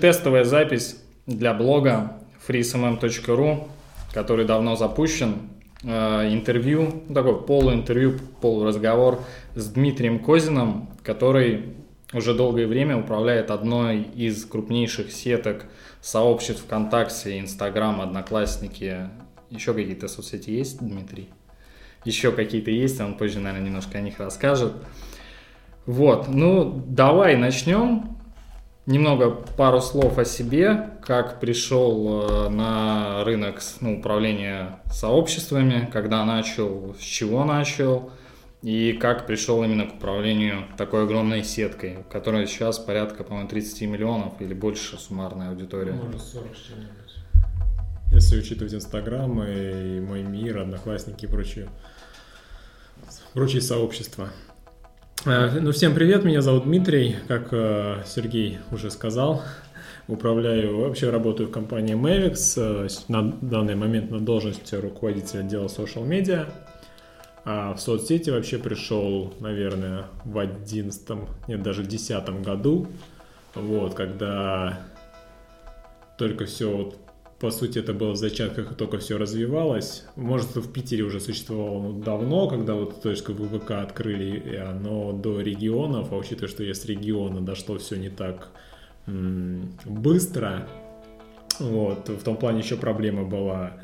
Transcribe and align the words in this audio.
Тестовая 0.00 0.44
запись 0.44 1.02
для 1.26 1.54
блога 1.54 2.18
freesmm.ru, 2.46 3.68
который 4.12 4.44
давно 4.44 4.76
запущен. 4.76 5.50
Э, 5.82 6.28
интервью, 6.32 7.02
такой 7.12 7.40
полуинтервью, 7.42 8.18
полуразговор 8.40 9.20
с 9.54 9.68
Дмитрием 9.68 10.18
Козиным, 10.18 10.88
который 11.02 11.74
уже 12.12 12.34
долгое 12.34 12.66
время 12.66 12.98
управляет 12.98 13.50
одной 13.50 14.02
из 14.02 14.44
крупнейших 14.44 15.12
сеток 15.12 15.66
сообществ 16.00 16.62
ВКонтакте, 16.64 17.38
Инстаграм, 17.38 18.00
Одноклассники. 18.00 19.10
Еще 19.50 19.74
какие-то 19.74 20.08
соцсети 20.08 20.50
есть, 20.50 20.78
Дмитрий? 20.78 21.28
Еще 22.04 22.32
какие-то 22.32 22.70
есть, 22.70 23.00
он 23.00 23.14
позже, 23.14 23.40
наверное, 23.40 23.66
немножко 23.66 23.98
о 23.98 24.00
них 24.00 24.18
расскажет. 24.18 24.72
Вот, 25.86 26.28
ну, 26.28 26.84
давай 26.86 27.36
начнем. 27.36 28.16
Немного 28.86 29.30
пару 29.30 29.80
слов 29.80 30.16
о 30.16 30.24
себе, 30.24 30.90
как 31.02 31.40
пришел 31.40 32.22
э, 32.22 32.48
на 32.48 33.24
рынок 33.24 33.60
ну, 33.80 33.98
управления 33.98 34.78
сообществами, 34.92 35.90
когда 35.92 36.24
начал, 36.24 36.94
с 36.96 37.02
чего 37.02 37.44
начал, 37.44 38.12
и 38.62 38.92
как 38.92 39.26
пришел 39.26 39.64
именно 39.64 39.86
к 39.86 39.94
управлению 39.94 40.66
такой 40.76 41.02
огромной 41.02 41.42
сеткой, 41.42 42.04
которая 42.12 42.46
сейчас 42.46 42.78
порядка, 42.78 43.24
по-моему, 43.24 43.48
30 43.48 43.82
миллионов 43.82 44.40
или 44.40 44.54
больше 44.54 44.96
суммарная 44.98 45.50
аудитория. 45.50 45.92
Может, 45.92 46.22
40 46.22 46.54
что-нибудь. 46.54 47.06
Если 48.12 48.38
учитывать 48.38 48.72
Инстаграм 48.72 49.42
и 49.42 49.98
мой 49.98 50.22
мир, 50.22 50.58
Одноклассники 50.58 51.24
и 51.24 51.28
прочие, 51.28 51.68
прочие 53.34 53.62
сообщества. 53.62 54.30
Э, 55.26 55.50
ну, 55.60 55.72
всем 55.72 55.92
привет, 55.92 56.22
меня 56.22 56.40
зовут 56.40 56.64
Дмитрий, 56.66 57.16
как 57.26 57.48
э, 57.50 58.04
Сергей 58.06 58.60
уже 58.70 58.92
сказал. 58.92 59.42
Управляю, 60.06 60.78
вообще 60.82 61.10
работаю 61.10 61.48
в 61.48 61.50
компании 61.50 61.96
Mavix, 61.96 62.54
э, 62.56 62.88
на 63.08 63.32
данный 63.40 63.74
момент 63.74 64.12
на 64.12 64.20
должности 64.20 64.76
руководителя 64.76 65.40
отдела 65.40 65.66
social 65.66 66.06
media. 66.06 66.46
А 67.44 67.74
в 67.74 67.80
соцсети 67.80 68.30
вообще 68.30 68.58
пришел, 68.58 69.34
наверное, 69.40 70.04
в 70.24 70.38
одиннадцатом, 70.38 71.28
нет, 71.48 71.60
даже 71.60 71.82
в 71.82 71.88
десятом 71.88 72.44
году, 72.44 72.86
вот, 73.56 73.94
когда 73.94 74.78
только 76.18 76.44
все 76.44 76.70
вот 76.70 76.98
по 77.38 77.50
сути, 77.50 77.78
это 77.78 77.92
было 77.92 78.12
в 78.12 78.16
зачатках, 78.16 78.72
и 78.72 78.74
только 78.74 78.98
все 78.98 79.18
развивалось. 79.18 80.04
Может, 80.16 80.56
в 80.56 80.72
Питере 80.72 81.02
уже 81.04 81.20
существовало 81.20 81.92
давно, 81.92 82.48
когда 82.48 82.74
вот 82.74 83.02
точку 83.02 83.32
ВВК 83.32 83.72
открыли, 83.72 84.62
но 84.80 85.12
до 85.12 85.40
регионов, 85.40 86.12
а 86.12 86.16
учитывая, 86.16 86.48
что 86.48 86.62
есть 86.62 86.86
регионы, 86.86 87.42
дошло 87.42 87.76
все 87.78 87.96
не 87.96 88.08
так 88.08 88.48
быстро. 89.84 90.66
Вот, 91.58 92.08
в 92.08 92.22
том 92.22 92.36
плане 92.36 92.60
еще 92.60 92.76
проблема 92.76 93.24
была 93.24 93.80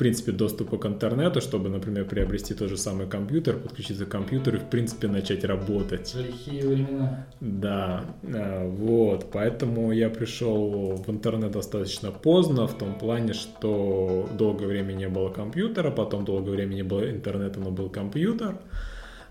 принципе, 0.00 0.32
доступа 0.32 0.78
к 0.78 0.86
интернету, 0.86 1.42
чтобы, 1.42 1.68
например, 1.68 2.06
приобрести 2.06 2.54
тот 2.54 2.70
же 2.70 2.78
самый 2.78 3.06
компьютер, 3.06 3.58
подключиться 3.58 4.06
к 4.06 4.08
компьютеру 4.08 4.56
и, 4.56 4.60
в 4.60 4.64
принципе, 4.70 5.08
начать 5.08 5.44
работать. 5.44 6.14
Лихие 6.14 6.66
времена. 6.66 7.26
Да, 7.40 8.06
а, 8.24 8.66
вот, 8.66 9.30
поэтому 9.30 9.92
я 9.92 10.08
пришел 10.08 10.94
в 10.96 11.10
интернет 11.10 11.50
достаточно 11.50 12.10
поздно, 12.12 12.66
в 12.66 12.78
том 12.78 12.98
плане, 12.98 13.34
что 13.34 14.26
долгое 14.38 14.68
время 14.68 14.94
не 14.94 15.08
было 15.08 15.28
компьютера, 15.28 15.90
потом 15.90 16.24
долгое 16.24 16.52
время 16.52 16.74
не 16.74 16.82
было 16.82 17.10
интернета, 17.10 17.60
но 17.60 17.70
был 17.70 17.90
компьютер. 17.90 18.56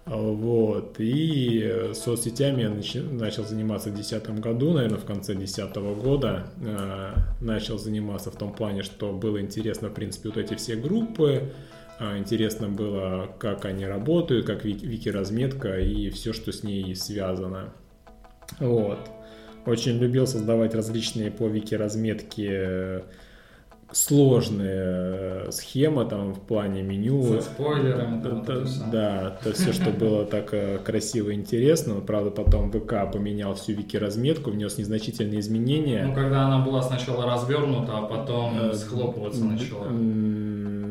Вот. 0.09 0.95
И 0.97 1.91
соцсетями 1.93 2.63
я 2.63 2.69
начал 3.11 3.45
заниматься 3.45 3.89
в 3.89 3.93
2010 3.93 4.39
году, 4.39 4.73
наверное, 4.73 4.97
в 4.97 5.05
конце 5.05 5.33
2010 5.33 5.75
года. 6.01 6.47
Э, 6.65 7.13
начал 7.41 7.77
заниматься 7.77 8.31
в 8.31 8.35
том 8.35 8.51
плане, 8.51 8.81
что 8.81 9.13
было 9.13 9.39
интересно, 9.39 9.89
в 9.89 9.93
принципе, 9.93 10.29
вот 10.29 10.37
эти 10.37 10.55
все 10.55 10.75
группы. 10.75 11.53
Э, 11.99 12.17
интересно 12.17 12.69
было, 12.69 13.29
как 13.37 13.65
они 13.65 13.85
работают, 13.85 14.47
как 14.47 14.65
вики-разметка 14.65 15.79
и 15.79 16.09
все, 16.09 16.33
что 16.33 16.51
с 16.51 16.63
ней 16.63 16.95
связано. 16.95 17.71
Вот. 18.59 18.97
Очень 19.67 19.99
любил 19.99 20.25
создавать 20.25 20.73
различные 20.73 21.29
по 21.29 21.47
вики-разметке 21.47 23.03
сложная 23.91 25.47
э, 25.47 25.51
схема 25.51 26.05
там 26.05 26.33
в 26.33 26.39
плане 26.39 26.81
меню. 26.81 27.23
Со 27.23 27.41
спойлерами. 27.41 28.21
Там, 28.21 28.43
да, 28.43 28.63
да, 28.91 29.37
это 29.41 29.53
все, 29.53 29.73
что 29.73 29.91
было 29.91 30.25
так 30.25 30.53
э, 30.53 30.79
красиво 30.79 31.29
и 31.29 31.33
интересно. 31.33 31.95
Правда, 31.95 32.31
потом 32.31 32.71
ВК 32.71 33.11
поменял 33.11 33.55
всю 33.55 33.73
вики-разметку, 33.73 34.51
внес 34.51 34.77
незначительные 34.77 35.39
изменения. 35.39 36.05
Ну, 36.05 36.13
когда 36.13 36.45
она 36.45 36.63
была 36.63 36.81
сначала 36.81 37.25
развернута, 37.25 37.97
а 37.97 38.01
потом 38.03 38.59
э, 38.59 38.73
схлопываться 38.73 39.43
начала. 39.43 39.87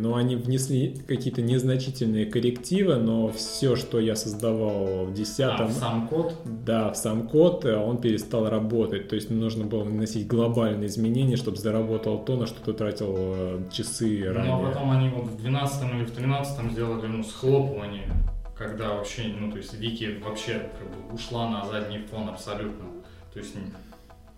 Ну, 0.08 0.16
они 0.16 0.36
внесли 0.36 0.96
какие-то 1.06 1.42
незначительные 1.42 2.24
коррективы, 2.24 2.96
но 2.96 3.28
все, 3.28 3.76
что 3.76 4.00
я 4.00 4.16
создавал 4.16 5.04
в 5.04 5.12
10 5.12 5.40
а, 5.40 5.66
в 5.66 5.72
сам 5.72 6.08
код? 6.08 6.34
Да, 6.46 6.90
в 6.90 6.96
сам 6.96 7.28
код, 7.28 7.66
он 7.66 7.98
перестал 7.98 8.48
работать. 8.48 9.10
То 9.10 9.16
есть 9.16 9.28
нужно 9.28 9.66
было 9.66 9.84
наносить 9.84 10.26
глобальные 10.26 10.86
изменения, 10.86 11.36
чтобы 11.36 11.58
заработал 11.58 12.24
то, 12.24 12.36
на 12.36 12.46
что 12.46 12.58
ты 12.62 12.72
тратил 12.72 13.14
э, 13.18 13.60
часы 13.70 14.32
ранее. 14.32 14.56
Ну 14.56 14.64
а 14.64 14.70
потом 14.70 14.90
они 14.92 15.10
вот 15.10 15.26
в 15.26 15.36
12 15.42 15.92
или 15.92 16.04
в 16.06 16.10
13 16.12 16.72
сделали 16.72 17.06
ну, 17.06 17.22
схлопывание, 17.22 18.08
когда 18.56 18.94
вообще, 18.94 19.24
ну 19.38 19.50
то 19.50 19.58
есть 19.58 19.74
Вики 19.74 20.18
вообще 20.24 20.70
как 20.78 20.88
бы 20.88 21.14
ушла 21.14 21.50
на 21.50 21.66
задний 21.66 21.98
фон 22.10 22.30
абсолютно. 22.30 22.86
То 23.34 23.40
есть 23.40 23.54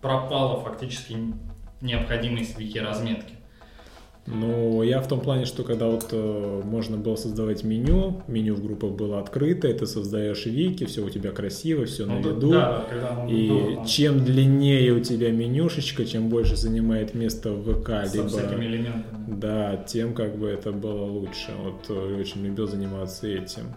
пропала 0.01 0.59
фактически 0.59 1.15
необходимость 1.79 2.59
Вики 2.59 2.77
разметки. 2.77 3.35
Ну, 4.27 4.83
я 4.83 5.01
в 5.01 5.07
том 5.07 5.19
плане, 5.19 5.45
что 5.45 5.63
когда 5.63 5.87
вот 5.87 6.09
э, 6.11 6.61
можно 6.63 6.95
было 6.95 7.15
создавать 7.15 7.63
меню, 7.63 8.21
меню 8.27 8.53
в 8.53 8.63
группах 8.63 8.91
было 8.91 9.19
открыто, 9.19 9.67
ты 9.73 9.85
создаешь 9.87 10.45
вики, 10.45 10.85
все 10.85 11.03
у 11.03 11.09
тебя 11.09 11.31
красиво, 11.31 11.85
все 11.85 12.05
ну, 12.05 12.19
на 12.19 12.19
виду. 12.19 12.51
Да, 12.51 12.85
и 13.27 13.49
было, 13.49 13.85
чем 13.85 14.23
длиннее 14.23 14.93
у 14.93 14.99
тебя 14.99 15.31
менюшечка, 15.31 16.05
чем 16.05 16.29
больше 16.29 16.55
занимает 16.55 17.15
место 17.15 17.51
в 17.51 17.81
ВК, 17.81 18.07
Со 18.07 18.17
либо... 18.17 18.29
Да, 19.27 19.77
тем 19.87 20.13
как 20.13 20.37
бы 20.37 20.47
это 20.47 20.71
было 20.71 21.03
лучше. 21.03 21.51
Вот 21.63 21.85
э, 21.89 22.19
очень 22.19 22.45
любил 22.45 22.67
заниматься 22.67 23.27
этим. 23.27 23.73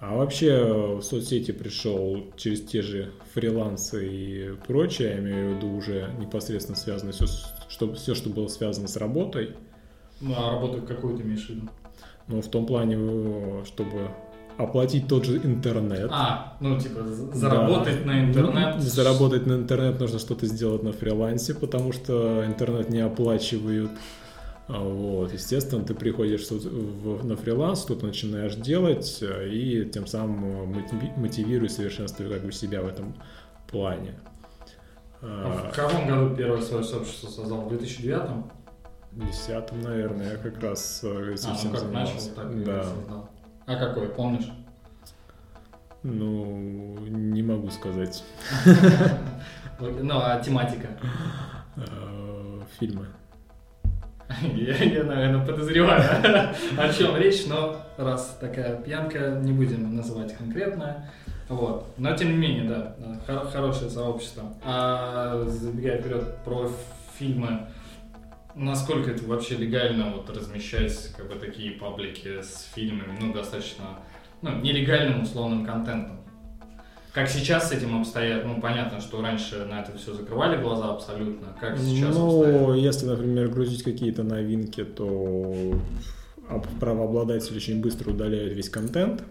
А 0.00 0.16
вообще 0.16 0.96
в 0.98 1.02
соцсети 1.02 1.52
пришел 1.52 2.24
через 2.36 2.62
те 2.62 2.80
же 2.80 3.12
фрилансы 3.34 4.08
и 4.08 4.54
прочее, 4.66 5.10
я 5.10 5.18
имею 5.18 5.52
в 5.52 5.56
виду 5.56 5.68
уже 5.74 6.10
непосредственно 6.18 6.76
связано 6.76 7.12
все, 7.12 7.26
что, 7.68 7.92
все, 7.92 8.14
что 8.14 8.30
было 8.30 8.48
связано 8.48 8.88
с 8.88 8.96
работой. 8.96 9.56
Ну, 10.22 10.34
а 10.36 10.52
работу 10.52 10.82
какую 10.82 11.18
ты 11.18 11.22
имеешь 11.22 11.46
в 11.46 11.50
виду? 11.50 11.68
Ну, 12.28 12.40
в 12.40 12.48
том 12.48 12.64
плане, 12.64 12.96
э, 12.98 13.64
чтобы 13.66 14.10
оплатить 14.56 15.06
тот 15.06 15.26
же 15.26 15.36
интернет. 15.36 16.08
А, 16.10 16.56
ну, 16.60 16.78
типа, 16.78 17.04
заработать 17.04 18.04
да. 18.04 18.12
на 18.12 18.24
интернет. 18.24 18.76
Ну, 18.76 18.80
заработать 18.80 19.46
на 19.46 19.52
интернет 19.54 20.00
нужно 20.00 20.18
что-то 20.18 20.46
сделать 20.46 20.82
на 20.82 20.92
фрилансе, 20.92 21.54
потому 21.54 21.92
что 21.92 22.44
интернет 22.46 22.88
не 22.88 23.00
оплачивают. 23.00 23.90
А, 24.72 24.78
вот, 24.78 25.32
естественно, 25.32 25.84
ты 25.84 25.94
приходишь 25.94 26.48
в, 26.48 27.24
на 27.24 27.36
фриланс, 27.36 27.82
что-то 27.82 28.06
начинаешь 28.06 28.54
делать, 28.54 29.18
э, 29.20 29.48
и 29.48 29.84
тем 29.90 30.06
самым 30.06 30.72
мотивируешь, 31.16 31.72
совершенствуешь 31.72 32.30
как 32.30 32.42
бы 32.42 32.52
себя 32.52 32.80
в 32.82 32.86
этом 32.86 33.14
плане. 33.68 34.14
А 35.22 35.70
в 35.72 35.74
каком 35.74 36.06
году 36.06 36.36
первое 36.36 36.60
свое 36.60 36.84
сообщество 36.84 37.28
создал? 37.28 37.62
В 37.62 37.68
2009? 37.70 38.44
десятом, 39.12 39.80
наверное, 39.80 40.32
я 40.32 40.36
как 40.36 40.62
раз 40.62 41.00
э, 41.02 41.34
этим 41.34 41.50
а, 41.50 41.54
всем 41.54 41.70
ну, 41.70 41.76
как 41.76 41.80
занимался. 41.80 42.14
начал, 42.14 42.34
так 42.36 42.64
да. 42.64 42.84
создал. 42.84 43.30
А 43.66 43.76
какой, 43.76 44.08
помнишь? 44.08 44.52
Ну, 46.02 46.96
не 47.08 47.42
могу 47.42 47.70
сказать. 47.70 48.22
Ну, 49.80 50.20
а 50.20 50.38
тематика? 50.40 50.88
Э, 51.76 52.60
фильмы. 52.78 53.06
Я, 54.54 54.76
я, 54.76 55.04
наверное, 55.04 55.44
подозреваю, 55.44 56.02
о 56.78 56.92
чем 56.92 57.16
речь, 57.16 57.46
но 57.46 57.76
раз 57.96 58.38
такая 58.40 58.76
пьянка, 58.76 59.40
не 59.42 59.52
будем 59.52 59.94
называть 59.94 60.36
конкретно. 60.36 61.10
Вот. 61.48 61.92
Но 61.98 62.14
тем 62.14 62.30
не 62.30 62.36
менее, 62.36 62.64
да, 63.26 63.44
хорошее 63.52 63.90
сообщество. 63.90 64.54
А 64.64 65.44
забегая 65.48 66.00
вперед 66.00 66.36
про 66.44 66.70
фильмы, 67.18 67.66
Насколько 68.54 69.12
это 69.12 69.24
вообще 69.24 69.56
легально 69.56 70.10
вот 70.10 70.28
размещать 70.30 71.12
как 71.16 71.28
бы 71.28 71.36
такие 71.36 71.72
паблики 71.72 72.42
с 72.42 72.68
фильмами, 72.74 73.16
ну, 73.20 73.32
достаточно, 73.32 74.00
ну, 74.42 74.58
нелегальным 74.60 75.22
условным 75.22 75.64
контентом? 75.64 76.19
Как 77.12 77.28
сейчас 77.28 77.68
с 77.68 77.72
этим 77.72 78.00
обстоят? 78.00 78.44
Ну, 78.44 78.60
понятно, 78.60 79.00
что 79.00 79.20
раньше 79.20 79.64
на 79.64 79.80
это 79.80 79.96
все 79.98 80.14
закрывали 80.14 80.60
глаза 80.62 80.90
абсолютно. 80.92 81.48
Как 81.60 81.76
сейчас 81.76 82.14
Ну, 82.14 82.42
обстоят? 82.42 82.76
если, 82.78 83.06
например, 83.06 83.48
грузить 83.48 83.82
какие-то 83.82 84.22
новинки, 84.22 84.84
то 84.84 85.74
правообладатель 86.78 87.56
очень 87.56 87.80
быстро 87.80 88.10
удаляет 88.10 88.52
весь 88.52 88.68
контент. 88.68 89.24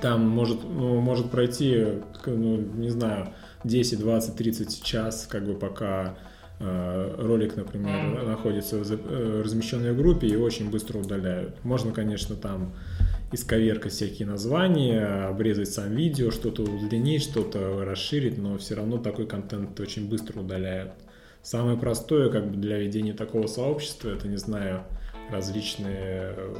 Там 0.00 0.26
может, 0.28 0.62
ну, 0.62 1.00
может 1.00 1.30
пройти, 1.30 1.84
ну, 2.24 2.56
не 2.58 2.90
знаю, 2.90 3.28
10, 3.64 3.98
20, 4.00 4.36
30 4.36 4.82
час, 4.82 5.26
как 5.28 5.44
бы 5.44 5.54
пока 5.54 6.16
э, 6.60 7.14
ролик, 7.18 7.56
например, 7.56 8.22
находится 8.24 8.78
в 8.78 8.90
э, 8.90 9.42
размещенной 9.42 9.94
группе 9.94 10.28
и 10.28 10.36
очень 10.36 10.70
быстро 10.70 10.98
удаляют. 10.98 11.62
Можно, 11.64 11.92
конечно, 11.92 12.36
там 12.36 12.72
исковеркать 13.32 13.92
всякие 13.92 14.26
названия, 14.26 15.26
обрезать 15.28 15.70
сам 15.70 15.94
видео, 15.94 16.30
что-то 16.30 16.62
удлинить, 16.62 17.22
что-то 17.22 17.84
расширить, 17.84 18.38
но 18.38 18.58
все 18.58 18.74
равно 18.74 18.98
такой 18.98 19.26
контент 19.26 19.78
очень 19.78 20.08
быстро 20.08 20.40
удаляют. 20.40 20.92
Самое 21.42 21.78
простое, 21.78 22.28
как 22.30 22.50
бы 22.50 22.56
для 22.56 22.78
ведения 22.78 23.14
такого 23.14 23.46
сообщества, 23.46 24.10
это, 24.10 24.28
не 24.28 24.36
знаю, 24.36 24.84
различные 25.30 26.34
э, 26.36 26.56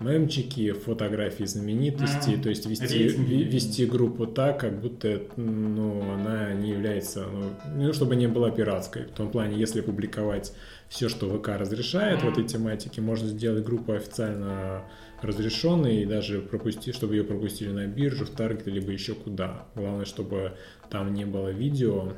мемчики, 0.00 0.72
фотографии 0.72 1.44
знаменитостей, 1.44 2.36
то 2.36 2.48
есть 2.48 2.66
вести, 2.66 3.08
вести 3.08 3.86
группу 3.86 4.26
так, 4.26 4.60
как 4.60 4.80
будто 4.80 5.22
ну, 5.36 6.12
она 6.12 6.52
не 6.52 6.70
является, 6.70 7.24
ну, 7.26 7.50
ну, 7.76 7.92
чтобы 7.92 8.16
не 8.16 8.26
была 8.26 8.50
пиратской. 8.50 9.04
В 9.04 9.12
том 9.12 9.30
плане, 9.30 9.58
если 9.58 9.80
публиковать 9.82 10.52
все, 10.88 11.08
что 11.08 11.28
ВК 11.28 11.48
разрешает 11.48 12.22
в 12.22 12.28
этой 12.28 12.44
тематике, 12.44 13.00
можно 13.00 13.28
сделать 13.28 13.64
группу 13.64 13.92
официально 13.92 14.84
разрешенной 15.22 16.02
и 16.02 16.06
даже 16.06 16.40
пропустить, 16.40 16.94
чтобы 16.94 17.16
ее 17.16 17.24
пропустили 17.24 17.70
на 17.70 17.86
биржу, 17.86 18.24
в 18.24 18.30
таргет, 18.30 18.66
либо 18.66 18.90
еще 18.90 19.14
куда. 19.14 19.66
Главное, 19.74 20.04
чтобы 20.04 20.52
там 20.88 21.12
не 21.14 21.24
было 21.24 21.48
видео, 21.48 22.12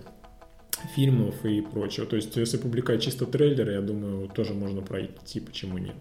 фильмов 0.94 1.44
и 1.44 1.60
прочего. 1.60 2.06
То 2.06 2.16
есть, 2.16 2.36
если 2.36 2.56
публиковать 2.56 3.02
чисто 3.02 3.26
трейлеры, 3.26 3.72
я 3.72 3.80
думаю, 3.80 4.28
тоже 4.28 4.54
можно 4.54 4.82
пройти, 4.82 5.40
почему 5.40 5.78
нет. 5.78 5.96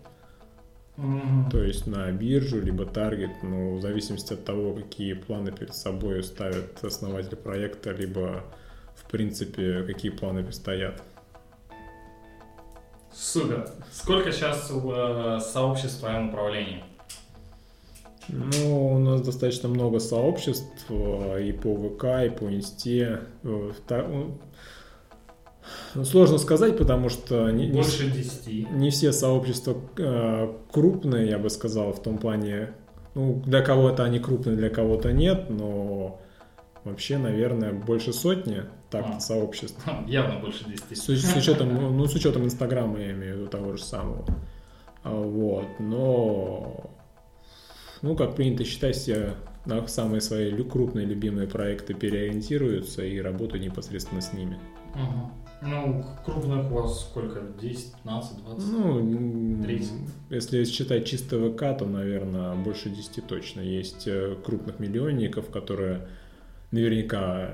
Мгм. 0.97 1.49
То 1.49 1.63
есть 1.63 1.87
на 1.87 2.11
биржу, 2.11 2.61
либо 2.61 2.85
таргет, 2.85 3.31
ну, 3.43 3.77
в 3.77 3.81
зависимости 3.81 4.33
от 4.33 4.45
того, 4.45 4.73
какие 4.73 5.13
планы 5.13 5.51
перед 5.51 5.73
собой 5.73 6.23
ставят 6.23 6.83
основатель 6.83 7.35
проекта, 7.37 7.91
либо, 7.91 8.43
в 8.95 9.09
принципе, 9.09 9.83
какие 9.83 10.11
планы 10.11 10.43
предстоят. 10.43 11.01
Супер. 13.13 13.69
Сколько 13.91 14.31
сейчас 14.31 14.71
э, 14.71 15.39
сообществ 15.41 15.97
в 15.97 15.99
твоем 16.01 16.29
управлении? 16.29 16.83
Ну, 18.31 18.95
у 18.95 18.99
нас 18.99 19.21
достаточно 19.21 19.67
много 19.69 19.99
сообществ 19.99 20.85
э, 20.89 21.43
и 21.43 21.51
по 21.51 21.75
ВК, 21.75 22.03
и 22.25 22.29
по 22.29 22.45
Инсте. 22.53 23.21
Э, 23.43 23.71
ну, 25.93 26.05
Сложно 26.05 26.37
сказать, 26.37 26.77
потому 26.77 27.09
что 27.09 27.51
не, 27.51 27.67
Больше 27.71 28.09
десяти. 28.09 28.67
не 28.71 28.89
все 28.89 29.11
сообщества 29.11 29.75
э, 29.97 30.53
крупные, 30.71 31.29
я 31.29 31.37
бы 31.37 31.49
сказал, 31.49 31.91
в 31.93 32.01
том 32.01 32.17
плане, 32.17 32.73
ну, 33.15 33.41
для 33.45 33.61
кого-то 33.61 34.03
они 34.03 34.19
крупные, 34.19 34.55
для 34.55 34.69
кого-то 34.69 35.11
нет, 35.11 35.49
но 35.49 36.19
вообще, 36.83 37.17
наверное, 37.17 37.73
больше 37.73 38.13
сотни 38.13 38.63
так 38.89 39.05
А. 39.17 39.19
сообществ. 39.19 39.79
Явно 40.07 40.39
больше 40.39 40.65
десяти. 40.65 40.95
С, 40.95 41.03
с 41.05 41.35
учетом, 41.35 41.97
ну, 41.97 42.05
с 42.05 42.15
учетом 42.15 42.45
Инстаграма, 42.45 42.99
я 42.99 43.11
имею 43.11 43.35
в 43.35 43.37
виду 43.39 43.47
того 43.49 43.75
же 43.75 43.83
самого. 43.83 44.25
А, 45.03 45.13
Вот, 45.13 45.65
но, 45.79 46.89
ну, 48.01 48.15
как 48.15 48.35
принято 48.35 48.63
считать, 48.63 48.95
все 48.95 49.35
на 49.65 49.87
самые 49.87 50.21
свои 50.21 50.51
крупные 50.63 51.05
любимые 51.05 51.47
проекты 51.47 51.93
переориентируются 51.93 53.03
и 53.03 53.19
работают 53.19 53.63
непосредственно 53.63 54.21
с 54.21 54.33
ними. 54.33 54.59
Мгм. 54.95 55.31
Ну, 55.61 56.03
крупных 56.25 56.71
у 56.71 56.75
вас 56.75 57.01
сколько? 57.01 57.41
10, 57.61 57.93
15, 58.03 58.43
20? 58.43 58.71
Ну, 58.71 58.99
м, 58.99 59.63
30. 59.63 59.93
если 60.31 60.63
считать 60.63 61.05
чисто 61.05 61.37
ВК, 61.37 61.77
то, 61.77 61.85
наверное, 61.85 62.55
больше 62.55 62.89
10 62.89 63.21
точно. 63.21 63.61
Есть 63.61 64.07
э, 64.07 64.35
крупных 64.43 64.79
миллионников, 64.79 65.51
которые 65.51 66.07
наверняка 66.71 67.51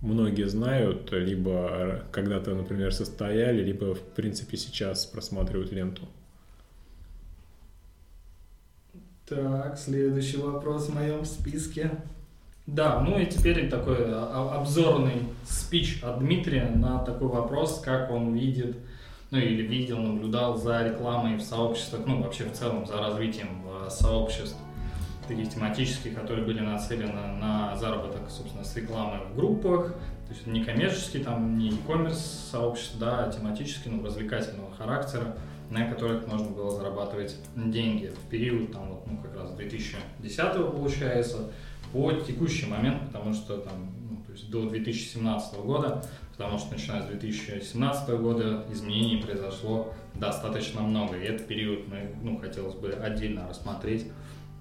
многие 0.00 0.48
знают, 0.48 1.12
либо 1.12 2.02
когда-то, 2.10 2.52
например, 2.54 2.92
состояли, 2.92 3.62
либо, 3.62 3.94
в 3.94 4.02
принципе, 4.02 4.56
сейчас 4.56 5.06
просматривают 5.06 5.70
ленту. 5.72 6.08
Так, 9.26 9.78
следующий 9.78 10.36
вопрос 10.36 10.88
в 10.88 10.94
моем 10.94 11.24
списке. 11.24 11.90
Да, 12.66 13.00
ну 13.00 13.18
и 13.18 13.24
теперь 13.24 13.70
такой 13.70 13.96
а, 14.00 14.58
обзорный 14.58 15.22
спич 15.48 16.02
от 16.02 16.18
Дмитрия 16.18 16.70
на 16.74 16.98
такой 16.98 17.28
вопрос, 17.28 17.80
как 17.80 18.10
он 18.10 18.34
видит, 18.34 18.76
ну 19.30 19.38
или 19.38 19.62
видел, 19.62 19.98
наблюдал 19.98 20.58
за 20.58 20.86
рекламой 20.86 21.36
в 21.36 21.42
сообществах, 21.42 22.02
ну 22.06 22.22
вообще 22.22 22.44
в 22.44 22.52
целом 22.52 22.86
за 22.86 22.98
развитием 22.98 23.64
э, 23.66 23.88
сообществ 23.88 24.58
таких 25.26 25.48
тематических, 25.48 26.14
которые 26.14 26.44
были 26.44 26.60
нацелены 26.60 27.38
на 27.40 27.74
заработок, 27.76 28.28
собственно, 28.28 28.62
с 28.64 28.76
рекламы 28.76 29.20
в 29.24 29.36
группах, 29.36 29.94
то 30.28 30.34
есть 30.34 30.46
не 30.46 30.64
коммерческий, 30.64 31.20
там 31.20 31.56
не 31.56 31.70
e-commerce 31.70 32.50
сообщества, 32.50 33.00
да, 33.00 33.24
а 33.24 33.32
тематический, 33.32 33.90
ну, 33.90 34.04
развлекательного 34.04 34.70
характера, 34.74 35.34
на 35.70 35.88
которых 35.88 36.26
можно 36.26 36.48
было 36.48 36.70
зарабатывать 36.70 37.36
деньги 37.56 38.06
в 38.06 38.30
период, 38.30 38.72
там, 38.72 38.88
вот, 38.90 39.06
ну, 39.06 39.18
как 39.18 39.34
раз 39.36 39.52
2010 39.54 40.72
получается, 40.72 41.50
по 41.92 42.12
текущий 42.12 42.66
момент, 42.66 43.06
потому 43.06 43.32
что 43.32 43.58
там, 43.58 43.92
ну, 44.10 44.16
то 44.26 44.32
есть 44.32 44.50
до 44.50 44.68
2017 44.68 45.58
года, 45.60 46.04
потому 46.32 46.58
что 46.58 46.72
начиная 46.72 47.02
с 47.02 47.06
2017 47.06 48.08
года 48.20 48.64
изменений 48.70 49.22
произошло 49.22 49.92
достаточно 50.14 50.80
много, 50.80 51.16
и 51.16 51.24
этот 51.24 51.46
период 51.46 51.86
мы, 51.88 52.14
ну, 52.22 52.38
хотелось 52.38 52.74
бы 52.74 52.90
отдельно 52.90 53.48
рассмотреть 53.48 54.06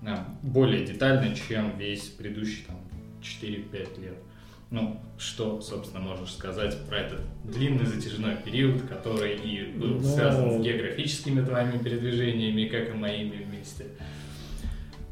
э, 0.04 0.16
более 0.42 0.86
детально, 0.86 1.36
чем 1.36 1.78
весь 1.78 2.04
предыдущий 2.04 2.66
там 2.68 2.78
4-5 3.22 4.02
лет. 4.02 4.18
Ну, 4.74 5.00
что, 5.20 5.62
собственно, 5.62 6.04
можешь 6.04 6.32
сказать 6.32 6.76
про 6.90 6.98
этот 6.98 7.20
длинный 7.44 7.86
затяжной 7.86 8.38
период, 8.44 8.82
который 8.82 9.36
и 9.36 9.72
был 9.78 10.00
Ну, 10.00 10.02
связан 10.02 10.50
с 10.50 10.66
географическими 10.66 11.46
твоими 11.46 11.78
передвижениями, 11.78 12.66
как 12.66 12.90
и 12.90 12.94
моими 12.94 13.44
вместе. 13.44 13.86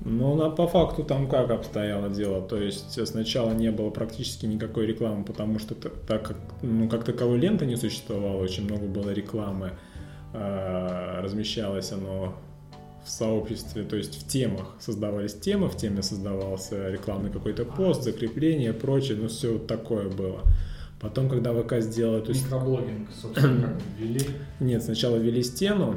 Ну, 0.03 0.33
на, 0.33 0.49
по 0.49 0.67
факту 0.67 1.03
там 1.03 1.29
как 1.29 1.51
обстояло 1.51 2.09
дело. 2.09 2.41
То 2.41 2.57
есть 2.57 3.07
сначала 3.07 3.53
не 3.53 3.69
было 3.69 3.91
практически 3.91 4.47
никакой 4.47 4.87
рекламы, 4.87 5.23
потому 5.23 5.59
что 5.59 5.75
так 5.75 6.25
как, 6.25 6.37
ну, 6.63 6.89
как 6.89 7.03
таковой 7.03 7.37
ленты 7.37 7.67
не 7.67 7.75
существовало, 7.75 8.41
очень 8.41 8.63
много 8.63 8.87
было 8.87 9.11
рекламы, 9.11 9.73
а, 10.33 11.21
размещалось 11.21 11.91
оно 11.91 12.35
в 13.03 13.09
сообществе, 13.09 13.83
то 13.83 13.95
есть 13.95 14.15
в 14.21 14.27
темах 14.27 14.75
создавались 14.79 15.33
темы, 15.33 15.69
в 15.69 15.75
теме 15.75 16.03
создавался 16.03 16.89
рекламный 16.89 17.31
какой-то 17.31 17.65
пост, 17.65 18.03
закрепление, 18.03 18.73
прочее, 18.73 19.17
ну 19.19 19.27
все 19.27 19.53
вот 19.53 19.67
такое 19.67 20.09
было. 20.09 20.41
Потом, 20.99 21.29
когда 21.29 21.51
ВК 21.51 21.79
сделала, 21.79 22.21
то 22.21 22.29
есть 22.29 22.45
Микроблогинг, 22.45 23.09
собственно, 23.19 23.69
как 23.69 23.81
ввели. 23.97 24.21
нет, 24.59 24.83
сначала 24.83 25.17
ввели 25.17 25.41
стену. 25.41 25.95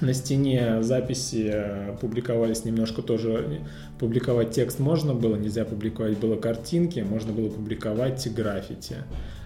На 0.00 0.14
стене 0.14 0.82
записи 0.82 1.50
э, 1.52 1.96
публиковались 2.00 2.64
немножко 2.64 3.02
тоже. 3.02 3.60
Публиковать 3.98 4.50
текст 4.50 4.80
можно 4.80 5.14
было, 5.14 5.36
нельзя 5.36 5.64
публиковать 5.64 6.18
было 6.18 6.36
картинки, 6.36 7.00
можно 7.00 7.32
было 7.32 7.50
публиковать 7.50 8.26
граффити. 8.34 8.96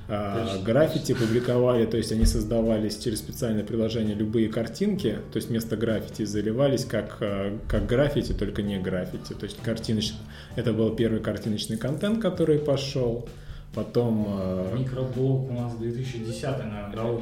А, 0.06 0.58
граффити 0.62 1.14
публиковали, 1.14 1.87
то 1.87 1.96
есть 1.96 2.12
они 2.12 2.26
создавались 2.26 2.99
через 2.99 3.20
специальное 3.20 3.64
приложение 3.64 4.14
любые 4.14 4.49
картинки, 4.49 5.18
то 5.32 5.37
есть 5.37 5.49
вместо 5.49 5.76
граффити 5.76 6.25
заливались 6.25 6.84
как, 6.84 7.16
э, 7.20 7.56
как 7.68 7.87
граффити, 7.87 8.32
только 8.32 8.61
не 8.61 8.78
граффити. 8.78 9.32
То 9.32 9.44
есть 9.44 9.56
картиночный, 9.62 10.18
это 10.56 10.75
был 10.75 10.94
первый 10.94 11.20
картиночный 11.20 11.78
контент, 11.78 12.20
который 12.20 12.58
пошел. 12.58 13.26
Потом 13.75 14.26
э, 14.28 14.76
Микроблог 14.78 15.50
у 15.50 15.54
нас 15.54 15.75
2010, 15.76 16.42
наверное, 16.42 16.92
да, 16.94 17.20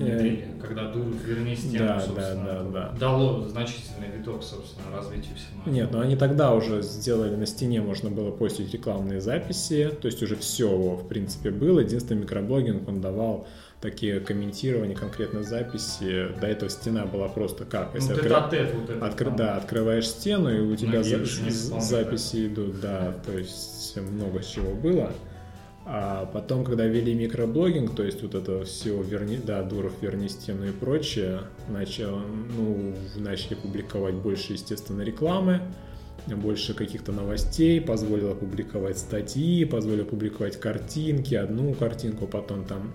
внедрили, 0.00 0.48
когда 0.60 0.90
Дуров 0.90 1.22
верни 1.24 1.54
стену, 1.56 1.86
Да, 1.86 2.00
собственно, 2.00 2.44
да, 2.44 2.62
да, 2.62 2.70
да. 2.92 2.98
дало 2.98 3.42
значительный 3.48 4.08
виток, 4.16 4.42
собственно, 4.42 4.96
развитию 4.96 5.34
всего. 5.36 5.70
Нет, 5.72 5.90
ну 5.92 6.00
они 6.00 6.16
тогда 6.16 6.52
уже 6.54 6.82
сделали 6.82 7.34
на 7.36 7.46
стене, 7.46 7.80
можно 7.80 8.10
было 8.10 8.30
постить 8.30 8.72
рекламные 8.72 9.20
записи, 9.20 9.90
то 10.00 10.06
есть 10.06 10.22
уже 10.22 10.36
все, 10.36 10.68
в 10.68 11.06
принципе, 11.08 11.50
было. 11.50 11.80
Единственный 11.80 12.22
микроблогинг, 12.22 12.88
он 12.88 13.00
давал 13.00 13.46
такие 13.80 14.18
комментирования, 14.20 14.96
конкретно 14.96 15.42
записи. 15.42 16.28
До 16.40 16.46
этого 16.46 16.70
стена 16.70 17.04
была 17.04 17.28
просто 17.28 17.64
как? 17.66 17.90
Ну, 17.92 18.00
Если 18.00 18.14
вот 18.14 18.22
откры- 18.24 18.32
от 18.34 18.74
вот 18.74 18.90
это. 18.90 19.04
откры- 19.06 19.24
там. 19.26 19.36
Да, 19.36 19.56
открываешь 19.56 20.08
стену, 20.08 20.48
и 20.50 20.60
у 20.60 20.74
тебя 20.74 21.02
за- 21.02 21.24
записи 21.80 22.46
идут, 22.46 22.80
да, 22.80 23.14
то 23.26 23.36
есть 23.36 23.96
много 23.98 24.42
чего 24.42 24.74
было. 24.74 25.12
А 25.86 26.24
потом, 26.32 26.64
когда 26.64 26.86
ввели 26.86 27.14
микроблогинг, 27.14 27.94
то 27.94 28.02
есть 28.04 28.22
вот 28.22 28.34
это 28.34 28.64
все, 28.64 29.00
верни, 29.02 29.36
да, 29.36 29.62
Дуров, 29.62 29.92
верни 30.00 30.28
стену 30.28 30.66
и 30.66 30.70
прочее, 30.72 31.40
начал, 31.68 32.20
ну, 32.56 32.94
начали 33.16 33.54
публиковать 33.54 34.14
больше, 34.14 34.54
естественно, 34.54 35.02
рекламы, 35.02 35.60
больше 36.26 36.72
каких-то 36.72 37.12
новостей, 37.12 37.82
позволило 37.82 38.34
публиковать 38.34 38.96
статьи, 38.96 39.66
позволило 39.66 40.04
публиковать 40.06 40.58
картинки, 40.58 41.34
одну 41.34 41.74
картинку, 41.74 42.26
потом 42.26 42.64
там 42.64 42.90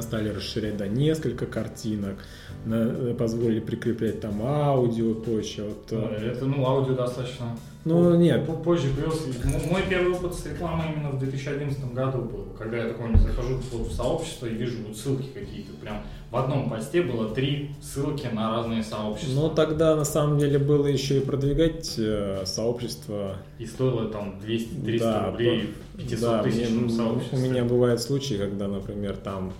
стали 0.00 0.28
расширять 0.28 0.76
до 0.76 0.86
несколько 0.86 1.46
картинок, 1.46 2.16
на- 2.64 3.14
позволили 3.14 3.58
прикреплять 3.60 4.20
там 4.20 4.40
аудио 4.42 5.10
и 5.10 5.14
прочее. 5.14 5.66
Вот, 5.66 5.86
э, 5.90 6.32
Это, 6.32 6.46
ну, 6.46 6.64
аудио 6.64 6.94
достаточно 6.94 7.56
Ну, 7.88 8.16
нет. 8.16 8.46
Позже 8.62 8.88
появился. 8.94 9.28
Мой 9.70 9.82
первый 9.88 10.12
опыт 10.12 10.34
с 10.34 10.44
рекламой 10.46 10.92
именно 10.94 11.10
в 11.10 11.18
2011 11.18 11.92
году 11.94 12.18
был, 12.18 12.46
когда 12.58 12.76
я 12.78 12.88
такой 12.88 13.16
захожу 13.16 13.58
вот 13.72 13.88
в 13.88 13.92
сообщество 13.92 14.46
и 14.46 14.54
вижу 14.54 14.78
вот 14.86 14.96
ссылки 14.96 15.28
какие-то. 15.32 15.72
Прям 15.80 16.02
в 16.30 16.36
одном 16.36 16.68
посте 16.68 17.02
было 17.02 17.34
три 17.34 17.70
ссылки 17.80 18.26
на 18.26 18.50
разные 18.50 18.82
сообщества. 18.82 19.34
Ну, 19.34 19.48
тогда 19.48 19.96
на 19.96 20.04
самом 20.04 20.38
деле 20.38 20.58
было 20.58 20.86
еще 20.86 21.18
и 21.18 21.20
продвигать 21.20 21.94
э, 21.96 22.42
сообщество. 22.44 23.36
И 23.58 23.64
стоило 23.64 24.08
там 24.10 24.38
200-300 24.46 24.98
да, 24.98 25.30
рублей 25.30 25.74
в 25.94 25.98
500 25.98 26.20
да, 26.20 26.42
тысячном 26.42 26.90
сообществе. 26.90 27.38
У 27.38 27.40
меня 27.40 27.64
бывают 27.64 28.00
случаи, 28.02 28.34
когда, 28.34 28.68
например, 28.68 29.16
там 29.16 29.52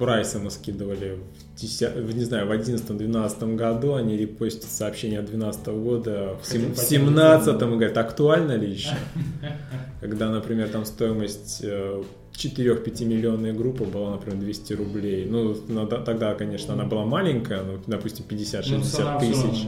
прайсы 0.00 0.38
мы 0.38 0.50
скидывали 0.50 1.18
в, 1.56 1.60
10, 1.60 1.94
в 1.94 2.16
не 2.16 2.24
знаю, 2.24 2.48
в 2.48 2.52
11-12 2.52 3.54
году, 3.54 3.94
они 3.94 4.16
репостят 4.16 4.70
сообщения 4.70 5.20
12 5.20 5.66
года, 5.66 6.38
в, 6.42 6.46
сем, 6.46 6.72
в 6.72 6.78
17 6.78 7.58
говорят, 7.58 7.98
актуально 7.98 8.52
ли 8.52 8.70
еще? 8.70 8.96
Когда, 10.00 10.30
например, 10.30 10.70
там 10.70 10.86
стоимость 10.86 11.62
4-5 11.62 12.14
э, 12.32 13.04
миллионной 13.04 13.52
группы 13.52 13.84
была, 13.84 14.12
например, 14.12 14.40
200 14.40 14.72
рублей. 14.72 15.26
Ну, 15.26 15.54
тогда, 15.86 16.34
конечно, 16.34 16.72
она 16.72 16.84
была 16.84 17.04
маленькая, 17.04 17.62
ну, 17.62 17.78
допустим, 17.86 18.24
50-60 18.26 18.72
ну, 18.72 19.20
тысяч. 19.20 19.66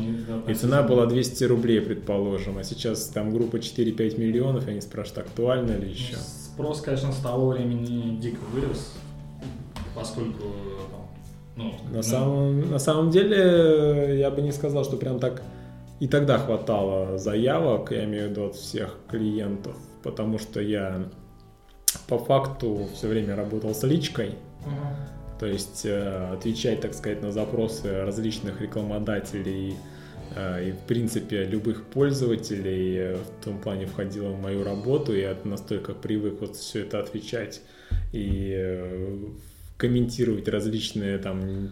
И 0.48 0.54
цена 0.54 0.82
была 0.82 1.04
200 1.04 1.44
рублей, 1.44 1.82
предположим. 1.82 2.56
А 2.56 2.64
сейчас 2.64 3.04
там 3.08 3.34
группа 3.34 3.56
4-5 3.56 4.18
миллионов, 4.18 4.66
и 4.66 4.70
они 4.70 4.80
спрашивают, 4.80 5.26
актуально 5.26 5.76
ли 5.76 5.90
еще? 5.90 6.16
Спрос, 6.16 6.80
конечно, 6.80 7.12
с 7.12 7.18
того 7.18 7.50
времени 7.50 8.18
дико 8.18 8.40
вырос 8.54 8.94
поскольку 9.94 10.44
ну, 11.56 11.72
на, 11.90 11.96
ну, 11.96 12.02
самом, 12.02 12.70
на 12.70 12.78
самом 12.78 13.10
деле 13.10 14.18
я 14.18 14.30
бы 14.30 14.40
не 14.42 14.52
сказал, 14.52 14.84
что 14.84 14.96
прям 14.96 15.18
так 15.18 15.42
и 16.00 16.08
тогда 16.08 16.38
хватало 16.38 17.18
заявок, 17.18 17.92
я 17.92 18.04
имею 18.04 18.26
в 18.26 18.30
виду 18.30 18.46
от 18.46 18.56
всех 18.56 18.98
клиентов, 19.08 19.76
потому 20.02 20.38
что 20.38 20.60
я 20.60 21.08
по 22.08 22.18
факту 22.18 22.88
все 22.94 23.08
время 23.08 23.36
работал 23.36 23.74
с 23.74 23.82
личкой, 23.84 24.30
uh-huh. 24.64 25.38
то 25.38 25.46
есть 25.46 25.84
э, 25.84 26.32
отвечать, 26.32 26.80
так 26.80 26.94
сказать, 26.94 27.22
на 27.22 27.30
запросы 27.30 28.02
различных 28.02 28.60
рекламодателей 28.60 29.76
э, 30.34 30.70
и, 30.70 30.72
в 30.72 30.80
принципе, 30.88 31.44
любых 31.44 31.84
пользователей 31.84 32.96
э, 32.96 33.16
в 33.16 33.44
том 33.44 33.60
плане 33.60 33.86
входило 33.86 34.30
в 34.30 34.40
мою 34.40 34.64
работу, 34.64 35.14
я 35.14 35.36
настолько 35.44 35.92
привык 35.92 36.40
вот 36.40 36.56
все 36.56 36.80
это 36.80 36.98
отвечать 36.98 37.60
и 38.12 38.90
комментировать 39.82 40.46
различные 40.46 41.18
там 41.18 41.70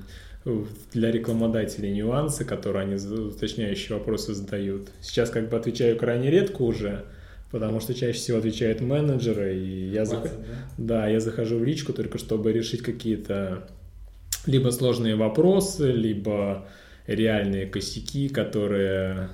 для 0.93 1.13
рекламодателей 1.13 1.93
нюансы, 1.93 2.45
которые 2.45 2.83
они 2.83 2.97
уточняющие 2.97 3.97
вопросы 3.97 4.35
задают. 4.35 4.89
Сейчас 5.01 5.31
как 5.31 5.49
бы 5.49 5.57
отвечаю 5.57 5.97
крайне 5.97 6.29
редко 6.29 6.63
уже, 6.63 7.05
потому 7.53 7.79
что 7.79 7.95
чаще 7.95 8.19
всего 8.19 8.39
отвечают 8.39 8.81
менеджеры, 8.81 9.57
и 9.57 9.91
я, 9.91 10.05
20, 10.05 10.11
зах... 10.11 10.23
да? 10.23 10.39
да, 10.79 11.09
я 11.09 11.21
захожу 11.21 11.59
в 11.59 11.65
личку 11.65 11.93
только 11.93 12.19
чтобы 12.19 12.53
решить 12.53 12.83
какие-то 12.83 13.69
либо 14.45 14.71
сложные 14.71 15.15
вопросы, 15.15 15.93
либо 15.93 16.67
реальные 17.07 17.67
косяки, 17.67 18.29
которые 18.29 19.29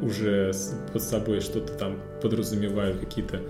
уже 0.00 0.52
под 0.92 1.02
собой 1.02 1.40
что-то 1.40 1.72
там 1.72 1.98
подразумевают, 2.20 3.00
какие-то 3.00 3.40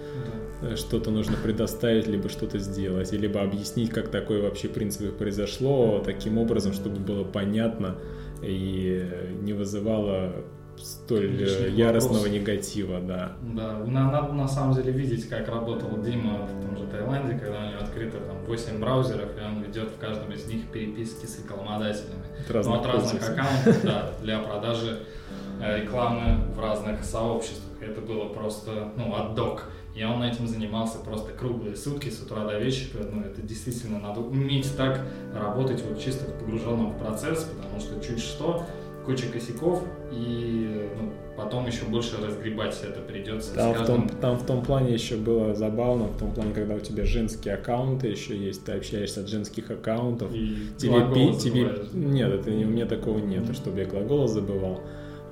что-то 0.76 1.10
нужно 1.10 1.36
предоставить, 1.36 2.06
либо 2.06 2.28
что-то 2.28 2.58
сделать, 2.58 3.12
либо 3.12 3.42
объяснить, 3.42 3.90
как 3.90 4.08
такое 4.08 4.42
вообще 4.42 4.68
в 4.68 4.72
принципе 4.72 5.10
произошло, 5.10 6.02
таким 6.04 6.38
образом, 6.38 6.72
чтобы 6.72 7.00
было 7.00 7.24
понятно 7.24 7.96
и 8.42 9.08
не 9.42 9.52
вызывало 9.52 10.44
столь 10.76 11.26
э, 11.26 11.28
Лишних 11.28 11.74
яростного 11.74 12.14
вопросов. 12.14 12.40
негатива, 12.40 13.00
да. 13.00 13.32
Да, 13.54 13.78
надо 13.86 14.32
на 14.32 14.48
самом 14.48 14.74
деле 14.74 14.92
видеть, 14.92 15.28
как 15.28 15.48
работал 15.48 16.00
Дима 16.02 16.46
в 16.46 16.62
том 16.62 16.76
же 16.76 16.86
Таиланде, 16.86 17.38
когда 17.38 17.60
у 17.60 17.70
него 17.70 17.80
открыто 17.80 18.18
там 18.18 18.44
8 18.46 18.80
браузеров, 18.80 19.28
и 19.38 19.44
он 19.44 19.62
ведет 19.62 19.90
в 19.90 19.98
каждом 19.98 20.32
из 20.32 20.46
них 20.46 20.70
переписки 20.72 21.26
с 21.26 21.38
рекламодателями. 21.38 22.22
От 22.40 22.50
разных, 22.50 22.74
ну, 22.74 22.80
от 22.80 22.86
разных 22.86 23.30
аккаунтов, 23.30 23.82
да, 23.84 24.12
для 24.22 24.38
продажи 24.40 25.00
э, 25.60 25.82
рекламы 25.82 26.52
в 26.54 26.60
разных 26.60 27.04
сообществах. 27.04 27.80
Это 27.80 28.00
было 28.00 28.28
просто, 28.28 28.92
ну, 28.96 29.14
отдок. 29.14 29.64
И 29.94 30.04
он 30.04 30.22
этим 30.22 30.46
занимался 30.46 30.98
просто 30.98 31.32
круглые 31.32 31.76
сутки 31.76 32.08
с 32.08 32.22
утра 32.22 32.46
до 32.46 32.58
вечера. 32.58 33.04
Ну, 33.10 33.22
это 33.22 33.42
действительно 33.42 33.98
надо 33.98 34.20
уметь 34.20 34.74
так 34.76 35.04
работать, 35.34 35.82
вот 35.82 36.00
чисто 36.00 36.24
погруженным 36.24 36.92
в 36.92 36.98
процесс, 36.98 37.44
потому 37.44 37.78
что 37.78 38.00
чуть 38.00 38.20
что, 38.20 38.64
куча 39.04 39.26
косяков, 39.26 39.82
и 40.10 40.88
ну, 40.98 41.12
потом 41.36 41.66
еще 41.66 41.84
больше 41.84 42.16
разгребать 42.24 42.78
это 42.82 43.00
придется. 43.00 43.54
Там, 43.54 43.74
каждым... 43.74 44.06
в 44.06 44.10
том, 44.10 44.20
там 44.20 44.36
в 44.38 44.46
том 44.46 44.64
плане 44.64 44.92
еще 44.94 45.16
было 45.16 45.54
забавно, 45.54 46.04
в 46.04 46.18
том 46.18 46.32
плане, 46.32 46.54
когда 46.54 46.74
у 46.74 46.80
тебя 46.80 47.04
женские 47.04 47.54
аккаунты 47.54 48.08
еще 48.08 48.36
есть, 48.36 48.64
ты 48.64 48.72
общаешься 48.72 49.20
от 49.20 49.28
женских 49.28 49.70
аккаунтов. 49.70 50.32
И 50.32 50.56
тебе, 50.78 51.00
пи, 51.12 51.38
тебе... 51.38 51.70
Нет, 51.92 52.30
это, 52.32 52.50
у 52.50 52.54
меня 52.54 52.86
такого 52.86 53.18
нет, 53.18 53.44
чтобы 53.54 53.80
я 53.80 53.86
глаголы 53.86 54.28
забывал. 54.28 54.80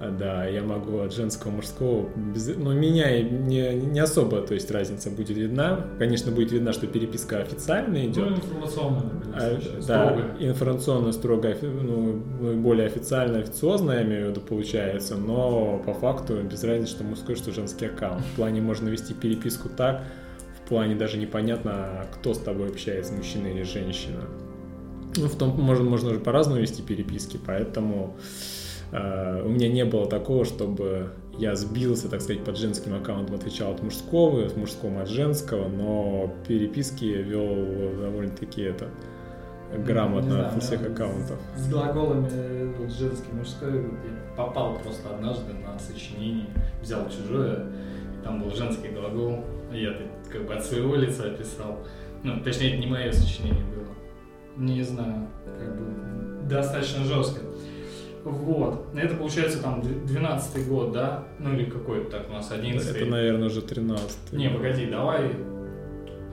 Да, 0.01 0.47
я 0.47 0.63
могу 0.63 1.01
от 1.01 1.13
женского, 1.13 1.51
мужского, 1.51 2.09
без... 2.17 2.57
но 2.57 2.73
меня 2.73 3.21
не, 3.21 3.75
не 3.75 4.01
особо, 4.01 4.41
то 4.41 4.55
есть 4.55 4.71
разница 4.71 5.11
будет 5.11 5.37
видна. 5.37 5.89
Конечно, 5.99 6.33
будет 6.33 6.53
видно, 6.53 6.73
что 6.73 6.87
переписка 6.87 7.41
официально 7.41 8.07
идет. 8.07 8.31
Ну, 8.31 8.37
информационно. 8.37 9.03
А, 9.35 9.61
да, 9.87 10.37
информационно 10.39 11.13
строго, 11.13 11.55
ну, 11.61 12.15
более 12.57 12.87
официально, 12.87 13.41
официозно, 13.41 13.93
я 13.93 14.03
имею 14.03 14.29
в 14.29 14.31
виду, 14.31 14.41
получается, 14.41 15.17
но 15.17 15.83
по 15.85 15.93
факту 15.93 16.43
без 16.43 16.65
разницы, 16.65 16.93
что 16.93 17.05
мужской, 17.05 17.37
что 17.37 17.53
женский 17.53 17.85
аккаунт. 17.85 18.23
В 18.23 18.37
плане 18.37 18.63
можно 18.63 18.89
вести 18.89 19.13
переписку 19.13 19.69
так, 19.69 20.03
в 20.65 20.69
плане 20.69 20.95
даже 20.95 21.19
непонятно, 21.19 22.07
кто 22.15 22.33
с 22.33 22.39
тобой 22.39 22.71
общается, 22.71 23.13
мужчина 23.13 23.49
или 23.49 23.65
женщина. 23.65 24.21
Ну, 25.17 25.27
в 25.27 25.37
том, 25.37 25.51
можно, 25.61 25.85
можно 25.85 26.15
же 26.15 26.21
по-разному 26.21 26.61
вести 26.61 26.83
переписки, 26.83 27.39
поэтому 27.45 28.17
у 28.93 29.49
меня 29.49 29.69
не 29.69 29.85
было 29.85 30.07
такого, 30.07 30.45
чтобы 30.45 31.11
я 31.39 31.55
сбился, 31.55 32.09
так 32.09 32.21
сказать, 32.21 32.45
под 32.45 32.59
женским 32.59 32.95
аккаунтом, 32.95 33.37
отвечал 33.37 33.73
от 33.73 33.83
мужского, 33.83 34.45
от 34.45 34.57
мужского 34.57 35.03
от 35.03 35.09
женского, 35.09 35.69
но 35.69 36.35
переписки 36.47 37.05
вел 37.05 38.01
довольно-таки 38.01 38.63
это 38.63 38.89
грамотно 39.79 40.31
знаю, 40.31 40.47
от 40.49 40.63
всех 40.63 40.83
аккаунтов. 40.83 41.39
С 41.57 41.69
глаголами 41.71 42.75
вот, 42.77 42.91
женский, 42.91 43.33
мужской 43.33 43.73
я 43.73 44.37
попал 44.37 44.79
просто 44.83 45.15
однажды 45.15 45.53
на 45.55 45.79
сочинение, 45.79 46.47
взял 46.83 47.09
чужое, 47.09 47.67
там 48.25 48.43
был 48.43 48.51
женский 48.51 48.89
глагол, 48.89 49.45
я 49.73 49.97
как 50.31 50.47
бы 50.47 50.55
от 50.55 50.65
своего 50.65 50.97
лица 50.97 51.25
описал. 51.25 51.79
Ну, 52.23 52.43
точнее, 52.43 52.75
это 52.75 52.79
не 52.79 52.87
мое 52.87 53.13
сочинение 53.13 53.65
было. 53.65 53.87
Не 54.57 54.83
знаю, 54.83 55.29
как 55.59 55.79
бы 55.79 56.49
достаточно 56.49 57.05
жестко. 57.05 57.41
Вот. 58.25 58.87
Это 58.95 59.15
получается 59.15 59.63
там 59.63 59.83
12 59.83 60.69
год, 60.69 60.93
да? 60.93 61.25
Ну 61.39 61.55
или 61.55 61.65
какой-то 61.65 62.11
так 62.11 62.29
у 62.29 62.33
нас 62.33 62.51
11 62.51 62.97
Это, 62.97 63.05
наверное, 63.07 63.49
уже 63.49 63.63
13 63.63 64.33
Не, 64.33 64.51
погоди, 64.51 64.87
давай 64.87 65.37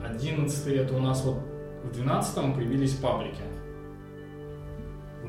11 0.04 0.66
это 0.68 0.94
у 0.94 1.00
нас 1.00 1.24
вот 1.24 1.38
в 1.84 1.94
12 1.94 2.54
появились 2.54 2.94
паблики 2.94 3.42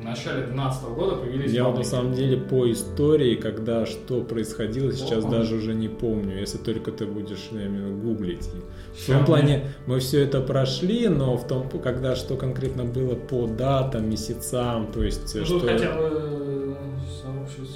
в 0.00 0.04
начале 0.04 0.46
2012 0.46 0.88
года 0.94 1.16
появились 1.16 1.52
Я 1.52 1.64
вот 1.64 1.76
на 1.76 1.84
самом 1.84 2.14
деле 2.14 2.38
по 2.38 2.70
истории, 2.70 3.34
когда 3.34 3.84
что 3.84 4.22
происходило, 4.22 4.92
сейчас 4.92 5.24
О, 5.24 5.28
даже 5.30 5.56
уже 5.56 5.74
не 5.74 5.88
помню, 5.88 6.40
если 6.40 6.58
только 6.58 6.90
ты 6.90 7.06
будешь 7.06 7.50
наверное, 7.50 7.92
гуглить. 7.92 8.48
В 8.94 9.06
том 9.06 9.24
плане 9.24 9.66
мы 9.86 10.00
все 10.00 10.22
это 10.22 10.40
прошли, 10.40 11.08
но 11.08 11.36
в 11.36 11.46
том, 11.46 11.68
когда 11.68 12.16
что 12.16 12.36
конкретно 12.36 12.84
было 12.84 13.14
по 13.14 13.46
датам, 13.46 14.10
месяцам, 14.10 14.90
то 14.90 15.04
есть 15.04 15.34
ну, 15.34 15.44
что... 15.44 15.60
хотя 15.60 15.94
бы 15.94 16.39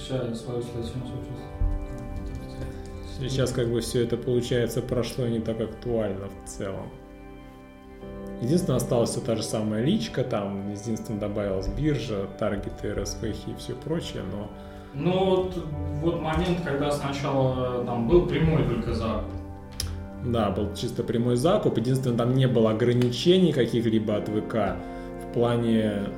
сейчас 0.05 0.41
свою 0.41 0.63
Сейчас 3.21 3.53
как 3.53 3.69
бы 3.69 3.81
все 3.81 4.03
это 4.03 4.17
получается 4.17 4.83
прошло 4.83 5.27
не 5.27 5.41
так 5.41 5.61
актуально 5.61 6.29
в 6.29 6.49
целом. 6.49 6.91
Единственное, 8.43 8.77
осталась 8.77 9.11
все 9.11 9.21
та 9.21 9.37
же 9.37 9.43
самая 9.43 9.83
личка, 9.83 10.25
там 10.25 10.73
единственное 10.73 11.21
добавилась 11.21 11.69
биржа, 11.69 12.27
таргеты, 12.39 12.89
RSVH 12.89 13.53
и 13.53 13.55
все 13.59 13.75
прочее, 13.75 14.23
но... 14.31 14.51
Ну 14.93 15.25
вот, 15.25 15.55
вот 16.03 16.21
момент, 16.21 16.61
когда 16.65 16.91
сначала 16.91 17.85
там 17.85 18.09
был 18.09 18.27
прямой 18.27 18.65
только 18.65 18.93
закуп. 18.93 19.31
Да, 20.25 20.51
был 20.51 20.75
чисто 20.75 21.03
прямой 21.03 21.37
закуп. 21.37 21.79
Единственное, 21.79 22.17
там 22.17 22.35
не 22.35 22.47
было 22.47 22.71
ограничений 22.71 23.53
каких-либо 23.53 24.17
от 24.17 24.29
ВК. 24.29 24.77
В 25.23 25.33
плане 25.33 26.09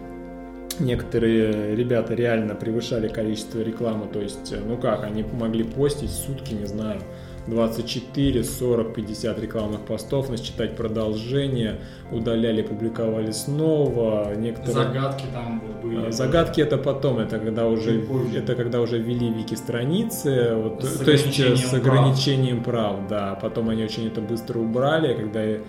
некоторые 0.80 1.74
ребята 1.74 2.14
реально 2.14 2.54
превышали 2.54 3.08
количество 3.08 3.60
рекламы. 3.60 4.06
То 4.12 4.20
есть, 4.20 4.54
ну 4.66 4.76
как, 4.76 5.04
они 5.04 5.24
могли 5.32 5.64
постить 5.64 6.10
сутки, 6.10 6.54
не 6.54 6.66
знаю, 6.66 7.00
24, 7.46 8.44
40, 8.44 8.94
50 8.94 9.38
рекламных 9.38 9.80
постов, 9.82 10.28
начать 10.28 10.46
читать 10.46 10.76
продолжение, 10.76 11.80
удаляли, 12.10 12.62
публиковали 12.62 13.30
снова. 13.30 14.34
Некоторые... 14.34 14.74
Загадки 14.74 15.24
там 15.32 15.62
были. 15.82 16.08
А, 16.08 16.12
загадки 16.12 16.60
это 16.60 16.76
потом, 16.76 17.18
это 17.18 17.38
когда 17.38 17.66
уже, 17.66 18.02
это 18.34 18.54
когда 18.54 18.80
уже 18.80 18.98
ввели 18.98 19.30
вики 19.30 19.54
страницы, 19.54 20.54
вот, 20.56 20.84
С 20.84 20.98
то 20.98 21.10
есть 21.10 21.24
ограничением 21.24 21.56
с 21.56 21.74
ограничением 21.74 22.64
прав, 22.64 23.08
да. 23.08 23.38
Потом 23.40 23.68
они 23.70 23.84
очень 23.84 24.06
это 24.08 24.20
быстро 24.20 24.58
убрали, 24.58 25.14
когда 25.14 25.40
э, 25.40 25.60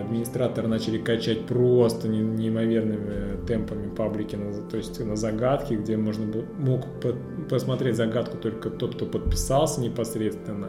администраторы 0.00 0.68
начали 0.68 0.98
качать 0.98 1.46
просто 1.46 2.08
не- 2.08 2.20
неимоверными 2.20 3.44
темпами 3.46 3.88
паблики, 3.94 4.38
то 4.70 4.76
есть 4.76 5.04
на 5.04 5.16
загадки, 5.16 5.74
где 5.74 5.96
можно 5.96 6.26
было, 6.26 6.44
мог 6.58 6.84
по- 7.00 7.14
посмотреть 7.48 7.96
загадку 7.96 8.36
только 8.36 8.70
тот, 8.70 8.94
кто 8.94 9.06
подписался 9.06 9.80
непосредственно. 9.80 10.68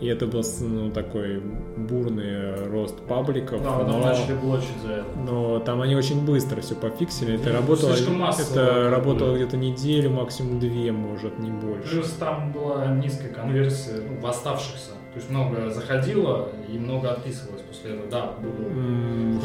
И 0.00 0.06
это 0.08 0.26
был 0.26 0.42
ну, 0.62 0.90
такой 0.90 1.40
бурный 1.76 2.66
рост 2.66 3.00
пабликов. 3.06 3.62
Да, 3.62 3.78
но- 3.86 4.00
начали 4.00 4.34
блочить 4.34 4.76
за 4.84 4.92
это. 4.94 5.04
но 5.16 5.60
там 5.60 5.80
они 5.80 5.94
очень 5.94 6.24
быстро 6.26 6.60
все 6.60 6.74
пофиксили. 6.74 7.36
Это 7.36 7.50
Ну, 7.50 7.54
работало, 7.56 7.94
это 7.94 8.90
работало 8.90 9.36
где-то 9.36 9.56
неделю, 9.56 10.10
максимум 10.10 10.58
две, 10.58 10.90
может, 10.90 11.38
не 11.38 11.50
больше. 11.52 11.88
Плюс 11.88 12.10
там 12.18 12.50
была 12.52 12.86
низкая 12.96 13.32
конверсия 13.32 14.02
ну, 14.08 14.20
в 14.20 14.26
оставшихся. 14.26 14.90
То 15.12 15.18
есть 15.18 15.30
много 15.30 15.70
заходило 15.70 16.48
и 16.68 16.78
много 16.78 17.12
отписывалось 17.12 17.62
после 17.62 17.92
этого. 17.92 18.10
Да, 18.10 18.32
было 18.40 18.66
М, 18.68 19.40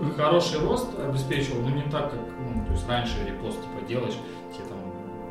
ну, 0.00 0.12
хороший 0.16 0.60
рост 0.60 0.86
обеспечивал, 0.98 1.62
но 1.62 1.70
не 1.70 1.82
так, 1.90 2.12
как 2.12 2.20
ну, 2.40 2.64
то 2.64 2.72
есть 2.72 2.88
раньше 2.88 3.14
репост 3.26 3.58
типа 3.60 3.88
делаешь, 3.88 4.14
тебе 4.52 4.64
там 4.68 4.78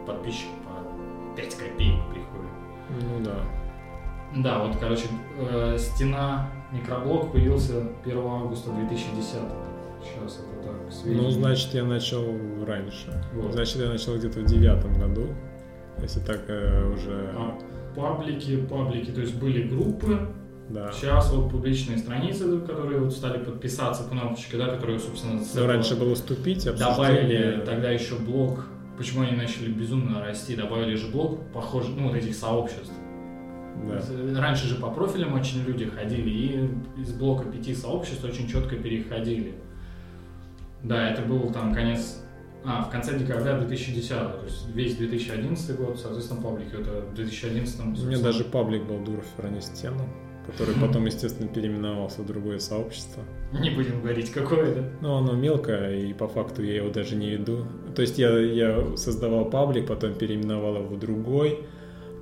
подписчик 0.05 0.49
по 0.65 1.35
5 1.37 1.55
копеек 1.55 1.99
приходит. 2.09 2.51
Ну 2.89 3.23
да. 3.23 3.39
Да, 4.35 4.59
вот, 4.59 4.75
короче, 4.77 5.05
э, 5.39 5.77
стена 5.79 6.49
микроблок 6.71 7.31
появился 7.31 7.87
1 8.03 8.17
августа 8.17 8.71
2010. 8.71 9.35
Сейчас 10.03 10.39
это 10.39 10.67
так, 10.67 10.93
сведения. 10.93 11.23
Ну, 11.23 11.31
значит, 11.31 11.73
я 11.73 11.83
начал 11.85 12.25
раньше. 12.65 13.23
Вот. 13.33 13.53
Значит, 13.53 13.77
я 13.77 13.87
начал 13.87 14.15
где-то 14.17 14.39
в 14.41 14.45
девятом 14.45 14.93
году. 14.99 15.27
Если 16.01 16.19
так 16.19 16.41
э, 16.47 16.93
уже... 16.93 17.31
А 17.35 17.57
паблики, 17.95 18.57
паблики, 18.57 19.11
то 19.11 19.21
есть 19.21 19.35
были 19.35 19.67
группы, 19.67 20.29
Да. 20.69 20.91
сейчас 20.91 21.31
вот 21.31 21.49
публичные 21.49 21.97
страницы, 21.97 22.59
которые 22.59 22.99
вот 22.99 23.13
стали 23.13 23.43
подписаться 23.43 24.03
кнопочкой, 24.07 24.59
да, 24.59 24.67
которые, 24.67 24.99
собственно, 24.99 25.39
с 25.39 25.53
Ну, 25.55 25.61
этого 25.61 25.73
раньше 25.73 25.95
было 25.95 26.13
вступить, 26.15 26.65
добавили 26.65 27.63
тогда 27.65 27.89
еще 27.89 28.15
блок, 28.15 28.65
почему 28.97 29.23
они 29.23 29.35
начали 29.35 29.71
безумно 29.71 30.21
расти, 30.23 30.55
добавили 30.55 30.95
же 30.95 31.07
блок, 31.07 31.39
похоже, 31.53 31.89
ну, 31.97 32.07
вот 32.07 32.15
этих 32.15 32.35
сообществ. 32.35 32.91
Да. 33.87 34.41
Раньше 34.41 34.67
же 34.67 34.75
по 34.75 34.89
профилям 34.89 35.33
очень 35.33 35.63
люди 35.63 35.85
ходили, 35.85 36.29
и 36.29 36.69
из 37.01 37.13
блока 37.13 37.45
пяти 37.45 37.73
сообществ 37.75 38.23
очень 38.23 38.47
четко 38.47 38.75
переходили. 38.75 39.53
Да, 40.83 41.09
это 41.09 41.21
был 41.23 41.51
там 41.51 41.73
конец... 41.73 42.23
А, 42.69 42.83
в 42.83 42.89
конце 42.89 43.17
декабря 43.17 43.57
2010, 43.59 44.09
то 44.09 44.41
есть 44.43 44.67
весь 44.73 44.97
2011 44.97 45.77
год, 45.77 45.97
соответственно, 45.97 46.41
паблики, 46.41 46.73
это 46.73 47.05
в 47.09 47.13
2011 47.13 47.79
У 48.03 48.05
меня 48.05 48.19
даже 48.19 48.43
паблик 48.43 48.83
был 48.83 48.99
Дуров 48.99 49.25
Ранестена, 49.37 50.03
который 50.45 50.75
потом, 50.75 51.05
естественно, 51.05 51.47
переименовался 51.47 52.23
в 52.23 52.25
другое 52.25 52.59
сообщество. 52.59 53.23
Не 53.53 53.69
будем 53.69 54.01
говорить, 54.01 54.31
какое, 54.31 54.75
да? 54.75 54.83
Ну, 54.99 55.15
оно 55.15 55.31
мелкое, 55.31 55.97
и 55.97 56.13
по 56.13 56.27
факту 56.27 56.61
я 56.61 56.75
его 56.75 56.89
даже 56.89 57.15
не 57.15 57.29
веду. 57.29 57.65
То 57.95 58.01
есть 58.01 58.19
я, 58.19 58.37
я 58.37 58.97
создавал 58.97 59.49
паблик, 59.49 59.87
потом 59.87 60.15
переименовал 60.15 60.75
его 60.75 60.95
в 60.95 60.99
другой. 60.99 61.63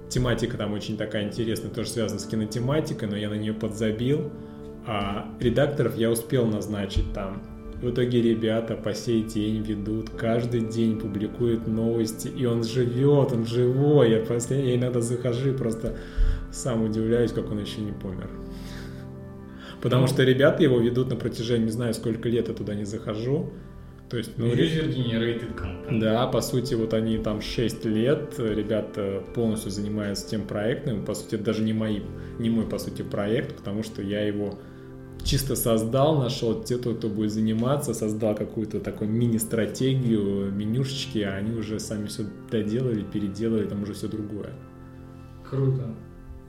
Тематика 0.10 0.58
там 0.58 0.74
очень 0.74 0.96
такая 0.96 1.24
интересная, 1.24 1.72
тоже 1.72 1.90
связана 1.90 2.20
с 2.20 2.26
кинотематикой, 2.28 3.10
но 3.10 3.18
я 3.18 3.32
на 3.32 3.36
нее 3.36 3.54
подзабил. 3.54 4.32
А 4.86 5.28
редакторов 5.40 5.98
я 5.98 6.12
успел 6.12 6.46
назначить 6.46 7.12
там. 7.14 7.55
В 7.86 7.92
итоге 7.92 8.20
ребята 8.20 8.76
по 8.76 8.96
сей 8.96 9.22
день 9.22 9.62
ведут, 9.62 10.10
каждый 10.10 10.62
день 10.62 10.98
публикуют 11.00 11.68
новости, 11.68 12.28
и 12.28 12.44
он 12.48 12.64
живет, 12.64 13.32
он 13.32 13.46
живой. 13.46 14.10
Я, 14.10 14.22
просто, 14.22 14.56
я 14.56 14.76
иногда 14.76 15.02
захожу 15.02 15.52
и 15.52 15.54
просто 15.56 15.96
сам 16.52 16.84
удивляюсь, 16.84 17.32
как 17.32 17.52
он 17.52 17.60
еще 17.60 17.82
не 17.82 17.92
помер. 17.92 18.28
Потому 19.84 20.02
Ну. 20.02 20.08
что 20.08 20.24
ребята 20.24 20.64
его 20.64 20.80
ведут 20.80 21.12
на 21.12 21.16
протяжении, 21.16 21.66
не 21.66 21.72
знаю, 21.72 21.94
сколько 21.94 22.28
лет 22.28 22.48
я 22.48 22.56
туда 22.56 22.74
не 22.74 22.86
захожу. 22.86 23.52
То 24.10 24.18
есть, 24.18 24.32
ну, 24.38 24.48
User 24.48 24.90
generated 24.92 25.56
content. 25.56 26.00
да, 26.00 26.26
по 26.26 26.42
сути, 26.42 26.74
вот 26.74 26.96
они 26.96 27.20
там 27.20 27.40
6 27.40 27.86
лет, 27.86 28.34
ребята 28.40 29.22
полностью 29.36 29.70
занимаются 29.70 30.28
тем 30.28 30.48
проектом, 30.48 31.06
по 31.06 31.14
сути, 31.14 31.36
это 31.36 31.44
даже 31.44 31.62
не, 31.62 31.74
мои, 31.74 32.00
не 32.40 32.50
мой, 32.50 32.66
по 32.66 32.80
сути, 32.80 33.04
проект, 33.04 33.58
потому 33.58 33.84
что 33.84 34.02
я 34.02 34.22
его 34.26 34.58
чисто 35.26 35.56
создал, 35.56 36.20
нашел 36.20 36.64
те, 36.64 36.78
кто, 36.78 36.94
кто 36.94 37.10
будет 37.10 37.32
заниматься, 37.32 37.94
создал 37.94 38.36
какую-то 38.36 38.80
такую 38.80 39.10
мини-стратегию, 39.10 40.52
менюшечки, 40.52 41.20
а 41.20 41.36
они 41.36 41.58
уже 41.58 41.80
сами 41.80 42.06
все 42.06 42.24
доделали, 42.50 43.04
переделали, 43.04 43.68
там 43.68 43.84
уже 43.84 43.94
все 43.94 44.08
другое. 44.08 44.54
Круто. 45.50 45.94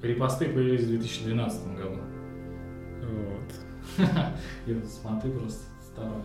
Репосты 0.02 0.46
появились 0.46 0.84
в 0.84 0.88
2012 0.88 1.66
году. 1.76 2.00
Вот. 3.02 4.06
Я 4.66 4.74
тут 4.74 4.90
смотрю 4.90 5.32
просто 5.32 5.64
старую 5.82 6.22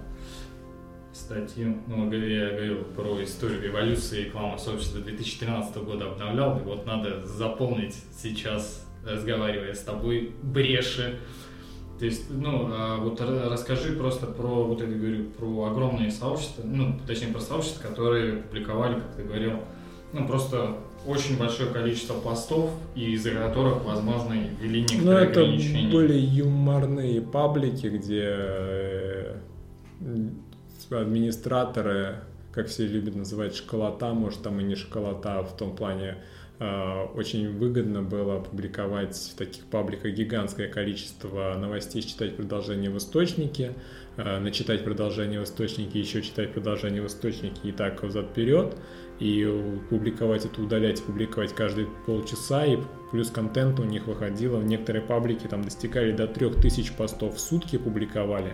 статью. 1.14 1.78
Ну, 1.88 2.12
я 2.12 2.50
говорил 2.50 2.84
про 2.96 3.24
историю 3.24 3.68
эволюции 3.68 4.26
рекламы 4.26 4.58
сообщества 4.58 5.02
2013 5.02 5.78
года 5.78 6.12
обновлял. 6.12 6.60
И 6.60 6.64
вот 6.64 6.86
надо 6.86 7.26
заполнить 7.26 7.96
сейчас, 8.18 8.86
разговаривая 9.06 9.74
с 9.74 9.82
тобой, 9.82 10.34
бреши. 10.42 11.20
То 12.02 12.06
есть, 12.06 12.32
ну, 12.32 12.68
а 12.74 12.98
вот 12.98 13.22
ра- 13.22 13.48
расскажи 13.48 13.94
просто 13.94 14.26
про, 14.26 14.64
вот 14.66 14.82
это 14.82 14.92
говорю, 14.92 15.26
про 15.38 15.66
огромные 15.66 16.10
сообщества, 16.10 16.64
ну, 16.66 17.00
точнее, 17.06 17.28
про 17.28 17.40
сообщества, 17.40 17.88
которые 17.90 18.38
публиковали, 18.38 18.96
как 18.96 19.16
ты 19.18 19.24
говорил, 19.24 19.60
ну, 20.12 20.26
просто 20.28 20.78
очень 21.06 21.38
большое 21.38 21.70
количество 21.70 22.16
постов, 22.16 22.72
и 22.96 23.12
из-за 23.12 23.30
которых, 23.30 23.86
возможно, 23.86 24.34
ввели 24.34 24.82
Ну, 24.82 24.88
некоторые 24.96 25.30
это 25.30 25.42
ограничения. 25.42 25.92
были 25.92 26.18
юморные 26.18 27.22
паблики, 27.22 27.86
где 27.86 28.24
э, 28.26 29.36
администраторы, 30.90 32.16
как 32.52 32.68
все 32.68 32.88
любят 32.88 33.16
называть, 33.16 33.56
школота, 33.56 34.14
может, 34.14 34.42
там 34.42 34.60
и 34.60 34.64
не 34.64 34.74
школота, 34.76 35.38
а 35.40 35.44
в 35.44 35.56
том 35.56 35.76
плане 35.76 36.18
очень 37.16 37.58
выгодно 37.58 38.04
было 38.04 38.40
публиковать 38.40 39.16
в 39.16 39.36
таких 39.36 39.66
пабликах 39.66 40.12
гигантское 40.12 40.68
количество 40.68 41.56
новостей, 41.58 42.04
читать 42.04 42.36
продолжение 42.36 42.92
в 42.92 42.98
источнике, 42.98 43.74
э, 44.18 44.38
начитать 44.38 44.84
продолжение 44.84 45.40
в 45.40 45.46
источнике, 45.46 46.00
еще 46.00 46.22
читать 46.22 46.54
продолжение 46.54 47.02
в 47.02 47.08
источнике 47.08 47.60
и 47.64 47.72
так 47.72 48.04
взад 48.04 48.28
вперед 48.28 48.78
и 49.20 49.48
публиковать 49.90 50.46
это, 50.46 50.62
удалять 50.62 51.02
публиковать 51.04 51.54
каждые 51.54 51.88
полчаса, 52.06 52.66
и 52.66 52.78
плюс 53.12 53.32
контент 53.32 53.80
у 53.80 53.84
них 53.84 54.06
выходило, 54.06 54.62
некоторые 54.62 55.04
паблики 55.04 55.48
там 55.48 55.64
достигали 55.64 56.12
до 56.12 56.28
3000 56.28 56.94
постов 56.96 57.36
в 57.36 57.40
сутки 57.40 57.78
публиковали, 57.78 58.54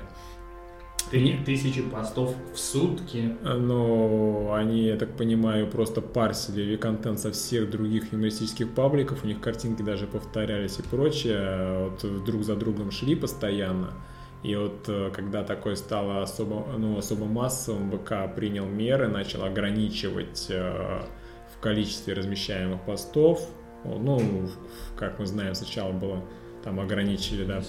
Три 1.11 1.37
тысячи 1.45 1.81
постов 1.81 2.35
в 2.53 2.57
сутки. 2.57 3.35
но 3.43 4.53
они, 4.53 4.83
я 4.83 4.97
так 4.97 5.15
понимаю, 5.15 5.67
просто 5.67 6.01
парсили 6.01 6.75
контент 6.75 7.19
со 7.19 7.31
всех 7.31 7.69
других 7.69 8.11
юмористических 8.11 8.73
пабликов, 8.73 9.23
у 9.23 9.27
них 9.27 9.39
картинки 9.39 9.81
даже 9.81 10.05
повторялись 10.05 10.79
и 10.79 10.83
прочее, 10.83 11.89
вот 11.89 12.25
друг 12.25 12.43
за 12.43 12.55
другом 12.55 12.91
шли 12.91 13.15
постоянно. 13.15 13.93
И 14.43 14.55
вот 14.55 14.87
э, 14.87 15.11
когда 15.13 15.43
такое 15.43 15.75
стало 15.75 16.21
особо, 16.21 16.65
ну, 16.77 16.97
особо 16.97 17.25
массовым, 17.25 17.91
ВК 17.91 18.33
принял 18.35 18.65
меры, 18.65 19.07
начал 19.07 19.43
ограничивать 19.43 20.47
э, 20.49 21.01
в 21.55 21.59
количестве 21.59 22.13
размещаемых 22.13 22.81
постов. 22.85 23.47
Ну, 23.83 24.49
как 24.95 25.19
мы 25.19 25.25
знаем, 25.25 25.55
сначала 25.55 25.91
было 25.91 26.23
там 26.63 26.79
ограничили, 26.79 27.45
да, 27.45 27.61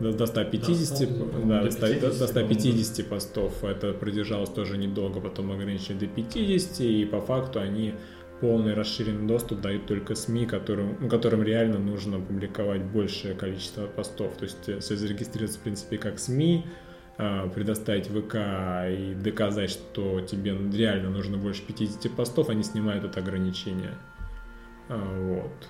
до, 0.00 0.12
до 0.12 0.26
150, 0.26 1.08
Да, 1.48 1.62
да, 1.62 1.62
до 1.62 1.64
до, 1.64 1.70
100 1.70 2.26
до 2.26 2.44
50, 2.44 2.86
150 2.86 3.08
постов. 3.08 3.64
Это 3.64 3.92
продержалось 3.92 4.50
тоже 4.50 4.78
недолго, 4.78 5.20
потом 5.20 5.52
ограничили 5.52 5.98
до 5.98 6.06
50, 6.06 6.80
и 6.80 7.04
по 7.04 7.20
факту 7.20 7.60
они 7.60 7.94
полный 8.40 8.74
расширенный 8.74 9.26
доступ 9.26 9.60
дают 9.60 9.86
только 9.86 10.14
СМИ, 10.14 10.46
которым, 10.46 11.08
которым 11.08 11.42
реально 11.42 11.78
нужно 11.78 12.20
публиковать 12.20 12.82
большее 12.82 13.34
количество 13.34 13.86
постов. 13.86 14.36
То 14.36 14.44
есть, 14.44 14.68
если 14.68 14.94
зарегистрироваться, 14.94 15.58
в 15.58 15.62
принципе, 15.62 15.98
как 15.98 16.18
СМИ, 16.18 16.64
э, 17.18 17.50
предоставить 17.54 18.06
ВК 18.06 18.36
и 18.88 19.14
доказать, 19.14 19.70
что 19.70 20.20
тебе 20.20 20.56
реально 20.72 21.10
нужно 21.10 21.36
больше 21.36 21.62
50 21.62 22.12
постов, 22.12 22.48
они 22.48 22.62
снимают 22.62 23.04
это 23.04 23.20
ограничение. 23.20 23.94
А, 24.88 24.96
Вот. 24.96 25.68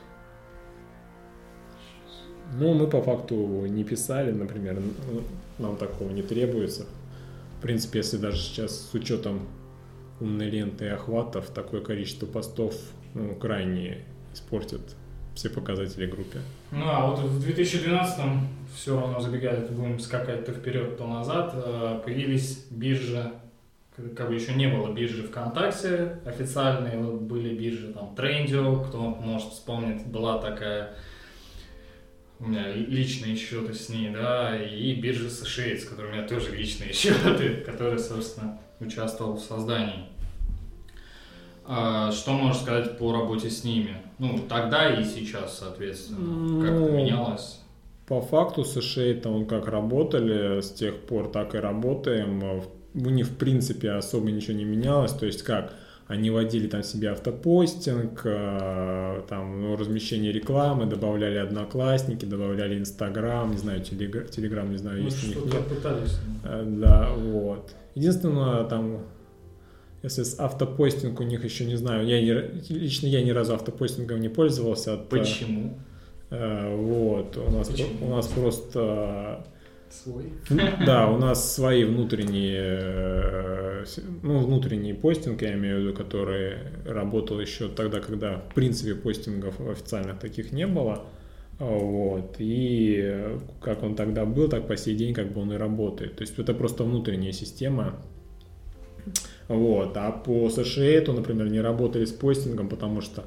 Ну, 2.54 2.74
мы 2.74 2.87
по 2.87 3.02
факту 3.02 3.66
не 3.66 3.84
писали, 3.84 4.32
например, 4.32 4.76
н- 4.78 4.94
нам 5.58 5.76
такого 5.76 6.11
не 6.11 6.22
требуется. 6.22 6.87
В 7.58 7.62
принципе, 7.62 7.98
если 7.98 8.16
даже 8.16 8.38
сейчас 8.38 8.88
с 8.90 8.94
учетом 8.94 9.40
умной 10.20 10.48
ленты 10.50 10.87
и 10.87 10.88
охватов, 10.88 11.50
такое 11.50 11.80
количество 11.80 12.26
постов 12.26 12.74
ну, 13.14 13.34
крайне 13.34 14.04
испортит 14.34 14.80
все 15.34 15.50
показатели 15.50 16.06
группе. 16.06 16.38
Ну 16.72 16.82
а 16.88 17.06
вот 17.11 17.20
в 17.20 17.40
2012 17.40 18.16
все 18.74 18.98
равно 19.00 19.20
забегает, 19.20 19.70
будем 19.70 20.00
скакать 20.00 20.44
то 20.44 20.52
вперед, 20.52 20.96
то 20.98 21.06
назад, 21.06 21.52
э, 21.54 22.00
появились 22.04 22.66
биржи, 22.70 23.30
как 24.16 24.28
бы 24.28 24.34
еще 24.34 24.54
не 24.54 24.66
было 24.66 24.92
биржи 24.92 25.22
ВКонтакте 25.22 26.18
официальные, 26.24 26.98
вот 26.98 27.20
были 27.22 27.56
биржи 27.56 27.92
там 27.92 28.14
Трендио, 28.16 28.80
кто 28.82 28.98
может 29.00 29.52
вспомнить, 29.52 30.04
была 30.06 30.38
такая 30.38 30.94
у 32.40 32.46
меня 32.46 32.72
личные 32.72 33.35
счеты 33.37 33.74
с 33.74 33.88
ней, 33.88 34.11
да, 34.11 34.57
и 34.57 34.94
биржа 34.94 35.29
США, 35.29 35.77
с 35.77 35.85
которой 35.85 36.12
у 36.12 36.14
меня 36.14 36.27
тоже 36.27 36.55
личные 36.55 36.92
счеты, 36.94 37.62
которые, 37.66 37.98
собственно, 37.98 38.59
участвовал 38.81 39.35
в 39.35 39.40
создании. 39.40 40.07
А 41.64 42.12
что 42.12 42.33
можешь 42.33 42.62
сказать 42.62 42.96
по 42.96 43.12
работе 43.12 43.51
с 43.51 43.62
ними? 43.62 43.96
Ну, 44.18 44.38
тогда 44.48 44.94
и 44.94 45.05
сейчас, 45.05 45.59
соответственно, 45.59 46.64
как 46.64 46.74
ну, 46.74 46.96
менялось? 46.96 47.61
По 48.07 48.22
факту 48.22 48.64
США 48.64 49.14
там 49.20 49.35
он 49.35 49.46
как 49.46 49.68
работали, 49.68 50.62
с 50.62 50.70
тех 50.70 50.98
пор 51.03 51.31
так 51.31 51.55
и 51.55 51.59
работаем. 51.59 52.62
У 52.94 53.11
них, 53.11 53.27
в 53.27 53.37
принципе, 53.37 53.90
особо 53.90 54.31
ничего 54.31 54.57
не 54.57 54.64
менялось. 54.64 55.12
То 55.12 55.27
есть 55.27 55.42
как, 55.42 55.74
они 56.09 56.31
вводили 56.31 56.68
там 56.68 56.83
себе 56.83 57.11
автопостинг, 57.11 58.23
э, 58.25 59.23
там 59.29 59.61
ну, 59.61 59.77
размещение 59.77 60.33
рекламы, 60.33 60.87
добавляли 60.87 61.37
одноклассники, 61.37 62.25
добавляли 62.25 62.79
Инстаграм, 62.79 63.51
не 63.51 63.59
знаю, 63.59 63.83
Телеграм, 63.83 64.71
не 64.71 64.79
знаю, 64.79 65.01
ну, 65.01 65.05
есть 65.05 65.23
у 65.23 65.27
них 65.27 65.53
нет. 65.53 65.66
пытались. 65.66 66.18
Э, 66.44 66.64
да, 66.66 67.11
вот. 67.14 67.75
Единственное, 67.94 68.64
там, 68.64 69.01
если 70.03 70.23
с 70.23 70.40
автопостинг 70.40 71.21
у 71.21 71.25
них 71.25 71.44
еще 71.44 71.66
не 71.66 71.77
знаю, 71.77 72.07
я 72.07 72.23
не, 72.23 72.33
лично 72.71 73.07
я 73.07 73.23
ни 73.23 73.31
разу 73.31 73.53
автопостингом 73.55 74.21
не 74.21 74.31
пользовался. 74.31 74.94
От, 74.94 75.01
э, 75.01 75.05
Почему? 75.11 75.79
Э, 76.31 76.75
вот, 76.75 77.37
у 77.37 77.51
нас, 77.51 77.68
Почему? 77.68 78.07
у 78.07 78.11
нас 78.16 78.27
просто 78.29 79.44
Свой? 79.90 80.33
Да, 80.87 81.11
у 81.11 81.16
нас 81.16 81.55
свои 81.55 81.85
внутренние, 81.85 82.62
э, 82.62 83.85
ну, 84.22 84.38
внутренний 84.38 84.92
постинг, 84.92 85.42
я 85.42 85.55
имею 85.55 85.79
в 85.79 85.81
виду, 85.83 85.94
который 85.94 86.59
работал 86.85 87.40
еще 87.40 87.68
тогда, 87.68 88.01
когда, 88.01 88.38
в 88.51 88.55
принципе, 88.55 88.94
постингов 88.94 89.61
официальных 89.61 90.18
таких 90.18 90.53
не 90.53 90.66
было. 90.66 91.05
Вот. 91.59 92.37
И 92.38 93.37
как 93.61 93.83
он 93.83 93.96
тогда 93.96 94.24
был, 94.24 94.48
так 94.48 94.68
по 94.68 94.77
сей 94.77 94.94
день 94.94 95.12
как 95.14 95.33
бы 95.33 95.40
он 95.40 95.53
и 95.53 95.57
работает. 95.57 96.16
То 96.16 96.22
есть 96.22 96.38
это 96.38 96.55
просто 96.55 96.85
внутренняя 96.85 97.33
система. 97.33 97.96
Вот. 99.48 99.96
А 99.96 100.12
по 100.12 100.48
США, 100.51 101.01
то, 101.01 101.12
например, 101.12 101.51
не 101.51 101.61
работали 101.61 102.05
с 102.05 102.12
постингом, 102.12 102.68
потому 102.68 103.01
что 103.01 103.24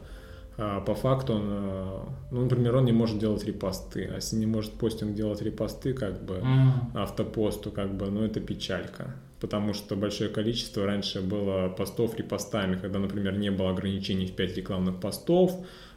по 0.85 0.95
факту 0.95 1.33
он, 1.33 1.43
э, 1.47 1.99
ну, 2.31 2.41
например, 2.43 2.75
он 2.75 2.85
не 2.85 2.91
может 2.91 3.17
делать 3.17 3.43
репосты. 3.45 4.09
А 4.11 4.15
если 4.15 4.35
не 4.35 4.45
может 4.45 4.73
постинг 4.73 5.15
делать 5.15 5.41
репосты, 5.41 5.93
как 5.93 6.23
бы, 6.23 6.35
mm-hmm. 6.35 6.95
автопосту, 6.95 7.71
как 7.71 7.95
бы, 7.95 8.11
ну, 8.11 8.23
это 8.23 8.39
печалька. 8.39 9.15
Потому 9.39 9.73
что 9.73 9.95
большое 9.95 10.29
количество 10.29 10.85
раньше 10.85 11.21
было 11.21 11.69
постов 11.69 12.15
репостами, 12.17 12.77
когда, 12.79 12.99
например, 12.99 13.37
не 13.37 13.49
было 13.49 13.71
ограничений 13.71 14.27
в 14.27 14.33
5 14.33 14.57
рекламных 14.57 14.99
постов, 14.99 15.51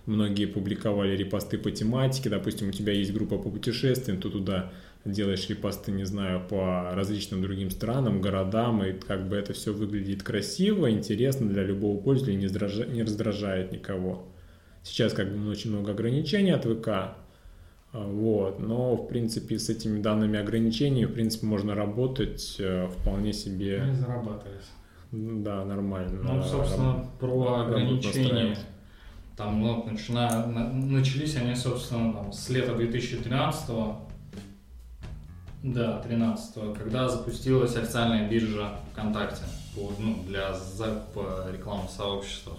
многие 0.06 0.46
публиковали 0.46 1.16
репосты 1.16 1.58
по 1.58 1.70
тематике, 1.70 2.30
допустим, 2.30 2.68
у 2.68 2.72
тебя 2.72 2.92
есть 2.92 3.12
группа 3.12 3.36
по 3.36 3.50
путешествиям, 3.50 4.20
ты 4.20 4.30
туда 4.30 4.72
делаешь 5.04 5.48
репосты, 5.50 5.92
не 5.92 6.04
знаю, 6.04 6.42
по 6.48 6.90
различным 6.94 7.42
другим 7.42 7.70
странам, 7.70 8.22
городам, 8.22 8.82
и 8.82 8.92
как 8.92 9.28
бы 9.28 9.36
это 9.36 9.52
все 9.52 9.74
выглядит 9.74 10.22
красиво, 10.22 10.90
интересно 10.90 11.48
для 11.48 11.64
любого 11.64 12.00
пользователя, 12.00 12.36
не 12.36 12.46
раздражает, 12.46 12.92
не 12.92 13.02
раздражает 13.02 13.72
никого. 13.72 14.26
Сейчас 14.84 15.12
как 15.12 15.34
бы 15.34 15.50
очень 15.50 15.70
много 15.70 15.92
ограничений 15.92 16.52
от 16.52 16.64
ВК, 16.64 16.88
а, 16.88 17.16
вот, 17.92 18.60
но, 18.60 18.96
в 18.96 19.08
принципе, 19.08 19.58
с 19.58 19.68
этими 19.70 20.00
данными 20.00 20.38
ограничений, 20.38 21.06
в 21.06 21.12
принципе, 21.12 21.46
можно 21.46 21.74
работать 21.74 22.56
э, 22.58 22.88
вполне 22.88 23.32
себе... 23.32 23.82
Не 23.86 23.94
зарабатывать. 23.94 24.66
Да, 25.10 25.64
нормально. 25.64 26.20
Ну, 26.22 26.42
собственно, 26.42 26.94
раб... 26.94 27.18
про 27.18 27.60
ограничения. 27.62 28.56
Там, 29.36 29.60
ну, 29.60 29.84
начина... 29.84 30.46
начались 30.46 31.36
они, 31.36 31.54
собственно, 31.54 32.12
там, 32.12 32.32
с 32.32 32.48
лета 32.50 32.74
2013 32.74 33.70
да, 35.64 35.98
13 36.02 36.74
когда 36.76 37.08
запустилась 37.08 37.74
официальная 37.74 38.28
биржа 38.28 38.80
ВКонтакте 38.92 39.44
ну, 39.98 40.22
для 40.26 40.52
закупа 40.52 41.46
рекламы 41.50 41.88
в 41.88 41.90
сообществах. 41.90 42.58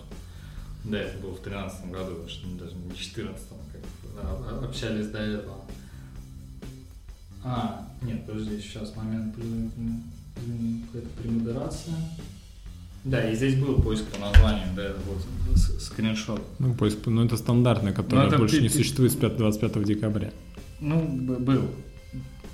Да, 0.86 1.00
это 1.00 1.18
было 1.18 1.32
в 1.32 1.42
2013 1.42 1.92
году, 1.92 2.28
что 2.28 2.48
даже 2.60 2.76
не 2.76 2.84
в 2.84 2.88
2014, 2.90 3.48
как 3.72 4.24
а, 4.24 4.66
общались 4.66 5.08
до 5.08 5.18
этого. 5.18 5.58
А, 7.44 7.88
нет, 8.02 8.26
подожди, 8.26 8.60
сейчас 8.60 8.96
момент, 8.96 9.36
какая-то 9.36 11.10
премодерация. 11.22 11.96
Да, 13.04 13.30
и 13.30 13.36
здесь 13.36 13.56
был 13.56 13.82
поиск 13.82 14.06
по 14.06 14.20
названию, 14.20 14.68
да, 14.76 14.84
это 14.84 15.00
вот 15.08 15.82
скриншот. 15.82 16.42
Ну, 16.60 16.74
поиск, 16.74 17.06
ну 17.06 17.24
это 17.24 17.38
стандартный, 17.38 17.94
который 17.94 18.22
ну, 18.22 18.28
это 18.28 18.38
больше 18.38 18.58
ты, 18.58 18.62
не 18.64 18.70
ты... 18.70 18.78
существует 18.78 19.12
с 19.12 19.16
5, 19.16 19.38
25 19.38 19.84
декабря. 19.84 20.32
Ну, 20.80 21.02
был. 21.08 21.70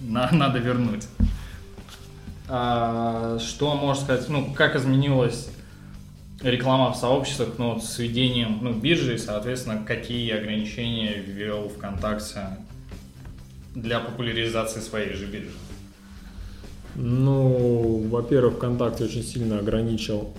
На, 0.02 0.30
надо 0.32 0.60
вернуть. 0.60 1.08
А, 2.48 3.40
что 3.40 3.76
можно 3.76 4.04
сказать, 4.04 4.28
ну, 4.28 4.54
как 4.54 4.76
изменилось 4.76 5.50
реклама 6.44 6.92
в 6.92 6.96
сообществах, 6.96 7.50
ну, 7.58 7.80
с 7.80 8.00
введением 8.00 8.60
ну, 8.62 8.74
биржи, 8.74 9.18
соответственно, 9.18 9.84
какие 9.86 10.32
ограничения 10.32 11.22
ввел 11.26 11.70
ВКонтакте 11.70 12.58
для 13.76 14.00
популяризации 14.00 14.80
своей 14.80 15.14
же 15.14 15.26
биржи? 15.26 15.52
Ну, 16.96 18.08
во-первых, 18.10 18.56
ВКонтакте 18.56 19.06
очень 19.06 19.24
сильно 19.24 19.60
ограничил 19.60 20.34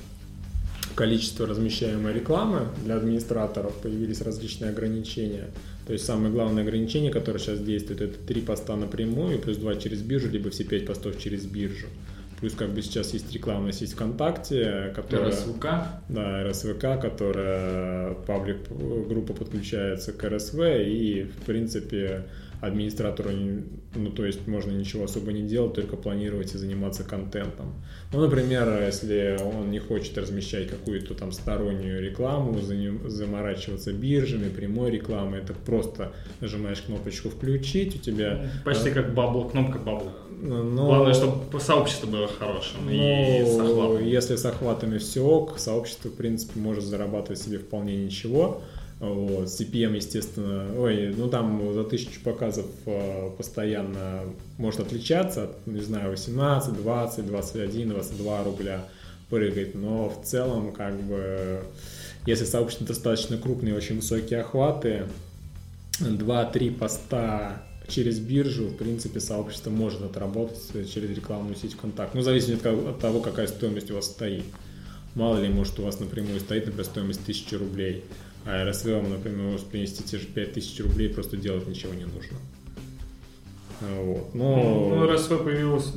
количество 0.95 1.47
размещаемой 1.47 2.13
рекламы 2.13 2.69
для 2.85 2.97
администраторов, 2.97 3.75
появились 3.77 4.21
различные 4.21 4.71
ограничения. 4.71 5.49
То 5.87 5.95
есть 5.95 6.05
самое 6.05 6.33
главное 6.33 6.63
ограничение, 6.63 7.11
которое 7.11 7.39
сейчас 7.39 7.61
действует, 7.61 8.03
это 8.03 8.19
три 8.19 8.43
поста 8.43 8.77
напрямую, 8.77 9.39
плюс 9.39 9.57
два 9.57 9.75
через 9.77 10.03
биржу, 10.03 10.29
либо 10.29 10.51
все 10.51 10.65
пять 10.65 10.87
постов 10.87 11.19
через 11.19 11.45
биржу. 11.45 11.87
Плюс 12.43 12.55
как 12.55 12.71
бы 12.71 12.83
сейчас 12.83 13.13
есть 13.13 13.33
рекламная 13.33 13.71
сеть 13.71 13.93
ВКонтакте, 13.93 14.93
которая... 14.97 15.31
РСВК? 15.31 15.67
Да, 16.09 16.43
РСВК, 16.43 17.01
которая 17.01 18.15
паблик 18.15 18.69
группа 18.69 19.33
подключается 19.33 20.13
к 20.13 20.29
РСВ 20.29 20.59
и, 20.61 21.23
в 21.23 21.45
принципе, 21.47 22.25
администратору, 22.63 23.31
ну, 23.97 24.11
то 24.13 24.25
есть 24.25 24.47
можно 24.47 24.71
ничего 24.71 25.05
особо 25.05 25.33
не 25.33 25.43
делать, 25.43 25.75
только 25.75 25.97
планировать 25.97 26.55
и 26.55 26.59
заниматься 26.59 27.03
контентом. 27.03 27.75
Ну, 28.13 28.21
например, 28.21 28.85
если 28.87 29.37
он 29.43 29.73
не 29.73 29.81
хочет 29.81 30.17
размещать 30.17 30.69
какую-то 30.69 31.15
там 31.15 31.33
стороннюю 31.33 32.01
рекламу, 32.01 32.61
заморачиваться 32.61 33.93
биржами, 33.93 34.49
прямой 34.49 34.93
рекламой, 34.93 35.41
это 35.41 35.55
просто 35.55 36.13
нажимаешь 36.41 36.81
кнопочку 36.83 37.31
«Включить», 37.31 37.97
у 37.97 37.99
тебя... 37.99 38.49
Почти 38.65 38.91
а, 38.91 38.95
как 38.95 39.13
бабло, 39.13 39.49
кнопка 39.49 39.79
бабло. 39.79 40.13
Но... 40.41 40.87
Главное, 40.87 41.15
чтобы 41.15 41.61
сообщество 41.61 42.07
было 42.07 42.29
хорошим 42.29 42.87
но... 42.87 42.93
и 42.93 43.45
с 43.45 43.59
охватом. 43.59 44.05
Если 44.05 44.37
с 44.37 44.45
охватами 44.45 44.99
все 44.99 45.25
ок, 45.25 45.59
сообщество, 45.59 46.11
в 46.11 46.15
принципе, 46.15 46.61
может 46.61 46.85
зарабатывать 46.85 47.41
себе 47.41 47.59
вполне 47.59 47.97
ничего. 47.97 48.63
Вот, 49.03 49.49
CPM, 49.49 49.97
естественно, 49.97 50.81
ой, 50.81 51.13
ну 51.17 51.29
там 51.29 51.75
за 51.75 51.83
тысячу 51.83 52.21
показов 52.23 52.67
э, 52.87 53.31
постоянно 53.37 54.21
может 54.59 54.79
отличаться, 54.79 55.43
от, 55.43 55.67
не 55.67 55.81
знаю, 55.81 56.11
18, 56.11 56.73
20, 56.73 57.27
21, 57.27 57.89
22 57.89 58.45
рубля 58.45 58.85
прыгать, 59.29 59.75
но 59.75 60.09
в 60.09 60.25
целом, 60.25 60.71
как 60.71 60.95
бы, 61.03 61.65
если 62.27 62.45
сообщество 62.45 62.87
достаточно 62.87 63.39
крупные, 63.39 63.75
очень 63.75 63.97
высокие 63.97 64.43
охваты, 64.43 65.09
2-3 65.99 66.71
поста 66.79 67.61
через 67.89 68.21
биржу, 68.21 68.69
в 68.69 68.77
принципе, 68.77 69.19
сообщество 69.19 69.71
может 69.71 70.03
отработать 70.03 70.95
через 70.95 71.11
рекламную 71.11 71.57
сеть 71.57 71.73
ВКонтакте. 71.73 72.17
Ну, 72.17 72.23
зависит 72.23 72.65
от 72.65 73.01
того, 73.01 73.19
какая 73.19 73.49
стоимость 73.49 73.91
у 73.91 73.97
вас 73.97 74.05
стоит. 74.05 74.45
Мало 75.17 75.41
ли, 75.41 75.49
может, 75.49 75.77
у 75.81 75.83
вас 75.83 75.99
напрямую 75.99 76.39
стоит, 76.39 76.67
например, 76.67 76.85
стоимость 76.85 77.23
1000 77.23 77.59
рублей 77.59 78.05
а 78.45 78.69
РСВ 78.69 78.87
например, 78.87 79.53
может 79.53 79.67
принести 79.67 80.03
те 80.03 80.19
же 80.19 80.27
5000 80.27 80.81
рублей, 80.81 81.09
просто 81.09 81.37
делать 81.37 81.67
ничего 81.67 81.95
не 81.95 82.05
нужно. 82.05 82.39
Вот. 83.81 84.35
Но... 84.35 84.57
Ну, 84.57 84.95
ну 84.97 85.13
РСВ 85.13 85.43
появилось 85.43 85.93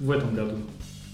в 0.00 0.10
этом 0.10 0.34
году, 0.34 0.56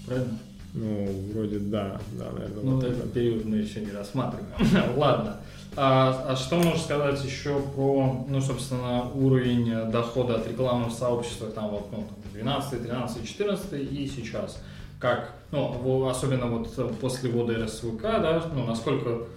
правильно? 0.05 0.39
Ну, 0.73 1.07
вроде 1.33 1.59
да, 1.59 1.99
да, 2.13 2.31
наверное. 2.31 2.63
Ну, 2.63 2.75
вот 2.75 2.83
этот 2.83 3.11
период 3.13 3.45
мы 3.45 3.57
еще 3.57 3.81
не 3.81 3.91
рассматриваем. 3.91 4.47
Ладно. 4.97 5.37
А, 5.75 6.25
а 6.29 6.35
что 6.35 6.57
можешь 6.57 6.81
сказать 6.81 7.23
еще 7.23 7.61
про, 7.61 8.25
ну, 8.27 8.41
собственно, 8.41 9.09
уровень 9.13 9.89
дохода 9.91 10.35
от 10.35 10.47
рекламы 10.47 10.89
в 10.89 10.93
сообществах, 10.93 11.53
там 11.53 11.69
вот, 11.69 11.87
ну, 11.91 12.07
12, 12.33 12.83
13, 12.83 13.27
14 13.27 13.73
и 13.73 14.07
сейчас? 14.07 14.61
Как, 14.99 15.33
ну, 15.51 16.07
особенно 16.07 16.47
вот 16.47 16.99
после 16.99 17.31
ввода 17.31 17.53
РСВК, 17.65 18.01
да, 18.01 18.43
ну, 18.53 18.65
насколько 18.65 19.27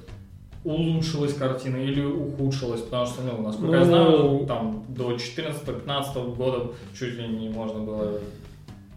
улучшилась 0.64 1.34
картина 1.34 1.76
или 1.76 2.02
ухудшилась, 2.02 2.80
потому 2.80 3.06
что, 3.06 3.22
ну, 3.22 3.42
насколько 3.42 3.72
Ну, 3.72 3.78
я 3.78 3.84
знаю, 3.84 4.46
там 4.46 4.84
до 4.88 5.12
14-15 5.12 6.34
года 6.34 6.72
чуть 6.98 7.14
ли 7.14 7.28
не 7.28 7.50
можно 7.50 7.80
было, 7.80 8.18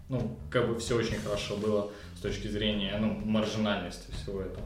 ну, 0.09 0.37
как 0.49 0.69
бы 0.69 0.79
все 0.79 0.95
очень 0.95 1.17
хорошо 1.17 1.57
было 1.57 1.89
с 2.17 2.21
точки 2.21 2.47
зрения, 2.47 2.97
ну, 2.99 3.19
маржинальности 3.25 4.09
всего 4.11 4.41
этого. 4.41 4.63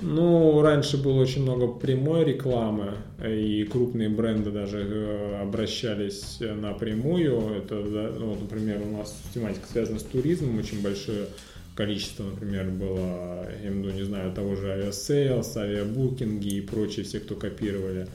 Ну, 0.00 0.62
раньше 0.62 0.96
было 0.96 1.20
очень 1.20 1.42
много 1.42 1.68
прямой 1.68 2.24
рекламы, 2.24 2.94
и 3.24 3.64
крупные 3.64 4.08
бренды 4.08 4.50
даже 4.50 4.78
э, 4.78 5.42
обращались 5.42 6.38
напрямую. 6.40 7.56
Это, 7.58 7.74
ну, 7.74 8.36
например, 8.40 8.80
у 8.82 8.96
нас 8.96 9.14
тематика 9.34 9.66
связана 9.70 9.98
с 9.98 10.02
туризмом, 10.02 10.58
очень 10.58 10.82
большое 10.82 11.26
количество, 11.74 12.24
например, 12.24 12.66
было, 12.70 13.46
я 13.62 13.68
имею 13.68 13.82
в 13.82 13.86
виду, 13.86 13.96
не 13.98 14.02
знаю, 14.04 14.32
того 14.32 14.56
же 14.56 14.70
Aviasales, 14.72 15.56
авиабукинги 15.56 16.54
и 16.56 16.60
прочие, 16.60 17.04
все, 17.04 17.20
кто 17.20 17.34
копировали 17.34 18.06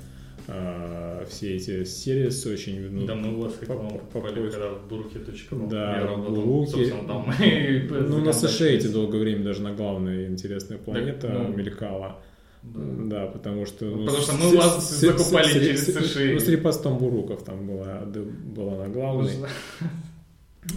а, 0.49 1.25
все 1.29 1.55
эти 1.57 1.83
сервисы, 1.83 2.53
очень 2.53 2.79
ну, 2.89 3.05
Давно 3.05 3.33
у 3.37 3.41
вас 3.41 3.53
по- 3.53 3.61
реклама 3.63 3.89
по- 3.89 3.97
по 3.97 4.19
попали, 4.21 4.49
когда 4.49 4.69
в 4.69 4.87
Бурке.ру 4.87 5.67
Да, 5.67 5.97
я 5.99 6.03
в 6.03 6.05
работал, 6.05 6.67
собственно, 6.67 7.05
там 7.07 7.33
Ну, 8.09 8.19
на. 8.23 8.31
США 8.33 8.91
долгое 8.91 9.19
время 9.19 9.43
даже 9.43 9.61
на 9.61 9.73
главная 9.73 10.27
интересная 10.27 10.77
планета 10.77 11.27
ну, 11.29 11.49
мелькала. 11.55 12.19
Да. 12.63 12.81
Да, 13.05 13.25
потому 13.27 13.65
что... 13.65 13.85
ну, 13.85 14.05
Потому 14.05 14.23
что 14.23 14.33
мы 14.33 14.55
вас 14.57 14.89
с- 14.89 14.99
закупали 15.01 15.47
с- 15.47 15.53
через 15.53 15.85
США. 15.85 16.33
Ну, 16.33 16.39
с 16.39 16.47
репостом 16.47 16.97
Буруков 16.97 17.43
там 17.43 17.67
была, 17.67 18.03
да, 18.05 18.19
была 18.21 18.85
на 18.85 18.89
главной. 18.89 19.25
Уже- 19.35 19.47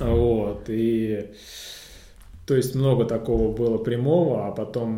Вот, 0.00 0.64
и... 0.68 1.26
То 2.46 2.56
есть 2.56 2.74
много 2.74 3.04
такого 3.04 3.54
было 3.54 3.78
прямого, 3.78 4.48
а 4.48 4.50
потом 4.50 4.90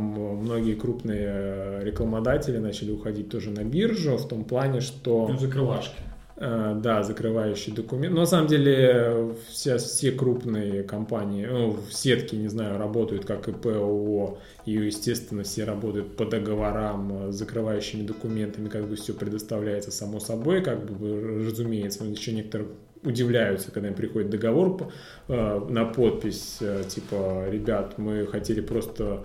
многие 0.43 0.75
крупные 0.75 1.27
э, 1.29 1.85
рекламодатели 1.85 2.57
начали 2.59 2.93
уходить 2.93 3.29
тоже 3.29 3.51
на 3.51 3.63
биржу 3.63 4.17
в 4.17 4.27
том 4.27 4.45
плане, 4.45 4.81
что... 4.81 5.29
Ну, 5.29 5.39
закрывашки. 5.39 5.97
Э, 6.37 6.75
Да, 6.83 7.03
закрывающий 7.03 7.73
документ. 7.73 8.15
Но 8.15 8.21
на 8.21 8.27
самом 8.27 8.49
деле 8.49 9.35
все, 9.51 9.77
все 9.79 10.13
крупные 10.13 10.83
компании, 10.83 11.47
ну, 11.47 11.73
в 11.73 11.93
сетке, 11.93 12.37
не 12.37 12.49
знаю, 12.49 12.79
работают 12.79 13.25
как 13.27 13.49
ИП, 13.49 13.67
ООО, 13.67 14.39
и, 14.65 14.73
естественно, 14.73 15.43
все 15.43 15.65
работают 15.65 16.17
по 16.17 16.25
договорам 16.25 17.29
э, 17.29 17.33
с 17.33 17.37
закрывающими 17.37 18.03
документами, 18.07 18.69
как 18.69 18.89
бы 18.89 18.97
все 18.97 19.13
предоставляется 19.13 19.91
само 19.91 20.21
собой, 20.21 20.63
как 20.63 20.85
бы, 20.91 21.45
разумеется, 21.47 22.05
еще 22.05 22.33
некоторые 22.33 22.71
удивляются, 23.03 23.71
когда 23.71 23.89
им 23.89 23.95
приходит 23.95 24.31
договор 24.31 24.93
э, 25.29 25.61
на 25.69 25.85
подпись, 25.85 26.59
э, 26.61 26.85
типа, 26.89 27.49
ребят, 27.51 27.99
мы 27.99 28.27
хотели 28.27 28.61
просто 28.61 29.25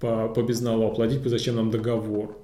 по, 0.00 0.28
по 0.28 0.42
безналу 0.42 0.86
оплатить, 0.86 1.22
зачем 1.24 1.56
нам 1.56 1.70
договор? 1.70 2.36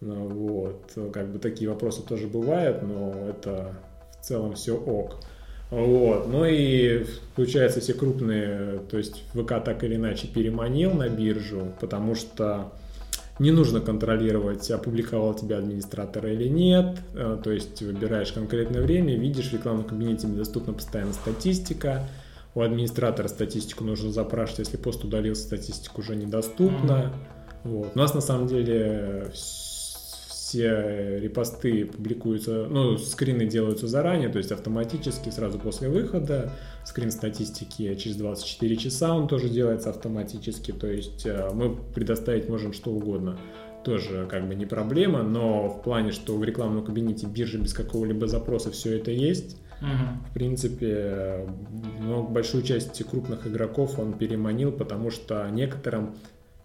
Ну, 0.00 0.28
Вот, 0.28 1.12
как 1.12 1.28
бы 1.32 1.38
такие 1.38 1.68
вопросы 1.68 2.02
тоже 2.02 2.28
бывают, 2.28 2.82
но 2.82 3.28
это 3.28 3.74
в 4.20 4.24
целом 4.24 4.54
все 4.54 4.76
ок. 4.76 5.16
Вот, 5.70 6.28
ну 6.28 6.46
и 6.46 7.04
получается 7.36 7.80
все 7.80 7.92
крупные, 7.92 8.80
то 8.90 8.96
есть 8.96 9.22
ВК 9.34 9.62
так 9.62 9.84
или 9.84 9.96
иначе 9.96 10.26
переманил 10.26 10.94
на 10.94 11.10
биржу, 11.10 11.74
потому 11.78 12.14
что 12.14 12.72
не 13.38 13.50
нужно 13.50 13.80
контролировать, 13.80 14.70
опубликовал 14.70 15.34
тебя 15.34 15.58
администратор 15.58 16.26
или 16.26 16.48
нет, 16.48 16.98
э, 17.14 17.38
то 17.42 17.50
есть 17.50 17.82
выбираешь 17.82 18.32
конкретное 18.32 18.82
время, 18.82 19.16
видишь, 19.16 19.50
в 19.50 19.52
рекламном 19.54 19.84
кабинете 19.84 20.26
доступна 20.26 20.72
постоянно 20.72 21.12
статистика, 21.12 22.08
у 22.54 22.62
администратора 22.62 23.28
статистику 23.28 23.84
нужно 23.84 24.10
запрашивать, 24.10 24.60
если 24.60 24.76
пост 24.76 25.04
удалился, 25.04 25.42
статистика 25.42 26.00
уже 26.00 26.16
недоступна. 26.16 27.12
Вот. 27.62 27.90
У 27.94 27.98
нас 27.98 28.14
на 28.14 28.20
самом 28.20 28.46
деле 28.46 29.30
вс- 29.32 29.67
все 30.48 31.18
репосты 31.20 31.84
публикуются, 31.84 32.66
ну, 32.70 32.96
скрины 32.96 33.44
делаются 33.44 33.86
заранее, 33.86 34.30
то 34.30 34.38
есть 34.38 34.50
автоматически, 34.50 35.28
сразу 35.28 35.58
после 35.58 35.90
выхода. 35.90 36.52
Скрин 36.86 37.10
статистики 37.10 37.94
через 37.96 38.16
24 38.16 38.76
часа 38.78 39.14
он 39.14 39.28
тоже 39.28 39.50
делается 39.50 39.90
автоматически, 39.90 40.72
то 40.72 40.86
есть 40.86 41.26
э, 41.26 41.50
мы 41.52 41.76
предоставить 41.76 42.48
можем 42.48 42.72
что 42.72 42.92
угодно. 42.92 43.38
Тоже 43.84 44.26
как 44.26 44.48
бы 44.48 44.54
не 44.54 44.64
проблема, 44.64 45.22
но 45.22 45.68
в 45.68 45.82
плане, 45.82 46.12
что 46.12 46.34
в 46.38 46.42
рекламном 46.42 46.82
кабинете 46.82 47.26
биржи 47.26 47.58
без 47.58 47.74
какого-либо 47.74 48.26
запроса 48.26 48.70
все 48.70 48.96
это 48.96 49.10
есть, 49.10 49.58
Мгм. 49.82 50.24
в 50.30 50.32
принципе, 50.32 51.46
ну, 52.00 52.26
большую 52.26 52.62
часть 52.62 53.04
крупных 53.04 53.46
игроков 53.46 53.98
он 53.98 54.14
переманил, 54.14 54.72
потому 54.72 55.10
что 55.10 55.46
некоторым, 55.50 56.14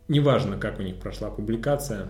неважно, 0.07 0.57
как 0.57 0.79
у 0.79 0.83
них 0.83 0.95
прошла 0.95 1.29
публикация, 1.29 2.07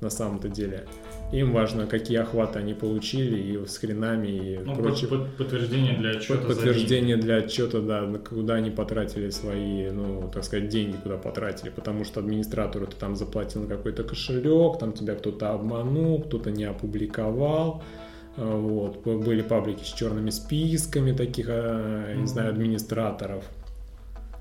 на 0.00 0.10
самом-то 0.10 0.48
деле, 0.48 0.84
им 1.32 1.52
важно, 1.52 1.86
какие 1.86 2.18
охваты 2.18 2.58
они 2.58 2.74
получили, 2.74 3.38
и 3.38 3.66
с 3.66 3.78
хренами, 3.78 4.28
и 4.28 4.58
Ну, 4.58 4.74
прочее. 4.74 5.08
под- 5.08 5.26
под- 5.28 5.36
подтверждение 5.36 5.96
для 5.96 6.10
отчета. 6.10 6.46
Подтверждение 6.46 7.16
для 7.16 7.36
отчета, 7.36 7.80
да, 7.80 8.06
куда 8.28 8.54
они 8.54 8.70
потратили 8.70 9.30
свои, 9.30 9.90
ну, 9.90 10.30
так 10.32 10.44
сказать, 10.44 10.68
деньги, 10.68 10.96
куда 11.02 11.16
потратили, 11.16 11.70
потому 11.70 12.04
что 12.04 12.20
администратору 12.20 12.86
ты 12.86 12.96
там 12.96 13.16
заплатил 13.16 13.66
какой-то 13.66 14.04
кошелек, 14.04 14.78
там 14.78 14.92
тебя 14.92 15.14
кто-то 15.14 15.52
обманул, 15.52 16.20
кто-то 16.22 16.50
не 16.50 16.64
опубликовал, 16.64 17.82
А, 18.36 18.56
вот, 18.56 19.06
были 19.06 19.42
паблики 19.42 19.84
с 19.84 19.92
черными 19.92 20.30
списками 20.30 21.12
таких, 21.12 21.46
я 21.48 22.14
не 22.16 22.26
знаю, 22.26 22.50
администраторов, 22.50 23.44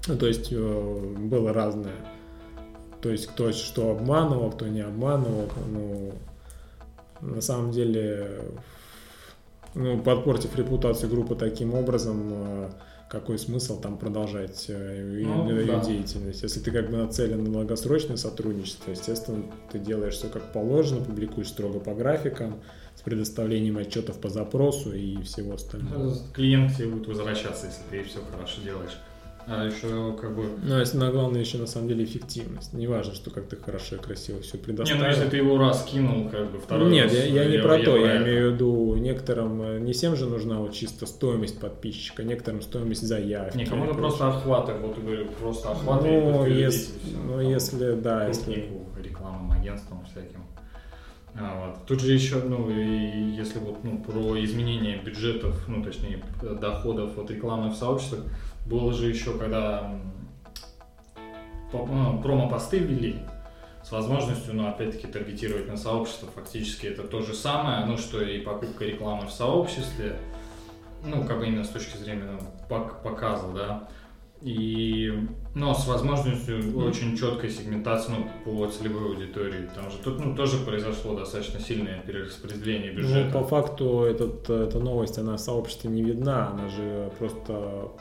Ну, 0.08 0.18
то 0.18 0.28
есть 0.28 0.52
э, 0.52 1.16
было 1.18 1.54
разное, 1.54 1.94
то 3.04 3.10
есть 3.10 3.28
кто 3.28 3.52
что 3.52 3.92
обманывал, 3.92 4.52
кто 4.52 4.66
не 4.66 4.80
обманывал, 4.80 5.50
ну, 5.70 6.14
на 7.20 7.42
самом 7.42 7.72
деле, 7.72 8.40
ну, 9.76 10.02
подпортив 10.02 10.56
репутацию 10.56 11.10
группы 11.10 11.36
таким 11.36 11.74
образом, 11.74 12.30
э, 12.32 12.70
какой 13.10 13.38
смысл 13.38 13.80
там 13.82 13.98
продолжать 13.98 14.68
э, 14.70 15.22
Ну, 15.26 15.52
ее 15.52 15.66
да. 15.66 15.84
деятельность? 15.84 16.44
Если 16.44 16.62
ты 16.62 16.72
как 16.72 16.90
бы 16.90 16.96
нацелен 16.96 17.44
на 17.44 17.52
долгосрочное 17.52 18.16
сотрудничество, 18.16 18.92
естественно, 18.92 19.44
ты 19.70 19.80
делаешь 19.80 20.14
все 20.14 20.30
как 20.30 20.54
положено, 20.54 21.04
публикуешь 21.04 21.50
строго 21.50 21.80
по 21.80 21.94
графикам, 21.94 22.62
с 22.96 23.02
предоставлением 23.02 23.78
отчетов 23.80 24.18
по 24.18 24.30
запросу 24.30 24.94
и 24.94 25.22
всего 25.24 25.56
остального. 25.56 26.16
Клиент 26.34 26.78
тебе 26.78 26.88
будет 26.88 27.08
возвращаться, 27.08 27.66
если 27.66 27.82
ты 27.90 28.08
все 28.08 28.20
хорошо 28.32 28.62
делаешь. 28.62 28.98
А 29.46 29.66
еще 29.66 30.16
как 30.20 30.36
бы... 30.36 30.46
Но 30.64 30.80
если 30.80 30.98
на 30.98 31.12
главное 31.12 31.42
еще 31.42 31.58
на 31.58 31.68
самом 31.68 31.90
деле 31.90 32.06
эффективность. 32.06 32.74
Не 32.74 32.88
важно, 32.88 33.14
что 33.14 33.30
как 33.30 33.48
ты 33.48 33.58
хорошо 33.58 33.98
и 33.98 34.00
красиво 34.00 34.42
все 34.42 34.58
Не, 34.58 34.64
предоставил. 34.64 35.02
ну 35.02 35.08
если 35.10 35.28
ты 35.28 35.38
его 35.38 35.58
раз 35.58 35.84
кинул, 35.84 36.30
как 36.30 36.52
бы 36.52 36.60
второй 36.60 36.90
Нет, 36.90 37.06
раз... 37.06 37.14
я, 37.14 37.26
я 37.26 37.46
не 37.46 37.56
я- 37.56 37.64
про 37.64 37.80
то, 37.80 37.98
я 37.98 38.14
это. 38.14 38.24
имею 38.24 38.50
в 38.50 38.54
виду 38.54 38.96
некоторым, 38.96 39.62
э, 39.62 39.80
не 39.80 39.94
всем 39.94 40.16
же 40.16 40.28
нужна 40.28 40.60
вот 40.60 40.74
чисто 40.74 41.06
стоимость 41.06 41.60
подписчика, 41.60 42.24
некоторым 42.24 42.62
стоимость 42.62 43.06
заявки. 43.06 43.58
Не, 43.58 43.66
кому-то 43.66 43.94
просто 43.94 44.30
охваты, 44.30 44.74
вот 44.74 44.98
говорю, 44.98 45.28
просто 45.42 45.72
охваты. 45.72 46.10
Ну, 46.10 46.46
если, 46.46 46.94
ну, 47.26 47.42
если, 47.42 47.94
да, 47.96 48.28
если... 48.28 48.54
крупнику, 48.54 48.86
рекламным 49.04 49.52
агентствам 49.52 50.06
всяким. 50.06 50.44
А, 51.36 51.68
вот. 51.68 51.88
Тут 51.88 52.00
же 52.00 52.14
еще, 52.14 52.36
ну, 52.36 52.70
и 52.70 53.32
если 53.36 53.58
вот 53.60 53.84
ну, 53.84 53.98
про 53.98 54.42
изменение 54.44 55.02
бюджетов, 55.02 55.66
ну, 55.68 55.84
точнее, 55.84 56.24
э, 56.42 56.56
доходов 56.62 57.18
от 57.18 57.32
рекламы 57.32 57.72
в 57.72 57.76
сообществах, 57.76 58.22
было 58.66 58.94
же 58.94 59.08
еще, 59.10 59.38
когда 59.38 60.00
ну, 61.72 62.22
промо-посты 62.22 62.80
ввели 62.80 63.18
с 63.84 63.92
возможностью, 63.92 64.56
ну, 64.56 64.68
опять-таки, 64.68 65.08
таргетировать 65.08 65.68
на 65.68 65.76
сообщество. 65.76 66.30
Фактически 66.36 66.88
это 66.88 67.04
то 67.04 67.22
же 67.22 67.34
самое, 67.34 67.86
ну, 67.86 67.98
что 67.98 68.22
и 68.24 68.40
покупка 68.40 68.86
рекламы 68.86 69.28
в 69.28 69.32
сообществе, 69.32 70.16
ну, 71.06 71.26
как 71.26 71.40
бы 71.40 71.48
именно 71.48 71.64
с 71.66 71.70
точки 71.70 71.98
зрения 71.98 72.24
ну, 72.32 72.40
пок- 72.70 73.04
показа, 73.04 73.48
да. 73.54 73.90
И, 74.42 75.10
но 75.56 75.74
с 75.74 75.88
возможностью 75.88 76.78
очень 76.78 77.16
четкой 77.18 77.50
сегментации 77.50 78.12
ну, 78.12 78.28
по 78.44 78.68
целевой 78.70 79.14
аудитории. 79.14 79.70
Там 79.74 79.90
же 79.90 79.98
тут 80.04 80.20
ну, 80.24 80.36
тоже 80.36 80.58
произошло 80.66 81.16
достаточно 81.18 81.60
сильное 81.62 82.00
перераспределение 82.02 82.92
Ну, 82.92 82.98
бюджета. 83.00 83.40
по 83.40 83.46
факту 83.46 84.04
этот, 84.04 84.50
эта 84.50 84.80
новость, 84.80 85.18
она 85.18 85.38
в 85.38 85.40
сообществе 85.40 85.90
не 85.90 86.04
видна, 86.04 86.50
она 86.52 86.68
же 86.70 87.12
просто, 87.20 87.92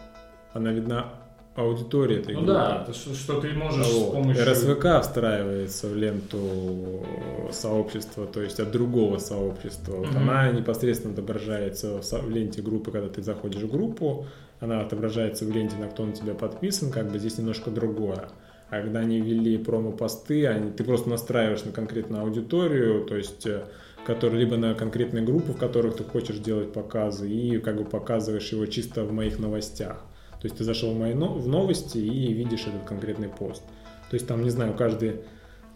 она 0.53 0.73
видна 0.73 1.07
аудитории 1.55 2.19
этой 2.21 2.35
Ну 2.35 2.41
группы. 2.45 2.53
да, 2.55 2.83
это 2.83 2.95
что, 2.95 3.15
что 3.15 3.41
ты 3.41 3.53
можешь 3.53 3.87
с 3.87 3.93
Вот. 3.93 4.13
помощью... 4.13 4.51
РСВК 4.51 5.03
встраивается 5.03 5.87
в 5.89 5.95
ленту 5.97 7.05
сообщества, 7.51 8.27
то 8.27 8.41
есть 8.41 8.59
от 8.61 8.71
другого 8.71 9.19
сообщества. 9.19 9.97
Вот 9.97 10.09
Мгм. 10.09 10.17
Она 10.31 10.51
непосредственно 10.51 11.13
отображается 11.13 11.99
в, 11.99 12.03
со- 12.05 12.19
в 12.21 12.31
ленте 12.31 12.63
группы, 12.63 12.91
когда 12.91 13.09
ты 13.09 13.23
заходишь 13.23 13.63
в 13.63 13.71
группу, 13.71 14.27
она 14.61 14.81
отображается 14.81 15.45
в 15.45 15.51
ленте, 15.51 15.77
на 15.77 15.89
кто 15.89 16.07
на 16.07 16.13
тебя 16.13 16.35
подписан, 16.35 16.91
как 16.91 17.11
бы 17.11 17.19
здесь 17.19 17.37
немножко 17.39 17.71
другое. 17.71 18.29
А 18.71 18.81
когда 18.81 19.01
они 19.01 19.21
ввели 19.21 19.59
промо-посты, 19.59 20.47
они, 20.47 20.71
ты 20.71 20.85
просто 20.85 21.11
настраиваешь 21.11 21.65
на 21.65 21.73
конкретную 21.73 22.23
аудиторию, 22.23 23.05
то 23.05 23.17
есть 23.17 23.45
э, 23.47 23.65
который 24.07 24.39
либо 24.41 24.57
на 24.57 24.73
конкретные 24.75 25.23
группы, 25.23 25.53
в 25.53 25.59
которых 25.59 25.97
ты 25.97 26.05
хочешь 26.05 26.39
делать 26.39 26.73
показы, 26.73 27.29
и 27.31 27.59
как 27.59 27.77
бы 27.77 27.85
показываешь 27.85 28.51
его 28.53 28.65
чисто 28.65 29.05
в 29.05 29.13
моих 29.13 29.39
новостях. 29.39 30.03
То 30.43 30.47
есть 30.47 30.59
ты 30.59 30.65
зашел 30.65 30.91
в 30.93 30.99
мои 30.99 31.15
но- 31.15 31.33
в 31.35 31.47
новости 31.47 31.99
и 31.99 32.33
видишь 32.33 32.67
этот 32.67 32.83
конкретный 32.83 33.29
пост. 33.29 33.63
То 34.11 34.15
есть 34.15 34.27
там, 34.27 34.43
не 34.43 34.51
знаю, 34.51 34.75
каждый 34.75 35.21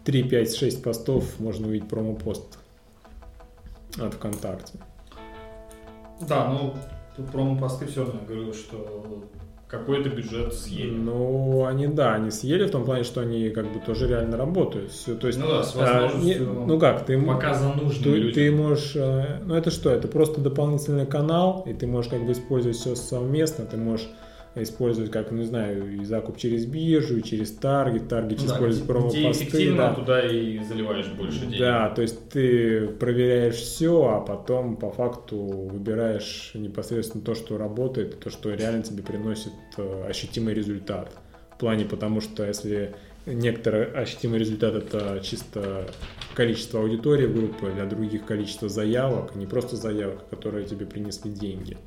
3, 0.03 0.23
5, 0.23 0.55
6 0.55 0.83
постов 0.83 1.39
можно 1.39 1.67
увидеть 1.69 1.87
промо-пост 1.87 2.59
от 3.97 4.13
ВКонтакте. 4.15 4.73
Да, 6.27 6.49
ну 6.49 6.73
тут 7.15 7.31
промо-посты 7.31 7.85
все 7.85 8.03
равно 8.03 8.19
говорил, 8.27 8.53
что 8.53 9.23
какой-то 9.69 10.09
бюджет 10.09 10.53
съели. 10.53 10.91
Ну, 10.91 11.65
они, 11.65 11.87
да, 11.87 12.15
они 12.15 12.29
съели 12.29 12.65
в 12.65 12.71
том 12.71 12.83
плане, 12.85 13.03
что 13.03 13.21
они 13.21 13.49
как 13.49 13.71
бы 13.71 13.79
тоже 13.79 14.07
реально 14.07 14.35
работают. 14.35 14.91
Все, 14.91 15.15
то 15.15 15.27
есть, 15.27 15.39
Ну 15.39 15.47
да, 15.47 15.63
с 15.63 15.75
а, 15.75 16.01
возможностью 16.01 16.45
не- 16.45 16.65
ну 16.65 16.77
как, 16.79 17.05
ты, 17.05 17.13
м- 17.13 17.25
Пока 17.25 17.53
за 17.53 17.69
нужным 17.73 18.03
ты, 18.03 18.09
людям. 18.17 18.33
ты 18.33 18.51
можешь, 18.51 18.95
э, 18.97 19.41
ну 19.45 19.55
это 19.55 19.71
что, 19.71 19.89
это 19.91 20.07
просто 20.09 20.41
дополнительный 20.41 21.05
канал, 21.05 21.63
и 21.67 21.73
ты 21.73 21.85
можешь 21.87 22.11
как 22.11 22.25
бы 22.25 22.31
использовать 22.33 22.77
все 22.77 22.95
совместно, 22.95 23.65
ты 23.65 23.77
можешь 23.77 24.09
использовать, 24.63 25.11
как, 25.11 25.31
не 25.31 25.43
знаю, 25.43 26.01
и 26.01 26.05
закуп 26.05 26.37
через 26.37 26.65
биржу, 26.65 27.17
и 27.17 27.23
через 27.23 27.51
таргет, 27.51 28.07
таргет 28.07 28.39
Ну 28.41 28.47
да, 28.47 28.55
промо-посты. 28.85 29.31
эффективно, 29.31 29.77
да. 29.89 29.93
туда 29.93 30.25
и 30.25 30.59
заливаешь 30.63 31.07
больше 31.07 31.41
денег. 31.41 31.59
Да, 31.59 31.89
то 31.89 32.01
есть 32.01 32.29
ты 32.29 32.87
проверяешь 32.87 33.55
все, 33.55 34.07
а 34.07 34.21
потом 34.21 34.77
по 34.77 34.91
факту 34.91 35.37
выбираешь 35.37 36.51
непосредственно 36.53 37.23
то, 37.23 37.35
что 37.35 37.57
работает, 37.57 38.19
то, 38.19 38.29
что 38.29 38.53
реально 38.53 38.83
тебе 38.83 39.03
приносит 39.03 39.53
э, 39.77 40.05
ощутимый 40.09 40.53
результат. 40.53 41.11
В 41.55 41.59
плане, 41.59 41.85
потому 41.85 42.21
что 42.21 42.45
если 42.45 42.93
некоторый 43.25 43.91
ощутимый 43.91 44.39
результат 44.39 44.75
это 44.75 45.19
чисто 45.23 45.87
количество 46.35 46.79
аудитории 46.81 47.25
в 47.25 47.35
группе, 47.35 47.71
для 47.71 47.85
других 47.85 48.25
количество 48.25 48.69
заявок, 48.69 49.35
не 49.35 49.45
просто 49.47 49.75
заявок, 49.75 50.29
которые 50.29 50.65
тебе 50.65 50.85
принесли 50.85 51.31
деньги. 51.31 51.77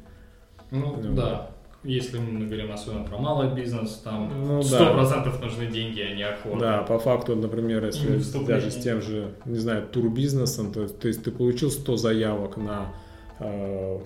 Ну 0.71 0.97
Ну, 1.03 1.15
да. 1.15 1.51
Если 1.83 2.19
мы 2.19 2.45
говорим 2.47 2.73
особенно 2.73 3.05
про 3.05 3.17
малый 3.17 3.55
бизнес, 3.55 4.03
там 4.05 4.31
Ну, 4.47 4.63
сто 4.63 4.79
да. 4.81 4.93
процентов 4.93 5.41
нужны 5.41 5.67
деньги, 5.67 6.01
а 6.01 6.15
не 6.15 6.23
охота. 6.23 6.59
Да, 6.59 6.83
по 6.83 6.99
факту, 6.99 7.35
например, 7.37 7.87
если 7.87 8.19
даже 8.45 8.71
с 8.71 8.77
тем 8.77 9.01
же, 9.01 9.35
не 9.47 9.59
знаю, 9.59 9.87
турбизнесом, 9.87 10.73
то, 10.73 10.87
то 10.89 11.09
есть 11.09 11.23
ты 11.25 11.31
получил 11.31 11.71
100 11.71 11.97
заявок 11.97 12.59
на 12.59 12.93
э, 13.39 13.99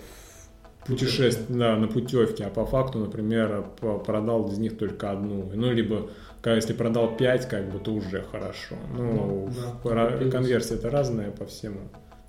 путешествие, 0.86 1.58
да, 1.58 1.76
на 1.76 1.88
путевки, 1.88 2.42
а 2.44 2.50
по 2.50 2.64
факту, 2.64 2.98
например, 2.98 3.64
продал 4.06 4.48
из 4.52 4.58
них 4.58 4.78
только 4.78 5.10
одну. 5.10 5.50
Ну, 5.52 5.72
либо, 5.72 6.10
если 6.44 6.74
продал 6.74 7.16
5, 7.16 7.48
как 7.48 7.70
бы, 7.72 7.80
то 7.80 7.92
уже 7.92 8.22
хорошо. 8.30 8.76
Ну, 8.96 9.02
Ну, 9.02 9.50
да, 9.84 10.12
купил. 10.14 10.30
конверсия 10.30 10.74
это 10.74 10.90
разная 10.90 11.30
по 11.32 11.44
всему. 11.46 11.80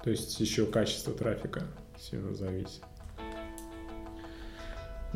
То 0.04 0.10
есть 0.10 0.40
еще 0.40 0.66
качество 0.66 1.14
трафика 1.14 1.64
сильно 2.00 2.34
зависит. 2.34 2.82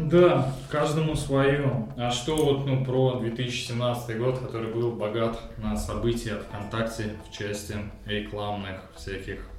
Да, 0.07 0.53
каждому 0.69 1.15
свое. 1.15 1.87
А 1.97 2.11
что 2.11 2.37
вот 2.37 2.65
ну, 2.65 2.85
про 2.85 3.19
2017 3.19 4.17
год, 4.17 4.39
который 4.39 4.73
был 4.73 4.93
богат 4.93 5.41
на 5.57 5.75
события 5.75 6.35
ВКонтакте 6.35 7.15
в 7.27 7.37
части 7.37 7.75
рекламных 8.05 8.81
всяких 8.95 9.49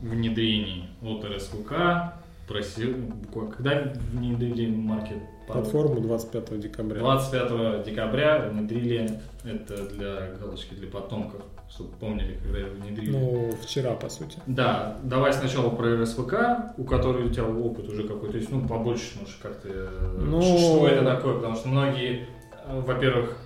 внедрений? 0.00 0.88
От 1.02 1.24
РСВК, 1.24 2.14
просил, 2.46 2.94
когда 3.32 3.92
внедрили 4.12 4.70
маркет 4.70 5.18
Платформу 5.52 6.00
25 6.00 6.60
декабря. 6.60 7.00
25 7.00 7.84
декабря 7.84 8.48
внедрили 8.50 9.20
это 9.44 9.86
для 9.88 10.30
галочки 10.40 10.74
для 10.74 10.88
потомков, 10.88 11.42
чтобы 11.70 11.90
помнили, 12.00 12.38
когда 12.42 12.58
его 12.58 12.70
внедрили. 12.74 13.10
Ну, 13.10 13.52
вчера, 13.62 13.92
по 13.94 14.08
сути. 14.08 14.38
Да, 14.46 14.98
давай 15.02 15.32
сначала 15.32 15.70
про 15.70 15.96
РСВК, 16.02 16.34
у 16.78 16.84
которой 16.84 17.24
у 17.26 17.30
тебя 17.30 17.44
опыт 17.46 17.88
уже 17.88 18.02
какой-то, 18.06 18.32
то 18.32 18.38
есть, 18.38 18.50
ну, 18.50 18.66
побольше, 18.66 19.18
может, 19.20 19.36
как 19.42 19.56
ты, 19.60 19.70
Ну- 20.18 20.42
что 20.42 20.88
это 20.88 21.04
такое, 21.04 21.34
потому 21.36 21.56
что 21.56 21.68
многие, 21.68 22.26
э, 22.66 22.80
во-первых, 22.80 23.36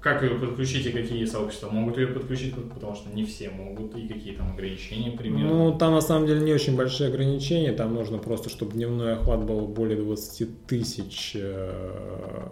как 0.00 0.22
ее 0.22 0.30
подключить 0.30 0.86
и 0.86 0.92
какие 0.92 1.24
сообщества 1.26 1.68
могут 1.68 1.98
ее 1.98 2.06
подключить, 2.06 2.54
потому 2.54 2.94
что 2.94 3.10
не 3.10 3.24
все 3.24 3.50
могут, 3.50 3.94
и 3.96 4.08
какие 4.08 4.34
там 4.34 4.52
ограничения, 4.52 5.10
примерно. 5.10 5.48
Ну, 5.48 5.78
там 5.78 5.92
на 5.92 6.00
самом 6.00 6.26
деле 6.26 6.40
не 6.40 6.54
очень 6.54 6.74
большие 6.76 7.08
ограничения. 7.08 7.72
Там 7.72 7.94
нужно 7.94 8.18
просто, 8.18 8.48
чтобы 8.48 8.72
дневной 8.72 9.12
охват 9.14 9.44
был 9.44 9.66
более 9.66 9.98
20 9.98 10.66
тысяч 10.66 11.32
э, 11.34 12.48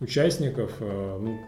участников. 0.00 0.72
э, 0.80 1.18
ну, 1.20 1.38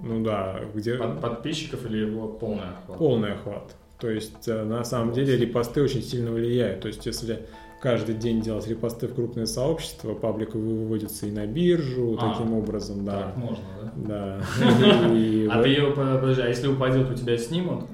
ну 0.00 0.24
да, 0.24 0.60
где 0.74 0.94
Под- 0.94 1.20
подписчиков 1.20 1.84
или 1.86 1.98
его 1.98 2.28
полный 2.28 2.64
охват? 2.70 2.98
полный 2.98 3.32
охват. 3.32 3.74
То 3.98 4.08
есть, 4.08 4.46
э, 4.48 4.62
на 4.64 4.84
самом 4.84 5.12
деле, 5.12 5.36
репосты 5.36 5.82
очень 5.82 6.02
сильно 6.02 6.30
влияют. 6.30 6.80
То 6.80 6.88
есть, 6.88 7.04
если 7.06 7.46
каждый 7.80 8.14
день 8.14 8.40
делать 8.40 8.66
репосты 8.68 9.08
в 9.08 9.14
крупные 9.14 9.46
сообщества, 9.46 10.14
паблик 10.14 10.54
выводится 10.54 11.26
и 11.26 11.30
на 11.30 11.46
биржу, 11.46 12.18
А, 12.20 12.32
таким 12.32 12.54
образом, 12.54 13.04
да. 13.04 13.22
Так 13.22 13.36
можно, 13.36 13.64
да? 13.82 13.92
Да. 13.96 14.40
А 15.50 15.62
ты 15.62 15.68
ее, 15.68 15.90
подожди, 15.92 16.42
а 16.42 16.48
если 16.48 16.68
упадет, 16.68 17.10
у 17.10 17.14
тебя 17.14 17.36
снимут? 17.36 17.84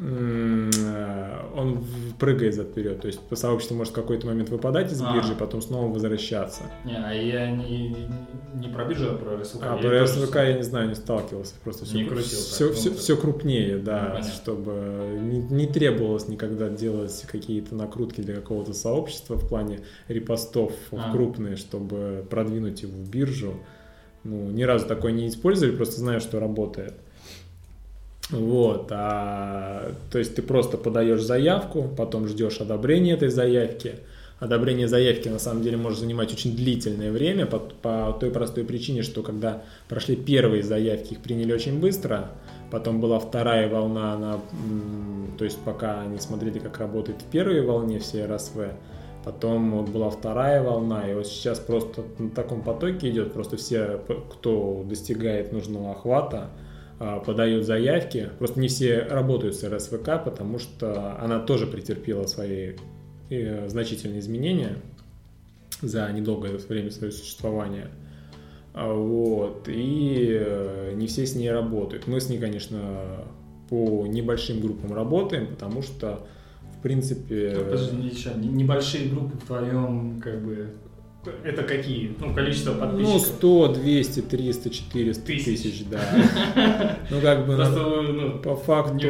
Он 1.57 1.85
прыгает 2.19 2.55
за 2.55 2.65
вперед. 2.65 3.01
То 3.01 3.07
есть 3.07 3.21
по 3.21 3.37
сообществу 3.37 3.77
может 3.77 3.93
в 3.93 3.97
какой-то 3.97 4.27
момент 4.27 4.51
выпадать 4.51 4.93
из 4.93 5.01
А. 5.03 5.15
биржи, 5.15 5.35
потом 5.35 5.63
снова 5.63 5.93
возвращаться. 5.93 6.63
Не, 6.85 6.97
а 6.97 7.13
я 7.13 7.51
не, 7.51 7.97
не 8.55 8.69
про 8.69 8.85
биржу, 8.85 9.13
а 9.13 9.15
про 9.17 9.37
РСВК. 9.39 9.63
А 9.63 9.75
Я 9.77 9.81
про 9.81 10.07
тоже 10.07 10.07
СВК 10.27 10.37
я 10.37 10.53
не 10.55 10.63
знаю, 10.63 10.89
не 10.89 10.95
сталкивался. 10.95 11.55
Просто 11.65 11.85
все, 11.85 11.97
Не 11.97 12.05
крутил 12.05 12.25
все, 12.25 12.73
все, 12.73 12.91
ну, 12.91 12.97
все 12.97 13.17
крупнее, 13.17 13.77
Ну, 13.77 13.83
да, 13.85 14.05
понятно. 14.11 14.31
чтобы 14.33 15.19
не, 15.23 15.39
не 15.39 15.67
требовалось 15.67 16.29
никогда 16.29 16.69
делать 16.69 17.25
какие-то 17.31 17.75
накрутки 17.75 18.21
для 18.21 18.35
какого-то 18.35 18.73
сообщества 18.75 19.37
в 19.37 19.49
плане 19.49 19.81
репостов 20.09 20.73
А. 20.93 20.97
в 20.97 21.13
крупные, 21.13 21.57
чтобы 21.57 22.25
продвинуть 22.29 22.83
его 22.83 22.93
в 22.93 23.09
биржу. 23.11 23.55
Ну, 24.25 24.51
ни 24.51 24.65
разу 24.65 24.87
такое 24.87 25.13
не 25.13 25.29
использовали, 25.29 25.75
просто 25.77 26.01
знаю, 26.01 26.21
что 26.21 26.41
работает. 26.41 26.95
Вот, 28.31 28.89
а, 28.91 29.93
то 30.11 30.19
есть 30.19 30.35
ты 30.35 30.43
просто 30.43 30.79
подаешь 30.79 31.23
заявку, 31.23 31.89
потом 31.97 32.27
ждешь 32.27 32.61
одобрения 32.61 33.13
этой 33.13 33.29
заявки. 33.29 33.97
Одобрение 34.41 34.87
заявки 34.87 35.29
на 35.29 35.39
самом 35.39 35.63
деле 35.63 35.77
может 35.79 36.01
занимать 36.01 36.33
очень 36.33 36.55
длительное 36.55 37.11
время 37.11 37.47
по, 37.47 37.59
по 37.59 38.15
той 38.21 38.31
простой 38.31 38.65
причине, 38.65 39.03
что 39.03 39.23
когда 39.23 39.63
прошли 39.89 40.15
первые 40.15 40.63
заявки, 40.63 41.13
их 41.13 41.21
приняли 41.21 41.53
очень 41.53 41.81
быстро, 41.81 42.33
потом 42.71 43.01
была 43.01 43.19
вторая 43.19 43.69
волна, 43.71 44.13
она, 44.13 44.41
то 45.39 45.45
есть 45.45 45.59
пока 45.65 46.03
они 46.03 46.19
смотрели, 46.19 46.59
как 46.59 46.79
работает 46.79 47.23
в 47.23 47.25
первой 47.31 47.63
волне 47.63 47.99
все 47.99 48.27
РСВ, 48.27 48.59
потом 49.25 49.71
вот 49.71 49.89
была 49.89 50.11
вторая 50.11 50.63
волна, 50.63 51.09
и 51.09 51.15
вот 51.15 51.27
сейчас 51.29 51.59
просто 51.59 52.03
на 52.19 52.29
таком 52.29 52.61
потоке 52.61 53.09
идет, 53.09 53.33
просто 53.33 53.57
все, 53.57 54.01
кто 54.31 54.85
достигает 54.87 55.53
нужного 55.53 55.93
охвата, 55.93 56.51
подают 56.99 57.65
заявки. 57.65 58.31
Просто 58.39 58.61
не 58.61 58.69
все 58.69 59.01
работают 59.01 59.55
с 59.57 59.65
РСВК, 59.65 60.25
потому 60.25 60.59
что 60.59 61.19
она 61.21 61.41
тоже 61.41 61.67
претерпела 61.67 62.27
свои 62.27 62.75
э, 63.31 63.69
значительные 63.69 64.21
изменения 64.21 64.79
за 65.83 66.11
недолгое 66.11 66.57
время 66.57 66.91
своего 66.91 67.15
существования. 67.15 67.89
А, 68.73 68.93
Вот. 68.93 69.69
И 69.69 70.39
э, 70.41 70.93
не 70.95 71.07
все 71.07 71.27
с 71.27 71.35
ней 71.35 71.51
работают. 71.51 72.07
Мы 72.07 72.21
с 72.21 72.29
ней, 72.29 72.39
конечно, 72.39 73.25
по 73.69 74.07
небольшим 74.07 74.61
группам 74.61 74.93
работаем, 74.95 75.49
потому 75.49 75.83
что, 75.83 76.27
в 76.79 76.83
принципе... 76.83 77.51
Подожди, 77.51 78.13
небольшие 78.37 79.09
группы 79.09 79.37
в 79.37 79.47
твоем, 79.47 80.21
как 80.23 80.43
бы, 80.45 80.69
это 81.45 81.63
какие? 81.63 82.15
Ну, 82.21 82.35
количество 82.35 82.73
Ну, 82.75 82.81
подписчиков. 82.81 83.21
100, 83.23 83.69
200, 83.75 84.21
300, 84.23 84.71
400 84.71 85.27
Тысяч. 85.27 85.45
тысяч, 85.45 85.85
да. 85.91 86.01
Ну, 87.11 87.21
как 87.21 87.47
бы, 87.47 87.57
на- 87.57 87.69
ну, 87.71 88.39
по 88.39 88.57
факту... 88.57 89.07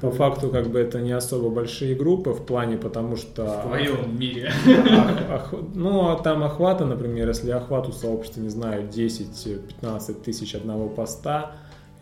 По 0.00 0.10
факту, 0.10 0.48
как 0.50 0.68
бы 0.70 0.78
это 0.80 1.00
не 1.00 1.12
особо 1.12 1.50
большие 1.50 1.94
группы 1.94 2.30
в 2.30 2.44
плане, 2.44 2.76
потому 2.76 3.16
что... 3.16 3.44
В 3.44 3.66
твоем 3.68 4.18
мире. 4.18 4.50
Ну, 5.74 6.08
а 6.10 6.16
там 6.16 6.42
охвата, 6.42 6.84
например, 6.84 7.28
если 7.28 7.50
охват 7.50 7.88
у 7.88 7.92
сообщества, 7.92 8.40
не 8.40 8.48
знаю, 8.48 8.88
10-15 8.88 10.22
тысяч 10.22 10.54
одного 10.54 10.88
поста, 10.88 11.52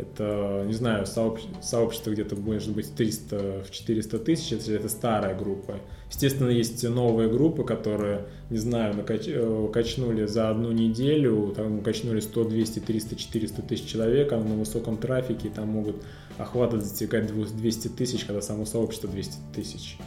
это, 0.00 0.64
не 0.66 0.72
знаю, 0.72 1.04
сообщ- 1.04 1.46
сообщество 1.62 2.10
где-то 2.10 2.36
может 2.36 2.72
быть 2.74 2.92
300-400 2.96 4.18
тысяч, 4.18 4.52
если 4.52 4.74
это 4.76 4.88
старая 4.88 5.36
группа. 5.36 5.76
Естественно, 6.10 6.48
есть 6.48 6.82
новые 6.88 7.28
группы, 7.28 7.64
которые, 7.64 8.26
не 8.50 8.58
знаю, 8.58 8.94
накач- 8.94 9.28
э, 9.28 9.68
качнули 9.72 10.26
за 10.26 10.50
одну 10.50 10.72
неделю, 10.72 11.52
там 11.56 11.82
качнули 11.82 12.20
100, 12.20 12.44
200, 12.44 12.80
300, 12.80 13.16
400 13.16 13.62
тысяч 13.62 13.84
человек, 13.86 14.32
а 14.32 14.36
на 14.38 14.54
высоком 14.56 14.96
трафике, 14.96 15.50
там 15.54 15.68
могут 15.68 15.96
охваты 16.38 16.78
достигать 16.78 17.26
200 17.32 17.88
тысяч, 17.88 18.24
когда 18.24 18.40
само 18.42 18.64
сообщество 18.66 19.08
200 19.08 19.36
тысяч. 19.54 19.98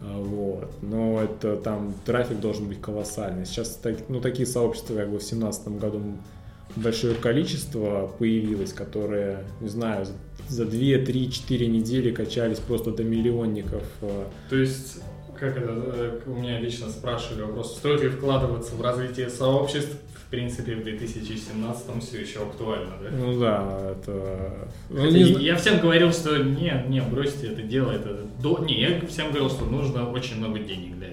А, 0.00 0.20
Вот. 0.20 0.70
Но 0.82 1.20
это 1.22 1.56
там 1.56 1.94
трафик 2.04 2.40
должен 2.40 2.68
быть 2.68 2.80
колоссальный. 2.80 3.46
Сейчас 3.46 3.76
так- 3.82 4.08
ну, 4.08 4.20
такие 4.20 4.46
сообщества 4.46 4.94
как 4.96 5.06
бы 5.10 5.18
в 5.18 5.22
2017 5.22 5.78
году 5.78 6.00
большое 6.76 7.14
количество 7.14 8.10
появилось, 8.18 8.72
которые, 8.72 9.44
не 9.60 9.68
знаю, 9.68 10.06
за- 10.06 10.12
за 10.48 10.64
2, 10.64 10.98
3, 11.04 11.30
4 11.30 11.66
недели 11.66 12.10
качались 12.10 12.58
просто 12.58 12.90
до 12.90 13.04
миллионников. 13.04 13.82
э, 14.02 14.24
То 14.50 14.56
есть, 14.56 15.00
как 15.38 15.56
это, 15.56 15.70
э, 15.70 16.20
у 16.26 16.34
меня 16.34 16.60
лично 16.60 16.88
спрашивали 16.88 17.42
вопрос, 17.42 17.76
стоит 17.76 18.02
ли 18.02 18.08
вкладываться 18.08 18.74
в 18.74 18.80
развитие 18.82 19.28
сообществ 19.30 19.96
принципе, 20.30 20.76
в 20.76 20.82
2017 20.82 22.00
все 22.02 22.18
еще 22.22 22.38
актуально, 22.42 22.92
да? 23.02 23.10
Ну 23.10 23.38
да, 23.38 23.90
это... 23.92 24.66
Ну, 24.88 25.10
не 25.10 25.20
я- 25.44 25.56
всем 25.56 25.78
говорил, 25.78 26.10
что 26.10 26.38
не, 26.42 26.72
не, 26.88 27.02
бросьте 27.02 27.48
это 27.48 27.60
дело, 27.60 27.90
это... 27.90 28.24
До... 28.42 28.58
Не, 28.64 28.80
я 28.80 29.00
всем 29.08 29.26
говорил, 29.28 29.50
что 29.50 29.66
нужно 29.66 30.10
очень 30.10 30.38
много 30.38 30.58
денег 30.60 30.96
для 30.96 31.08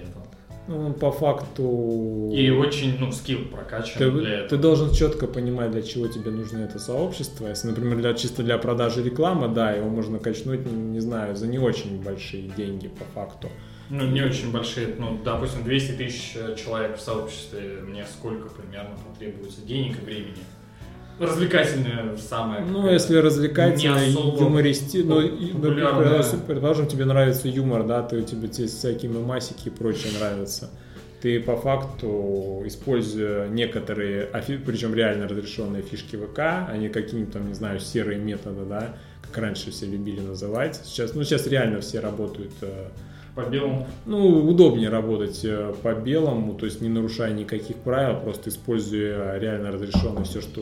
ну, 0.70 0.92
по 0.92 1.10
факту... 1.10 2.30
И 2.32 2.48
очень, 2.50 2.96
ну, 2.98 3.10
скилл 3.10 3.40
прокачан 3.50 3.98
Ты, 3.98 4.10
для 4.12 4.22
ты 4.22 4.28
этого. 4.44 4.62
должен 4.62 4.92
четко 4.92 5.26
понимать, 5.26 5.72
для 5.72 5.82
чего 5.82 6.06
тебе 6.06 6.30
нужно 6.30 6.58
это 6.58 6.78
сообщество. 6.78 7.48
Если, 7.48 7.68
например, 7.68 7.98
для, 7.98 8.14
чисто 8.14 8.44
для 8.44 8.56
продажи 8.56 9.02
рекламы, 9.02 9.48
да, 9.48 9.72
его 9.72 9.88
можно 9.88 10.20
качнуть, 10.20 10.64
не, 10.64 10.72
не 10.72 11.00
знаю, 11.00 11.34
за 11.34 11.48
не 11.48 11.58
очень 11.58 12.00
большие 12.00 12.42
деньги 12.56 12.86
по 12.86 13.04
факту. 13.14 13.48
Ну, 13.88 14.06
не 14.06 14.22
очень 14.22 14.52
большие, 14.52 14.94
ну, 14.96 15.18
допустим, 15.24 15.64
200 15.64 15.92
тысяч 15.92 16.36
э, 16.36 16.54
человек 16.54 16.96
в 16.96 17.00
сообществе, 17.00 17.80
мне 17.82 18.04
сколько 18.06 18.48
примерно 18.50 18.96
потребуется 19.12 19.62
денег 19.62 20.00
и 20.00 20.04
времени? 20.04 20.38
Развлекательное 21.20 22.16
самое. 22.16 22.64
Ну, 22.64 22.90
если 22.90 23.16
особо 23.16 24.40
юмористи... 24.40 25.02
Ну, 25.02 25.20
ну, 25.20 25.60
предположим, 25.60 26.40
предположим, 26.40 26.86
тебе 26.86 27.04
нравится 27.04 27.46
юмор, 27.46 27.84
да, 27.84 28.02
ты, 28.02 28.22
тебе 28.22 28.48
те 28.48 28.66
всякие 28.66 29.10
мемасики 29.10 29.68
и 29.68 29.70
прочее 29.70 30.12
нравится. 30.18 30.70
Ты 31.20 31.38
по 31.38 31.56
факту, 31.56 32.62
используя 32.64 33.48
некоторые, 33.48 34.30
причем 34.64 34.94
реально 34.94 35.28
разрешенные 35.28 35.82
фишки 35.82 36.16
ВК, 36.16 36.38
а 36.38 36.74
не 36.78 36.88
какие-нибудь 36.88 37.34
там, 37.34 37.46
не 37.46 37.54
знаю, 37.54 37.80
серые 37.80 38.18
методы, 38.18 38.64
да, 38.64 38.96
как 39.20 39.36
раньше 39.36 39.70
все 39.70 39.84
любили 39.84 40.20
называть. 40.20 40.80
Сейчас, 40.84 41.14
ну, 41.14 41.22
сейчас 41.22 41.46
реально 41.46 41.82
все 41.82 42.00
работают 42.00 42.52
э, 42.62 42.88
По 43.34 43.42
белому. 43.42 43.86
Ну, 44.06 44.48
удобнее 44.48 44.88
работать 44.88 45.40
э, 45.44 45.72
по 45.82 45.94
белому, 45.94 46.54
то 46.54 46.66
есть 46.66 46.80
не 46.80 46.88
нарушая 46.88 47.32
никаких 47.32 47.76
правил, 47.76 48.20
просто 48.20 48.50
используя 48.50 49.38
реально 49.38 49.70
разрешенное 49.70 50.24
все, 50.24 50.40
что 50.40 50.60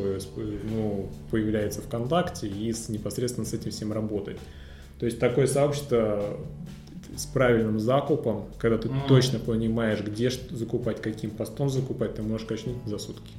ну, 0.70 1.08
появляется 1.30 1.80
ВКонтакте, 1.80 2.46
и 2.46 2.72
с, 2.72 2.88
непосредственно 2.88 3.46
с 3.46 3.54
этим 3.54 3.70
всем 3.70 3.92
работать. 3.92 4.36
То 4.98 5.06
есть 5.06 5.18
такое 5.18 5.46
сообщество 5.46 6.22
с 7.16 7.26
правильным 7.26 7.78
закупом, 7.80 8.46
когда 8.58 8.78
ты 8.78 8.88
Мгм. 8.88 9.08
точно 9.08 9.38
понимаешь, 9.38 10.00
где 10.00 10.30
закупать, 10.30 11.00
каким 11.00 11.30
постом 11.30 11.68
закупать, 11.70 12.14
ты 12.14 12.22
можешь 12.22 12.46
качнуть 12.46 12.76
за 12.86 12.98
сутки. 12.98 13.32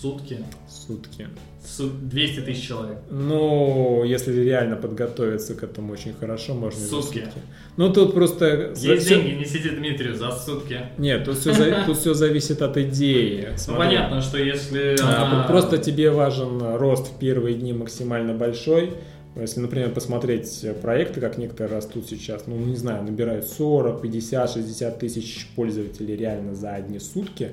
Сутки. 0.00 0.38
Сутки. 0.68 1.26
Су- 1.64 1.90
200 1.90 2.40
тысяч 2.40 2.66
человек. 2.66 2.98
Ну, 3.10 4.02
если 4.04 4.32
реально 4.40 4.76
подготовиться 4.76 5.54
к 5.54 5.62
этому 5.62 5.92
очень 5.92 6.14
хорошо, 6.14 6.54
можно 6.54 6.78
и 6.78 6.82
за 6.84 6.88
Сутки. 6.88 7.18
сутки. 7.18 7.40
Ну, 7.76 7.92
тут 7.92 8.14
просто... 8.14 8.72
Есть 8.76 9.04
всё- 9.06 9.16
деньги, 9.20 9.40
несите 9.40 9.70
Дмитрию 9.70 10.14
за 10.16 10.30
сутки. 10.30 10.78
Нет, 10.98 11.24
тут 11.24 11.36
все, 11.38 11.84
тут 11.86 11.98
все 11.98 12.14
зависит 12.14 12.62
от 12.62 12.76
идеи. 12.78 13.50
Ну, 13.68 13.76
понятно, 13.76 14.22
что 14.22 14.38
если 14.38 14.96
А, 15.02 15.46
Просто 15.46 15.76
тебе 15.78 16.10
важен 16.10 16.76
рост 16.76 17.08
в 17.08 17.18
первые 17.18 17.56
дни 17.56 17.72
максимально 17.74 18.32
большой. 18.32 18.94
Если, 19.36 19.60
например, 19.60 19.90
посмотреть 19.92 20.64
проекты, 20.82 21.20
как 21.20 21.38
некоторые 21.38 21.76
растут 21.76 22.08
сейчас, 22.08 22.46
ну, 22.46 22.56
не 22.56 22.74
знаю, 22.74 23.04
набирают 23.04 23.46
40, 23.46 24.02
50, 24.02 24.50
60 24.50 24.98
тысяч 24.98 25.46
пользователей 25.54 26.16
реально 26.16 26.54
за 26.56 26.70
одни 26.74 26.98
сутки, 26.98 27.50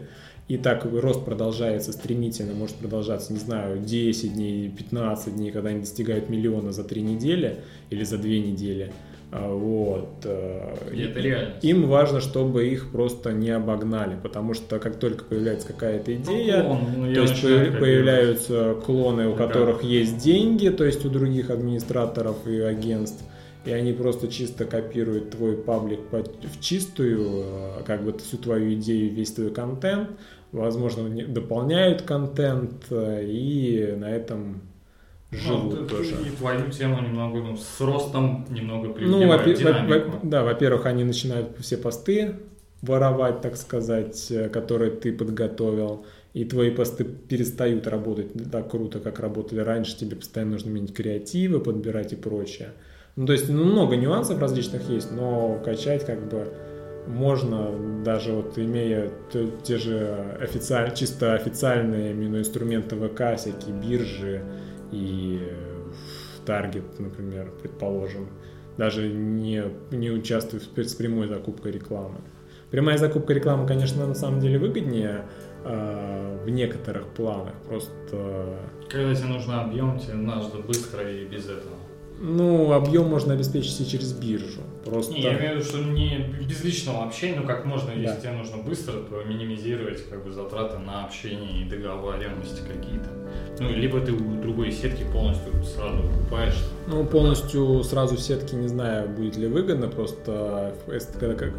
и 0.48 0.58
так 0.58 0.86
рост 0.86 1.26
продолжается 1.26 1.92
стремительно, 1.92 2.54
может 2.54 2.76
продолжаться, 2.78 3.34
не 3.34 3.40
знаю, 3.40 3.80
10 3.80 4.34
дней, 4.34 4.70
15 4.70 5.36
дней, 5.36 5.52
когда 5.52 5.70
они 5.70 5.82
достигают 5.82 6.30
миллиона 6.30 6.72
за 6.72 6.84
3 6.84 7.02
недели 7.02 7.58
или 7.90 8.04
за 8.04 8.18
2 8.18 8.28
недели. 8.30 8.92
А, 9.30 9.52
Вот. 9.54 10.08
э, 10.24 10.94
И 10.94 11.02
это 11.02 11.20
реальность. 11.20 11.62
Им 11.66 11.88
важно, 11.90 12.22
чтобы 12.22 12.66
их 12.70 12.92
просто 12.94 13.34
не 13.34 13.50
обогнали, 13.50 14.16
потому 14.24 14.54
что 14.54 14.80
как 14.80 14.96
только 14.96 15.26
появляется 15.26 15.68
какая-то 15.68 16.16
идея, 16.16 16.64
клон, 16.64 16.80
ну, 16.98 17.14
то 17.14 17.22
есть 17.24 17.42
появляются 17.42 18.76
клоны, 18.86 19.28
у 19.28 19.36
Да. 19.36 19.48
которых 19.48 19.84
есть 19.84 20.18
деньги, 20.18 20.70
то 20.70 20.86
есть 20.86 21.06
у 21.06 21.10
других 21.10 21.50
администраторов 21.50 22.48
и 22.48 22.60
агентств, 22.60 23.22
и 23.66 23.72
они 23.72 23.92
просто 23.92 24.30
чисто 24.30 24.64
копируют 24.64 25.32
твой 25.32 25.58
паблик 25.58 26.00
в 26.12 26.62
чистую, 26.62 27.28
э, 27.44 27.84
как 27.86 28.04
бы 28.06 28.18
всю 28.18 28.38
твою 28.38 28.74
идею, 28.76 29.14
весь 29.14 29.34
твой 29.34 29.52
контент, 29.52 30.10
возможно, 30.58 31.10
дополняют 31.28 32.02
контент, 32.04 32.86
э, 32.90 33.24
и 33.26 33.94
на 33.98 34.10
этом 34.12 34.62
живут 35.32 35.80
Ну, 35.82 35.88
тоже. 35.88 36.16
И 36.26 36.36
твою 36.38 36.70
тему 36.72 37.02
немного, 37.02 37.40
ну, 37.40 37.58
с 37.58 37.82
ростом 37.82 38.46
немного 38.50 38.88
Ну, 38.88 38.94
прививают 38.94 39.30
во-пе- 39.46 39.52
во- 39.54 39.58
динамику. 39.72 40.12
во- 40.12 40.20
да, 40.30 40.44
во-первых, 40.44 40.86
они 40.86 41.04
начинают 41.04 41.50
все 41.60 41.78
посты 41.78 42.36
воровать, 42.82 43.42
так 43.42 43.56
сказать, 43.58 44.28
э, 44.32 44.50
которые 44.50 44.92
ты 44.92 45.12
подготовил, 45.12 46.06
и 46.34 46.46
твои 46.46 46.70
посты 46.70 47.04
перестают 47.04 47.88
работать 47.88 48.28
так 48.52 48.70
круто, 48.70 49.00
как 49.00 49.20
работали 49.20 49.60
раньше, 49.62 49.98
тебе 49.98 50.16
постоянно 50.16 50.52
нужно 50.54 50.70
менять 50.70 50.94
креативы, 50.94 51.60
подбирать 51.60 52.14
и 52.14 52.16
прочее. 52.16 52.70
Ну, 53.16 53.26
то 53.26 53.34
есть, 53.34 53.50
ну, 53.50 53.64
много 53.66 53.96
нюансов 53.96 54.40
различных 54.40 54.88
есть, 54.90 55.12
но 55.12 55.60
качать 55.66 56.06
как 56.06 56.30
бы 56.30 56.48
можно, 57.08 57.72
даже 58.04 58.34
вот 58.34 58.58
имея 58.58 59.12
те 59.64 59.78
же 59.78 60.38
официаль- 60.40 60.94
чисто 60.94 61.34
официальные 61.34 62.12
именно 62.12 62.38
инструменты 62.38 62.96
ВК, 62.96 63.38
всякие 63.38 63.74
биржи 63.74 64.44
и 64.92 65.42
таргет, 66.46 67.00
например, 67.00 67.52
предположим, 67.62 68.30
даже 68.78 69.08
не, 69.10 69.64
не 69.92 70.12
участвуя 70.12 70.62
с 70.62 70.94
прямой 70.94 71.28
закупкой 71.28 71.72
рекламы. 71.72 72.20
Прямая 72.72 72.98
закупка 72.98 73.34
рекламы, 73.34 73.66
конечно, 73.66 74.06
на 74.06 74.14
самом 74.14 74.42
деле 74.42 74.60
выгоднее 74.60 75.26
э, 75.64 76.44
в 76.44 76.50
некоторых 76.50 77.08
планах, 77.08 77.54
просто 77.68 78.58
Когда 78.90 79.16
тебе 79.16 79.28
нужен 79.28 79.52
объем, 79.54 79.98
тебе 80.00 80.16
надо 80.16 80.58
быстро 80.60 81.10
и 81.10 81.26
без 81.26 81.46
этого. 81.46 81.77
Ну, 82.20 82.72
объем 82.74 83.08
можно 83.08 83.34
обеспечить 83.34 83.80
и 83.82 83.88
через 83.90 84.14
биржу. 84.14 84.62
Просто 84.86 85.14
Не, 85.14 85.22
я 85.22 85.38
имею 85.38 85.54
в 85.54 85.56
виду, 85.58 85.66
что 85.66 85.78
не 85.84 86.18
без 86.48 86.64
личного 86.64 87.04
общения, 87.04 87.40
ну 87.40 87.46
как 87.46 87.66
можно, 87.66 87.90
Да. 87.94 88.00
если 88.00 88.22
тебе 88.22 88.32
нужно 88.32 88.58
быстро, 88.58 88.94
то 88.94 89.24
минимизировать 89.24 90.08
как 90.10 90.24
бы 90.24 90.32
затраты 90.32 90.80
на 90.80 91.06
общение 91.06 91.62
и 91.62 91.70
договоренности 91.70 92.62
какие-то. 92.62 93.10
Ну, 93.60 93.70
либо 93.72 94.00
ты 94.00 94.14
у 94.14 94.42
другой 94.42 94.72
сетки 94.72 95.04
полностью 95.12 95.52
сразу 95.64 96.04
покупаешь. 96.04 96.58
Ну, 96.88 97.04
полностью 97.06 97.84
сразу 97.84 98.16
в 98.16 98.20
сетке 98.22 98.56
не 98.56 98.68
знаю, 98.68 99.10
будет 99.10 99.36
ли 99.36 99.48
выгодно, 99.48 99.88
просто 99.88 100.74
если 100.88 101.12
когда 101.20 101.36
как, 101.36 101.54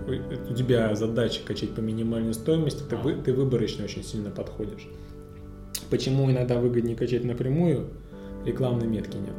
у 0.51 0.55
тебя 0.55 0.95
задача 0.95 1.41
качать 1.45 1.71
по 1.75 1.81
минимальной 1.81 2.35
стоимости, 2.35 2.83
ты, 2.89 2.97
вы- 2.97 3.15
ты 3.15 3.33
выборочно 3.33 3.85
очень 3.85 4.03
сильно 4.05 4.31
подходишь. 4.31 4.89
Почему 5.91 6.31
иногда 6.31 6.59
выгоднее 6.59 6.97
качать 6.97 7.25
напрямую? 7.25 7.87
Рекламной 8.45 8.87
метки 8.87 9.17
нет. 9.17 9.35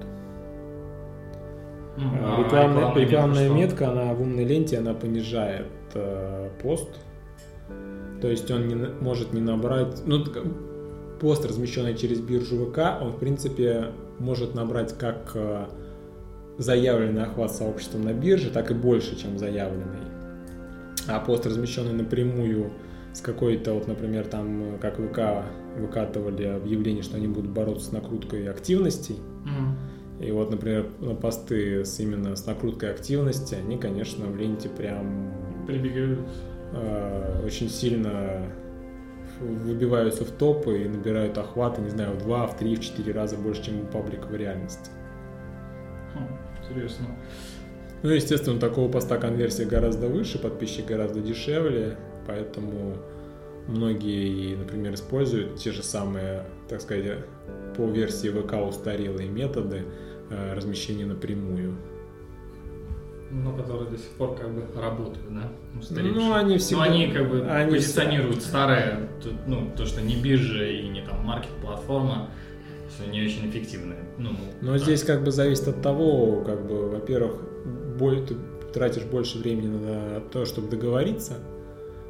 Э, 1.99 2.19
а 2.21 2.43
Рекламная, 2.43 2.81
рекламная 2.95 3.05
рекламная 3.05 3.45
что? 3.45 3.53
метка, 3.55 3.91
она 3.91 4.13
в 4.13 4.21
умной 4.21 4.45
ленте, 4.45 4.77
она 4.77 4.93
понижает 4.93 5.67
э, 5.93 6.49
пост. 6.61 6.89
То 8.21 8.27
есть 8.27 8.49
он 8.51 8.67
не 8.67 8.75
может 8.75 9.33
не 9.33 9.41
набрать... 9.41 10.01
Ну, 10.05 10.23
пост, 11.19 11.45
размещенный 11.45 11.95
через 11.95 12.19
биржу 12.19 12.65
ВК, 12.65 13.01
он, 13.01 13.11
в 13.11 13.17
принципе, 13.19 13.87
может 14.19 14.55
набрать 14.55 14.97
как 14.97 15.31
э, 15.35 15.65
заявленный 16.57 17.23
охват 17.23 17.51
сообществом 17.51 18.03
на 18.03 18.13
бирже, 18.13 18.49
так 18.49 18.71
и 18.71 18.73
больше, 18.73 19.17
чем 19.17 19.37
заявленный. 19.37 19.99
А 21.07 21.19
пост, 21.19 21.45
размещенный 21.45 21.93
напрямую 21.93 22.71
с 23.13 23.21
какой-то, 23.21 23.73
вот, 23.73 23.87
например, 23.87 24.27
там, 24.27 24.77
как 24.79 24.97
ВК 24.97 25.45
выкатывали 25.77 26.43
объявление, 26.45 27.03
что 27.03 27.17
они 27.17 27.27
будут 27.27 27.51
бороться 27.51 27.87
с 27.87 27.91
накруткой 27.91 28.47
активностей, 28.49 29.15
Мгм. 29.43 29.75
И 30.19 30.31
вот, 30.31 30.51
например, 30.51 30.87
на 30.99 31.15
посты 31.15 31.85
с 31.85 31.99
именно 31.99 32.35
с 32.35 32.45
накруткой 32.45 32.91
активности, 32.91 33.55
они, 33.55 33.77
конечно, 33.77 34.25
в 34.25 34.35
ленте 34.37 34.67
прям 34.69 35.33
Прибегают. 35.65 36.19
э, 36.73 37.41
очень 37.45 37.69
сильно 37.69 38.51
выбиваются 39.39 40.25
в 40.25 40.31
топы 40.31 40.83
и 40.83 40.87
набирают 40.89 41.37
охваты, 41.37 41.81
не 41.81 41.89
знаю, 41.89 42.15
в 42.15 42.17
два, 42.19 42.45
в 42.47 42.57
три, 42.57 42.75
в 42.75 42.81
четыре 42.81 43.13
раза 43.13 43.37
больше, 43.37 43.63
чем 43.63 43.81
у 43.81 43.85
паблика 43.85 44.27
в 44.27 44.35
реальности. 44.35 44.89
Хм, 46.13 46.27
Интересно. 46.63 47.05
Ну, 48.03 48.09
естественно, 48.09 48.57
у 48.57 48.59
такого 48.59 48.91
поста 48.91 49.17
конверсия 49.17 49.65
гораздо 49.65 50.07
выше, 50.07 50.39
подписчик 50.39 50.85
гораздо 50.85 51.19
дешевле, 51.21 51.97
поэтому 52.27 52.95
многие, 53.67 54.55
например, 54.55 54.93
используют 54.93 55.57
те 55.57 55.71
же 55.71 55.83
самые, 55.83 56.43
так 56.67 56.81
сказать, 56.81 57.19
по 57.77 57.85
версии 57.85 58.29
ВК 58.29 58.53
устарелые 58.67 59.29
методы 59.29 59.83
э, 60.29 60.53
размещения 60.53 61.05
напрямую. 61.05 61.75
Ну, 63.31 63.55
которые 63.55 63.91
до 63.91 63.97
сих 63.97 64.09
пор 64.17 64.35
как 64.35 64.49
бы 64.51 64.63
работают, 64.75 65.27
да? 65.29 65.51
Устаревшие. 65.79 66.15
Ну, 66.15 66.33
они 66.33 66.57
всегда... 66.57 66.85
Ну, 66.85 66.91
они 66.91 67.07
как 67.11 67.29
бы 67.29 67.41
они 67.47 67.71
позиционируют 67.71 68.41
старое, 68.41 69.07
ну, 69.45 69.71
то, 69.77 69.85
что 69.85 70.01
не 70.01 70.15
биржа 70.15 70.65
и 70.65 70.87
не 70.89 71.03
там 71.03 71.23
маркет-платформа, 71.25 72.29
что 72.95 73.07
не 73.09 73.21
очень 73.23 73.47
эффективные. 73.47 73.99
Ну, 74.17 74.31
Но 74.61 74.71
да. 74.71 74.77
здесь 74.79 75.03
как 75.03 75.23
бы 75.23 75.31
зависит 75.31 75.67
от 75.67 75.81
того, 75.83 76.43
как 76.43 76.65
бы, 76.65 76.89
во-первых, 76.89 77.33
боль- 77.99 78.25
ты 78.25 78.35
тратишь 78.73 79.03
больше 79.03 79.37
времени 79.37 79.67
на 79.67 80.21
то, 80.21 80.45
чтобы 80.45 80.69
договориться, 80.69 81.35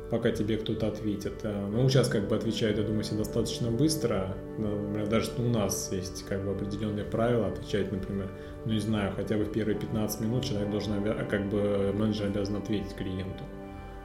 пока 0.10 0.32
тебе 0.32 0.58
кто-то 0.58 0.88
ответит. 0.88 1.34
Э, 1.44 1.68
ну, 1.72 1.88
сейчас 1.90 2.08
как 2.08 2.28
бы 2.28 2.36
отвечают, 2.36 2.78
я 2.78 2.84
думаю, 2.84 3.04
все 3.04 3.16
достаточно 3.16 3.70
быстро. 3.70 4.36
Например, 4.58 5.08
даже 5.08 5.32
у 5.38 5.44
нас 5.44 5.92
есть 5.92 6.26
как 6.28 6.44
бы 6.44 6.52
определенные 6.52 7.06
правила 7.06 7.48
отвечать, 7.48 7.92
например, 7.92 8.30
ну, 8.66 8.74
не 8.74 8.80
знаю, 8.80 9.14
хотя 9.16 9.38
бы 9.38 9.44
в 9.46 9.52
первые 9.52 9.78
15 9.78 10.22
минут 10.22 10.44
человек 10.44 10.70
должен, 10.72 10.94
как 11.30 11.50
бы 11.50 11.92
менеджер 11.94 12.28
обязан 12.28 12.58
ответить 12.58 12.96
клиенту. 12.96 13.44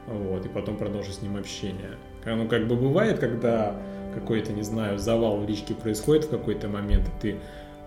Вот, 0.07 0.45
и 0.45 0.49
потом 0.49 0.77
продолжить 0.77 1.15
с 1.15 1.23
ним 1.23 1.37
общение. 1.37 1.97
Ну, 2.27 2.47
как 2.47 2.69
бы 2.69 2.77
бывает, 2.77 3.19
когда 3.19 3.81
какой-то, 4.15 4.53
не 4.53 4.63
знаю, 4.63 4.99
завал 4.99 5.39
в 5.39 5.49
личке 5.49 5.75
происходит 5.75 6.25
в 6.27 6.31
какой-то 6.31 6.69
момент, 6.69 7.09
и 7.09 7.21
ты 7.21 7.37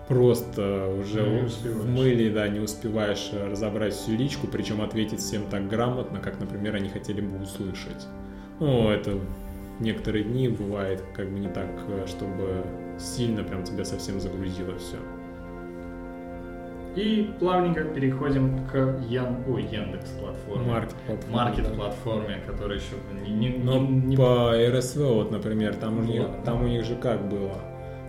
просто 0.07 0.87
уже 0.99 1.23
в 1.23 1.89
мыле, 1.89 2.29
да, 2.29 2.47
не 2.47 2.59
успеваешь 2.59 3.31
разобрать 3.33 3.93
всю 3.93 4.11
личку, 4.11 4.47
причем 4.47 4.81
ответить 4.81 5.19
всем 5.19 5.43
так 5.49 5.67
грамотно, 5.67 6.19
как, 6.19 6.39
например, 6.39 6.75
они 6.75 6.89
хотели 6.89 7.21
бы 7.21 7.41
услышать. 7.41 8.07
Ну, 8.59 8.89
это 8.89 9.19
некоторые 9.79 10.23
дни 10.23 10.47
бывает 10.49 11.03
как 11.13 11.29
бы 11.29 11.39
не 11.39 11.49
так, 11.49 11.69
чтобы 12.07 12.63
сильно 12.97 13.43
прям 13.43 13.63
тебя 13.63 13.85
совсем 13.85 14.19
загрузило 14.19 14.77
все. 14.77 14.97
И 16.95 17.31
плавненько 17.39 17.83
переходим 17.83 18.65
к 18.67 18.99
Ян... 19.07 19.43
Ой, 19.47 19.63
Яндекс 19.65 20.09
платформе. 20.19 20.65
Маркет 20.65 20.95
платформе. 21.05 21.35
Маркет 21.35 21.75
платформе, 21.75 22.41
да. 22.43 22.51
которая 22.51 22.79
еще 22.79 22.95
не, 23.23 23.49
не, 23.49 23.57
Но 23.57 23.79
не... 23.79 24.17
по 24.17 24.53
РСВ, 24.57 24.97
вот, 24.97 25.29
например, 25.29 25.75
там, 25.75 25.99
у 25.99 26.01
них, 26.01 26.23
там 26.43 26.63
у 26.63 26.67
них 26.67 26.85
же 26.85 26.95
как 26.95 27.29
было? 27.29 27.53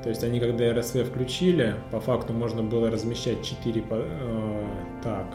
То 0.08 0.10
есть 0.10 0.24
они 0.24 0.40
когда 0.40 0.72
РСВ 0.72 1.04
включили, 1.04 1.74
по 1.90 2.00
факту 2.00 2.32
можно 2.32 2.62
было 2.62 2.90
размещать 2.90 3.44
4 3.44 3.84
э, 3.90 4.64
так, 5.04 5.26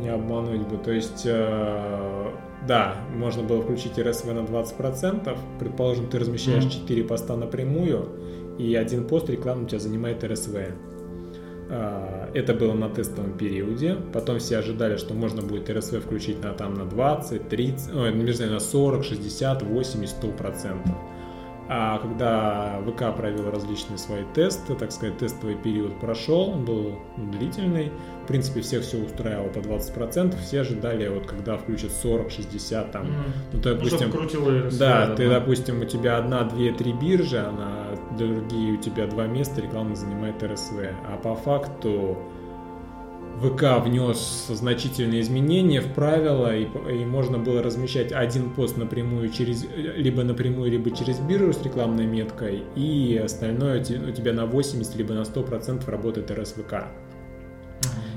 не 0.00 0.08
обмануть 0.08 0.66
бы. 0.66 0.78
То 0.78 0.90
есть, 0.90 1.26
э, 1.26 2.30
да, 2.66 2.94
можно 3.14 3.42
было 3.42 3.60
включить 3.60 3.98
РСВ 3.98 4.24
на 4.24 4.38
20%. 4.38 5.38
Предположим, 5.60 6.06
ты 6.06 6.18
размещаешь 6.18 6.64
mm-hmm. 6.64 6.86
4 6.88 7.04
поста 7.04 7.36
напрямую, 7.36 8.08
и 8.56 8.74
один 8.74 9.06
пост 9.06 9.28
рекламы 9.28 9.64
у 9.64 9.66
тебя 9.66 9.80
занимает 9.80 10.24
РСВ. 10.24 10.56
Э, 11.68 12.30
это 12.32 12.54
было 12.54 12.72
на 12.72 12.88
тестовом 12.88 13.36
периоде. 13.36 13.98
Потом 14.14 14.38
все 14.38 14.56
ожидали, 14.56 14.96
что 14.96 15.12
можно 15.12 15.42
будет 15.42 15.68
РСВ 15.68 16.02
включить 16.02 16.42
на, 16.42 16.54
там, 16.54 16.72
на 16.72 16.86
20, 16.86 17.50
30, 17.50 17.94
ой, 17.94 18.14
не 18.14 18.32
знаю, 18.32 18.52
на 18.52 18.60
40, 18.60 19.04
60, 19.04 19.62
80, 19.62 20.16
100%. 20.24 21.17
А 21.70 21.98
когда 21.98 22.80
ВК 22.86 23.14
провел 23.14 23.50
различные 23.50 23.98
свои 23.98 24.24
тесты, 24.34 24.74
так 24.74 24.90
сказать, 24.90 25.18
тестовый 25.18 25.54
период 25.54 26.00
прошел, 26.00 26.50
он 26.50 26.64
был 26.64 26.98
длительный, 27.18 27.92
в 28.24 28.26
принципе, 28.26 28.62
всех 28.62 28.82
все 28.82 28.96
устраивало 28.96 29.48
по 29.48 29.58
20%, 29.58 30.38
все 30.40 30.60
ожидали, 30.62 31.08
вот 31.08 31.26
когда 31.26 31.58
включат 31.58 31.92
40, 31.92 32.30
60, 32.30 32.90
там, 32.90 33.06
mm. 33.06 33.12
ну, 33.52 33.60
то, 33.60 33.74
допустим, 33.74 34.10
ну, 34.14 34.70
да, 34.78 35.14
ты, 35.14 35.28
допустим, 35.28 35.82
у 35.82 35.84
тебя 35.84 36.16
одна, 36.16 36.44
две, 36.44 36.72
три 36.72 36.94
биржи, 36.94 37.36
а 37.36 37.52
на 37.52 38.16
другие 38.16 38.72
у 38.72 38.76
тебя 38.78 39.06
два 39.06 39.26
места 39.26 39.60
реклама 39.60 39.94
занимает 39.94 40.42
РСВ, 40.42 40.78
а 41.06 41.18
по 41.18 41.34
факту 41.34 42.16
ВК 43.40 43.84
внес 43.84 44.46
значительные 44.48 45.20
изменения 45.20 45.80
в 45.80 45.92
правила, 45.94 46.56
и, 46.56 46.64
и 46.64 47.04
можно 47.04 47.38
было 47.38 47.62
размещать 47.62 48.12
один 48.12 48.50
пост 48.50 48.76
напрямую 48.76 49.30
через, 49.30 49.64
либо 49.74 50.24
напрямую, 50.24 50.70
либо 50.70 50.90
через 50.90 51.18
биржу 51.20 51.52
с 51.52 51.62
рекламной 51.62 52.06
меткой, 52.06 52.64
и 52.74 53.20
остальное 53.22 53.80
у 53.80 54.10
тебя 54.12 54.32
на 54.32 54.46
80 54.46 54.96
либо 54.96 55.14
на 55.14 55.22
100% 55.22 55.88
работает 55.90 56.30
РСВК. 56.30 56.86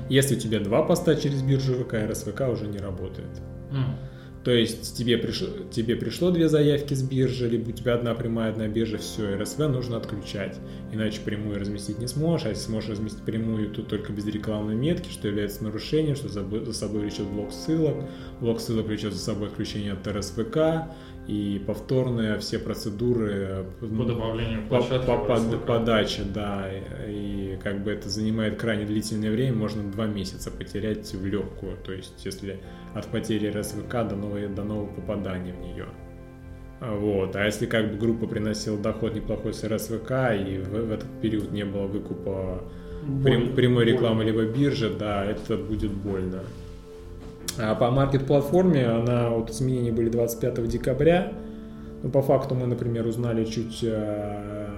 Если 0.08 0.36
у 0.36 0.38
тебя 0.38 0.60
два 0.60 0.82
поста 0.82 1.14
через 1.14 1.42
биржу 1.42 1.74
ВК, 1.74 1.94
РСВК 1.94 2.42
уже 2.50 2.66
не 2.66 2.78
работает. 2.78 3.40
То 4.44 4.50
есть 4.50 4.96
тебе 4.96 5.18
пришло, 5.18 5.48
тебе 5.70 5.94
пришло 5.94 6.30
две 6.32 6.48
заявки 6.48 6.94
с 6.94 7.02
биржи, 7.02 7.48
либо 7.48 7.68
у 7.68 7.72
тебя 7.72 7.94
одна 7.94 8.14
прямая, 8.14 8.50
одна 8.50 8.66
биржа, 8.66 8.98
все, 8.98 9.36
РСВ 9.36 9.58
нужно 9.58 9.96
отключать. 9.96 10.58
Иначе 10.92 11.20
прямую 11.20 11.60
разместить 11.60 11.98
не 11.98 12.08
сможешь, 12.08 12.46
а 12.46 12.48
если 12.50 12.64
сможешь 12.64 12.90
разместить 12.90 13.22
прямую, 13.22 13.70
то 13.70 13.82
только 13.82 14.12
без 14.12 14.26
рекламной 14.26 14.74
метки, 14.74 15.10
что 15.10 15.28
является 15.28 15.62
нарушением, 15.62 16.16
что 16.16 16.28
за 16.28 16.72
собой 16.72 17.00
влечет 17.00 17.26
блок 17.26 17.52
ссылок. 17.52 17.96
Блок 18.40 18.60
ссылок 18.60 18.86
влечет 18.86 19.12
за 19.12 19.20
собой 19.20 19.48
отключение 19.48 19.92
от 19.92 20.06
РСВК, 20.08 20.88
и 21.28 21.62
повторные 21.64 22.36
все 22.38 22.58
процедуры 22.58 23.64
по 23.78 23.86
добавлению 23.86 24.66
площадки 24.66 25.06
по, 25.06 25.18
по, 25.18 25.36
по 25.36 25.58
подаче, 25.58 26.22
да, 26.24 26.68
и, 27.06 27.54
и 27.54 27.58
как 27.62 27.84
бы 27.84 27.92
это 27.92 28.08
занимает 28.08 28.58
крайне 28.58 28.84
длительное 28.86 29.30
время, 29.30 29.54
можно 29.54 29.88
два 29.88 30.06
месяца 30.06 30.50
потерять 30.50 31.14
в 31.14 31.24
легкую, 31.24 31.76
то 31.84 31.92
есть 31.92 32.24
если 32.24 32.60
от 32.94 33.06
потери 33.06 33.48
РСВК 33.48 33.92
до 34.08 34.16
нового, 34.16 34.48
до 34.48 34.64
нового 34.64 34.86
попадания 34.86 35.52
в 35.52 35.60
нее. 35.60 35.86
Вот. 36.80 37.36
А 37.36 37.44
если 37.44 37.66
как 37.66 37.92
бы 37.92 37.96
группа 37.96 38.26
приносила 38.26 38.76
доход 38.76 39.14
неплохой 39.14 39.54
с 39.54 39.62
РСВК, 39.62 40.10
и 40.34 40.58
в, 40.58 40.70
в 40.70 40.92
этот 40.92 41.08
период 41.20 41.52
не 41.52 41.64
было 41.64 41.86
выкупа 41.86 42.62
прям, 43.22 43.54
прямой 43.54 43.84
рекламы 43.84 44.24
либо 44.24 44.44
биржи, 44.44 44.90
да, 44.90 45.24
это 45.24 45.56
будет 45.56 45.92
больно. 45.92 46.40
А 47.58 47.74
по 47.74 47.90
маркет-платформе 47.90 48.86
она, 48.86 49.30
вот 49.30 49.50
изменения 49.50 49.92
были 49.92 50.08
25 50.08 50.66
декабря. 50.68 51.32
Ну, 52.02 52.10
по 52.10 52.22
факту 52.22 52.54
мы, 52.54 52.66
например, 52.66 53.06
узнали 53.06 53.44
чуть... 53.44 53.80
Э, 53.82 54.68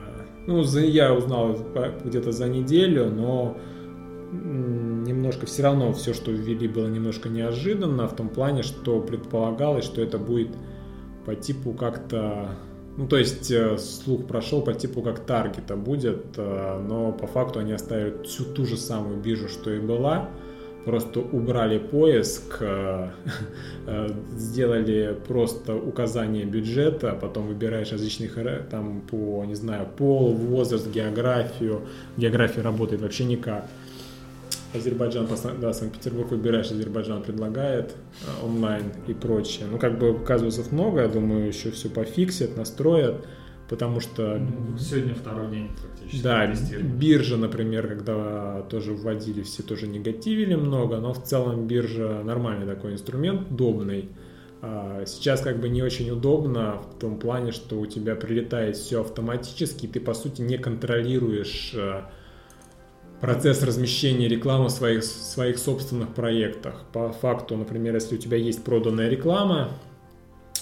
ну, 0.47 0.63
я 0.63 1.15
узнал 1.15 1.57
где-то 2.05 2.33
за 2.33 2.49
неделю, 2.49 3.07
но 3.07 3.57
немножко 4.33 5.47
все 5.47 5.63
равно 5.63 5.93
все, 5.93 6.15
что 6.15 6.31
ввели, 6.31 6.69
было 6.69 6.89
немножко 6.89 7.29
неожиданно 7.29 8.09
в 8.09 8.17
том 8.17 8.29
плане, 8.29 8.63
что 8.63 9.01
предполагалось, 9.01 9.85
что 9.85 10.03
это 10.03 10.19
будет 10.19 10.51
по 11.25 11.35
типу 11.35 11.73
как-то... 11.73 12.51
Ну, 12.97 13.09
то 13.09 13.17
есть 13.17 13.51
э, 13.51 13.77
слух 13.77 14.27
прошел 14.27 14.63
по 14.63 14.73
типу 14.73 15.03
как 15.03 15.21
таргета 15.21 15.75
будет, 15.75 16.27
э, 16.37 16.85
но 16.87 17.11
по 17.11 17.27
факту 17.27 17.59
они 17.59 17.73
оставили 17.73 18.23
всю 18.23 18.45
ту 18.45 18.67
же 18.67 18.77
самую 18.77 19.17
биржу, 19.17 19.49
что 19.49 19.73
и 19.73 19.81
была, 19.81 20.31
просто 20.85 21.19
убрали 21.19 21.79
поиск, 21.79 22.59
э, 22.61 23.11
сделали 24.37 25.17
просто 25.27 25.75
указание 25.75 26.45
бюджета, 26.45 27.19
потом 27.21 27.49
выбираешь 27.49 27.91
различных 27.91 28.39
там 28.71 29.01
по, 29.01 29.45
не 29.45 29.57
знаю, 29.57 29.89
пол, 29.97 30.33
возраст, 30.33 30.89
географию. 30.89 31.83
География 32.17 32.61
работает 32.61 33.03
вообще 33.03 33.25
никак. 33.25 33.69
Азербайджан, 34.75 35.29
да, 35.61 35.73
Санкт-Петербург 35.73 36.31
выбираешь, 36.31 36.71
Азербайджан 36.71 37.23
предлагает 37.23 37.95
а, 38.27 38.45
онлайн 38.45 38.93
и 39.07 39.15
прочее. 39.15 39.67
Ну, 39.71 39.79
как 39.79 39.99
бы 39.99 40.19
казусов 40.25 40.73
много, 40.73 41.03
я 41.03 41.09
думаю, 41.09 41.47
еще 41.47 41.71
все 41.71 41.89
пофиксят, 41.89 42.57
настроят, 42.57 43.27
потому 43.69 44.01
что... 44.01 44.41
Сегодня 44.79 45.15
второй 45.15 45.51
день 45.51 45.69
практически. 45.69 46.23
Да, 46.23 46.53
биржа, 46.83 47.37
например, 47.37 47.89
когда 47.89 48.63
тоже 48.63 48.93
вводили, 48.93 49.43
все 49.43 49.63
тоже 49.63 49.87
негативили 49.87 50.55
много, 50.55 50.99
но 50.99 51.13
в 51.13 51.23
целом 51.23 51.67
биржа 51.67 52.23
нормальный 52.25 52.67
такой 52.67 52.93
инструмент, 52.93 53.51
удобный. 53.51 54.09
А, 54.67 55.05
сейчас 55.07 55.41
как 55.41 55.61
бы 55.61 55.69
не 55.69 55.83
очень 55.83 56.11
удобно 56.11 56.79
в 56.79 56.99
том 56.99 57.19
плане, 57.19 57.53
что 57.53 57.79
у 57.79 57.87
тебя 57.87 58.15
прилетает 58.15 58.77
все 58.77 59.03
автоматически, 59.03 59.87
и 59.87 59.89
ты 59.89 60.01
по 60.01 60.15
сути 60.15 60.41
не 60.41 60.57
контролируешь 60.57 61.75
а, 61.77 62.11
процесс 63.25 63.63
размещения 63.63 64.29
рекламы 64.29 64.67
в 64.67 64.71
своих, 64.71 65.03
своих 65.03 65.57
собственных 65.57 66.13
проектах. 66.13 66.85
По 66.93 67.11
факту, 67.11 67.57
например, 67.57 67.95
если 67.95 68.17
у 68.17 68.19
тебя 68.19 68.37
есть 68.37 68.63
проданная 68.63 69.09
реклама, 69.09 69.71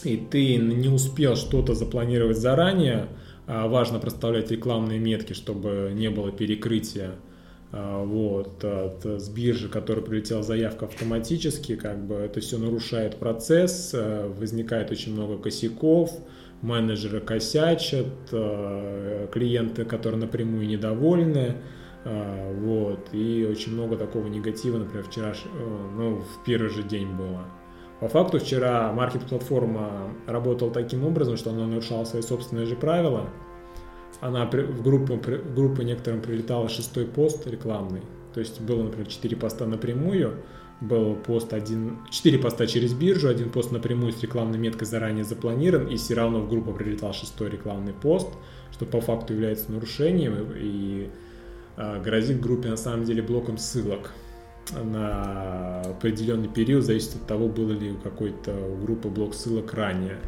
и 0.04 0.16
ты 0.16 0.54
не 0.58 0.88
успел 0.88 1.34
что-то 1.34 1.74
запланировать 1.74 2.38
заранее, 2.38 3.08
а 3.48 3.66
важно 3.66 3.98
проставлять 3.98 4.52
рекламные 4.52 5.00
метки, 5.00 5.32
чтобы 5.32 5.90
не 5.92 6.08
было 6.08 6.30
перекрытия 6.30 7.16
а, 7.72 8.04
вот, 8.04 8.62
от, 8.62 9.04
с 9.04 9.28
биржи, 9.28 9.68
которая 9.68 10.04
прилетела 10.04 10.44
заявка 10.44 10.84
автоматически, 10.84 11.74
как 11.74 12.06
бы 12.06 12.14
это 12.14 12.38
все 12.38 12.58
нарушает 12.58 13.16
процесс, 13.16 13.90
а, 13.92 14.32
возникает 14.38 14.92
очень 14.92 15.14
много 15.14 15.36
косяков, 15.36 16.12
менеджеры 16.60 17.18
косячат, 17.22 18.06
клиенты, 18.30 19.84
которые 19.84 20.20
напрямую 20.20 20.68
недовольны, 20.68 21.56
вот, 22.04 23.08
и 23.12 23.46
очень 23.48 23.72
много 23.72 23.96
такого 23.96 24.26
негатива, 24.26 24.78
например, 24.78 25.04
вчера, 25.04 25.32
э, 25.32 25.88
ну, 25.96 26.16
в 26.16 26.44
первый 26.44 26.70
же 26.70 26.82
день 26.82 27.08
было. 27.08 27.44
По 28.00 28.08
факту 28.08 28.40
вчера 28.40 28.92
маркет-платформа 28.92 30.12
работала 30.26 30.72
таким 30.72 31.04
образом, 31.04 31.36
что 31.36 31.50
она 31.50 31.66
нарушала 31.66 32.04
свои 32.04 32.22
собственные 32.22 32.66
же 32.66 32.74
правила. 32.74 33.28
Она 34.20 34.46
в 34.46 34.82
группу, 34.82 35.14
в 35.14 35.54
группу 35.54 35.82
некоторым 35.82 36.20
прилетала 36.20 36.68
шестой 36.68 37.06
пост 37.06 37.46
рекламный. 37.46 38.02
То 38.34 38.40
есть 38.40 38.60
было, 38.60 38.82
например, 38.82 39.06
4 39.06 39.36
поста 39.36 39.66
напрямую, 39.66 40.42
был 40.80 41.14
пост 41.14 41.52
один, 41.52 41.98
4 42.10 42.38
поста 42.38 42.66
через 42.66 42.92
биржу, 42.92 43.28
один 43.28 43.50
пост 43.50 43.70
напрямую 43.70 44.12
с 44.12 44.20
рекламной 44.20 44.58
меткой 44.58 44.86
заранее 44.86 45.24
запланирован, 45.24 45.86
и 45.86 45.96
все 45.96 46.14
равно 46.14 46.40
в 46.40 46.48
группу 46.48 46.72
прилетал 46.72 47.12
шестой 47.12 47.50
рекламный 47.50 47.92
пост, 47.92 48.28
что 48.72 48.84
по 48.84 49.00
факту 49.00 49.34
является 49.34 49.70
нарушением, 49.70 50.34
и 50.56 51.08
а, 51.08 51.31
грозит 51.76 52.40
группе 52.40 52.68
на 52.68 52.76
самом 52.76 53.04
деле 53.04 53.22
блоком 53.22 53.58
ссылок. 53.58 54.10
на 54.70 55.80
определенный 55.82 56.48
период, 56.48 56.84
зависит 56.84 57.16
от 57.16 57.26
того, 57.26 57.48
было 57.48 57.72
ли 57.72 57.92
у 57.92 57.96
какой-то 57.98 58.52
группы 58.80 59.08
блок 59.08 59.34
ссылок 59.34 59.74
ранее. 59.74 60.18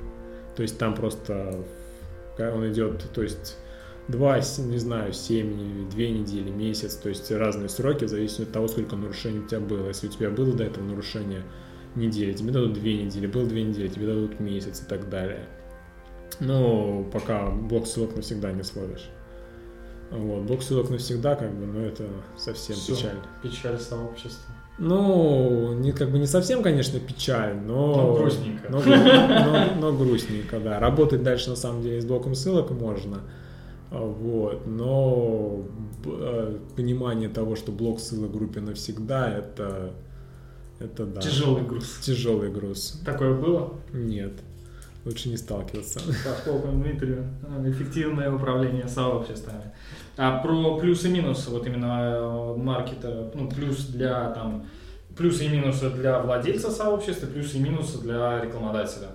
То 0.57 0.63
есть 0.63 0.79
там 0.79 0.95
просто 0.95 1.65
он 2.39 2.71
идет, 2.71 3.11
то 3.13 3.23
есть 3.23 3.57
два, 4.09 4.39
не 4.39 4.79
знаю, 4.79 5.13
семь, 5.13 5.89
две 5.89 6.11
недели, 6.11 6.51
месяц, 6.51 6.97
то 6.97 7.09
есть 7.09 7.31
разные 7.31 7.69
сроки, 7.69 8.05
в 8.05 8.09
зависимости 8.09 8.43
от 8.43 8.53
того, 8.53 8.69
сколько 8.69 8.97
нарушений 8.97 9.41
у 9.41 9.47
тебя 9.47 9.61
было. 9.61 9.89
Если 9.89 10.09
у 10.09 10.11
тебя 10.11 10.31
было 10.31 10.53
до 10.53 10.65
этого 10.65 10.85
нарушение 10.85 11.43
недели, 11.95 12.33
тебе 12.33 12.51
дадут 12.53 12.75
две 12.75 13.03
недели, 13.03 13.27
было 13.27 13.47
две 13.47 13.63
недели, 13.63 13.89
тебе 13.89 14.07
дадут 14.07 14.41
месяц 14.41 14.83
и 14.83 14.89
так 14.89 15.09
далее. 15.09 15.49
Но 16.41 17.05
пока 17.13 17.51
блок 17.51 17.87
ссылок 17.87 18.17
навсегда 18.17 18.53
не 18.53 18.65
словишь. 18.65 19.09
Вот, 20.11 20.43
блок 20.43 20.63
ссылок 20.63 20.91
навсегда, 20.91 21.35
как 21.35 21.53
бы, 21.53 21.67
но 21.67 21.81
это 21.81 22.05
совсем 22.37 22.77
Все, 22.77 22.95
печаль. 22.95 23.17
Печаль 23.43 23.79
сообщества. 23.79 24.55
Ну, 24.79 25.73
не, 25.75 25.93
как 25.93 26.11
бы 26.11 26.19
не 26.19 26.27
совсем, 26.27 26.63
конечно, 26.63 26.99
печаль, 26.99 27.57
но... 27.57 27.95
Но 27.95 28.15
грустненько. 28.15 28.69
Но, 28.71 28.81
но, 28.81 29.75
но 29.81 29.93
грустненько, 29.93 30.59
да. 30.59 30.81
Работать 30.81 31.23
дальше, 31.23 31.51
на 31.51 31.57
самом 31.57 31.83
деле, 31.83 32.01
с 32.01 32.05
блоком 32.05 32.35
ссылок 32.35 32.71
можно. 32.71 33.21
Вот, 33.91 34.67
но 34.67 35.63
э, 36.05 36.59
понимание 36.75 37.29
того, 37.29 37.55
что 37.55 37.71
блок 37.71 38.01
ссылок 38.01 38.33
группе 38.33 38.61
навсегда, 38.61 39.31
это, 39.31 39.93
это 40.81 41.07
да. 41.07 41.21
Тяжелый 41.21 41.63
груз. 41.63 41.99
Тяжелый 42.03 42.51
груз. 42.51 43.01
Такое 43.05 43.35
было? 43.35 43.75
Нет. 43.93 44.33
Лучше 45.05 45.29
не 45.29 45.37
сталкиваться. 45.37 46.01
Поскольку 46.25 46.69
Дмитрию 46.69 47.25
эффективное 47.67 48.33
управление 48.33 48.89
сообществами. 48.89 49.73
А 50.17 50.39
про 50.39 50.79
плюсы 50.79 51.09
и 51.09 51.13
минусы, 51.13 51.51
вот 51.51 51.67
именно 51.67 52.01
э, 52.01 52.57
маркета, 52.57 53.33
ну, 53.35 53.49
плюс 53.49 53.87
для 53.87 54.31
там, 54.31 54.67
плюсы 55.17 55.47
и 55.47 55.49
минусы 55.49 55.91
для 55.91 56.21
владельца 56.21 56.71
сообщества, 56.71 57.27
плюсы 57.27 57.57
и 57.57 57.61
минусы 57.61 58.01
для 58.01 58.41
рекламодателя. 58.41 59.09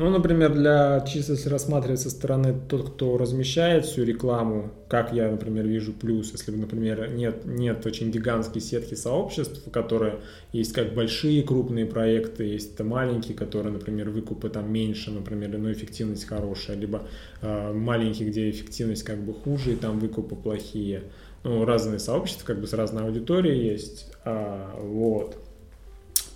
Ну, 0.00 0.08
например, 0.08 0.54
для 0.54 1.04
чисто 1.06 1.32
если 1.32 1.50
рассматривать 1.50 2.00
со 2.00 2.08
стороны 2.08 2.58
тот, 2.70 2.88
кто 2.88 3.18
размещает 3.18 3.84
всю 3.84 4.02
рекламу, 4.02 4.70
как 4.88 5.12
я, 5.12 5.30
например, 5.30 5.66
вижу 5.66 5.92
плюс, 5.92 6.32
если, 6.32 6.52
например, 6.52 7.10
нет, 7.12 7.44
нет 7.44 7.84
очень 7.84 8.10
гигантские 8.10 8.62
сетки 8.62 8.94
сообществ, 8.94 9.70
которые 9.70 10.20
есть 10.52 10.72
как 10.72 10.94
большие 10.94 11.42
крупные 11.42 11.84
проекты, 11.84 12.44
есть 12.44 12.80
маленькие, 12.80 13.36
которые, 13.36 13.74
например, 13.74 14.08
выкупы 14.08 14.48
там 14.48 14.72
меньше, 14.72 15.10
например, 15.10 15.58
но 15.58 15.70
эффективность 15.70 16.24
хорошая, 16.24 16.78
либо 16.78 17.02
э, 17.42 17.72
маленькие, 17.74 18.30
где 18.30 18.48
эффективность 18.48 19.02
как 19.02 19.18
бы 19.18 19.34
хуже, 19.34 19.74
и 19.74 19.76
там 19.76 19.98
выкупы 19.98 20.34
плохие. 20.34 21.02
Ну, 21.44 21.66
разные 21.66 21.98
сообщества, 21.98 22.46
как 22.46 22.58
бы 22.58 22.66
с 22.66 22.72
разной 22.72 23.04
аудиторией 23.04 23.70
есть, 23.70 24.10
а, 24.24 24.74
вот. 24.80 25.36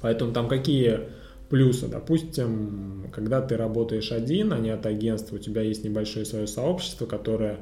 Поэтому 0.03 0.35
там 0.35 0.49
какие 0.49 1.01
плюсы. 1.49 1.89
Допустим, 1.89 3.11
когда 3.13 3.41
ты 3.41 3.57
работаешь 3.57 4.13
один, 4.13 4.53
а 4.53 4.59
не 4.59 4.71
от 4.71 4.87
агентства, 4.87 5.37
у 5.37 5.39
тебя 5.39 5.63
есть 5.63 5.85
небольшое 5.85 6.25
свое 6.25 6.47
сообщество, 6.47 7.07
которое 7.07 7.61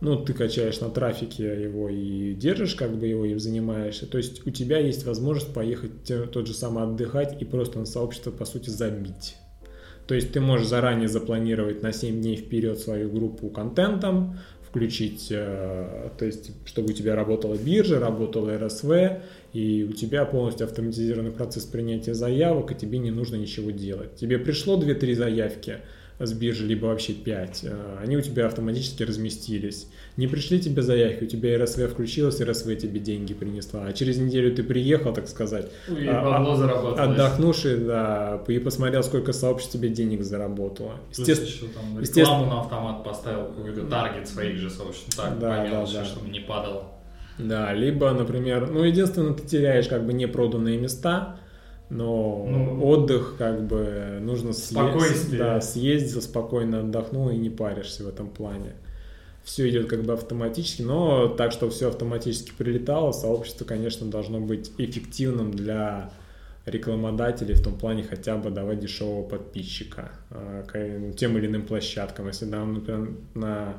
ну, 0.00 0.16
ты 0.16 0.34
качаешь 0.34 0.80
на 0.80 0.90
трафике 0.90 1.62
его 1.62 1.88
и 1.88 2.34
держишь 2.34 2.74
как 2.74 2.96
бы 2.96 3.06
его 3.06 3.24
и 3.24 3.34
занимаешься. 3.36 4.06
То 4.06 4.18
есть 4.18 4.46
у 4.46 4.50
тебя 4.50 4.78
есть 4.78 5.06
возможность 5.06 5.54
поехать 5.54 6.04
тот 6.32 6.46
же 6.46 6.52
самый 6.52 6.84
отдыхать 6.84 7.40
и 7.40 7.44
просто 7.44 7.78
на 7.78 7.86
сообщество, 7.86 8.30
по 8.30 8.44
сути, 8.44 8.70
забить. 8.70 9.36
То 10.06 10.14
есть 10.14 10.32
ты 10.32 10.40
можешь 10.40 10.66
заранее 10.66 11.08
запланировать 11.08 11.82
на 11.82 11.92
7 11.92 12.20
дней 12.20 12.36
вперед 12.36 12.78
свою 12.78 13.10
группу 13.10 13.48
контентом, 13.48 14.38
включить, 14.68 15.28
э, 15.30 16.10
то 16.18 16.24
есть 16.26 16.50
чтобы 16.66 16.90
у 16.90 16.92
тебя 16.92 17.14
работала 17.14 17.54
биржа, 17.54 18.00
работала 18.00 18.58
РСВ, 18.58 18.90
и 19.54 19.84
у 19.84 19.92
тебя 19.92 20.24
полностью 20.24 20.66
автоматизированный 20.66 21.30
процесс 21.30 21.64
принятия 21.64 22.12
заявок, 22.12 22.72
и 22.72 22.74
тебе 22.74 22.98
не 22.98 23.12
нужно 23.12 23.36
ничего 23.36 23.70
делать. 23.70 24.16
Тебе 24.16 24.38
пришло 24.38 24.76
2-3 24.76 25.14
заявки 25.14 25.78
с 26.18 26.32
биржи, 26.32 26.66
либо 26.66 26.86
вообще 26.86 27.12
5, 27.12 27.60
э, 27.64 27.98
они 28.02 28.16
у 28.16 28.20
тебя 28.20 28.46
автоматически 28.46 29.04
разместились. 29.04 29.88
Не 30.16 30.26
пришли 30.26 30.60
тебе 30.60 30.82
заявки, 30.82 31.24
у 31.24 31.26
тебя 31.26 31.58
РСВ 31.62 31.88
включилась, 31.90 32.40
РСВ 32.40 32.76
тебе 32.76 32.98
деньги 32.98 33.32
принесла, 33.32 33.86
а 33.86 33.92
через 33.92 34.18
неделю 34.18 34.54
ты 34.54 34.64
приехал, 34.64 35.12
так 35.12 35.28
сказать, 35.28 35.70
и 35.88 36.06
а, 36.06 36.36
отдохнувший, 36.98 37.78
да, 37.78 38.42
и 38.46 38.58
посмотрел, 38.58 39.02
сколько 39.02 39.32
сообществ 39.32 39.72
тебе 39.72 39.88
денег 39.88 40.22
заработало. 40.22 40.96
Естественно, 41.10 41.48
еще 41.48 41.66
там 41.66 42.00
рекламу 42.00 42.46
на 42.46 42.60
автомат 42.60 43.04
поставил, 43.04 43.46
какой-то 43.46 43.86
таргет 43.86 44.28
своих 44.28 44.56
же 44.56 44.70
сообществ, 44.70 45.16
так, 45.16 45.38
да, 45.38 45.62
по 45.62 45.68
мелочи, 45.68 45.94
да, 45.94 46.00
да. 46.00 46.04
чтобы 46.04 46.28
не 46.30 46.40
падало. 46.40 46.93
Да, 47.38 47.72
либо, 47.72 48.10
например, 48.12 48.70
ну, 48.70 48.84
единственное, 48.84 49.34
ты 49.34 49.46
теряешь 49.46 49.88
как 49.88 50.06
бы 50.06 50.12
непроданные 50.12 50.78
места, 50.78 51.38
но 51.90 52.46
ну, 52.48 52.84
отдых 52.86 53.34
как 53.38 53.66
бы 53.66 54.18
нужно 54.20 54.52
съездить, 54.52 55.38
да, 55.38 55.60
съездил, 55.60 56.22
спокойно 56.22 56.80
отдохнул 56.80 57.30
и 57.30 57.36
не 57.36 57.50
паришься 57.50 58.04
в 58.04 58.08
этом 58.08 58.28
плане. 58.28 58.72
Все 59.42 59.68
идет 59.68 59.88
как 59.88 60.02
бы 60.04 60.14
автоматически, 60.14 60.82
но 60.82 61.28
так, 61.28 61.52
что 61.52 61.68
все 61.68 61.88
автоматически 61.88 62.52
прилетало, 62.56 63.12
сообщество, 63.12 63.64
конечно, 63.64 64.06
должно 64.06 64.40
быть 64.40 64.72
эффективным 64.78 65.50
для 65.50 66.10
рекламодателей 66.64 67.54
в 67.54 67.62
том 67.62 67.74
плане 67.74 68.04
хотя 68.04 68.36
бы 68.36 68.50
давать 68.50 68.80
дешевого 68.80 69.22
подписчика 69.22 70.12
э, 70.30 71.12
тем 71.16 71.36
или 71.36 71.46
иным 71.46 71.66
площадкам. 71.66 72.28
Если, 72.28 72.46
да, 72.46 72.64
например, 72.64 73.10
на 73.34 73.74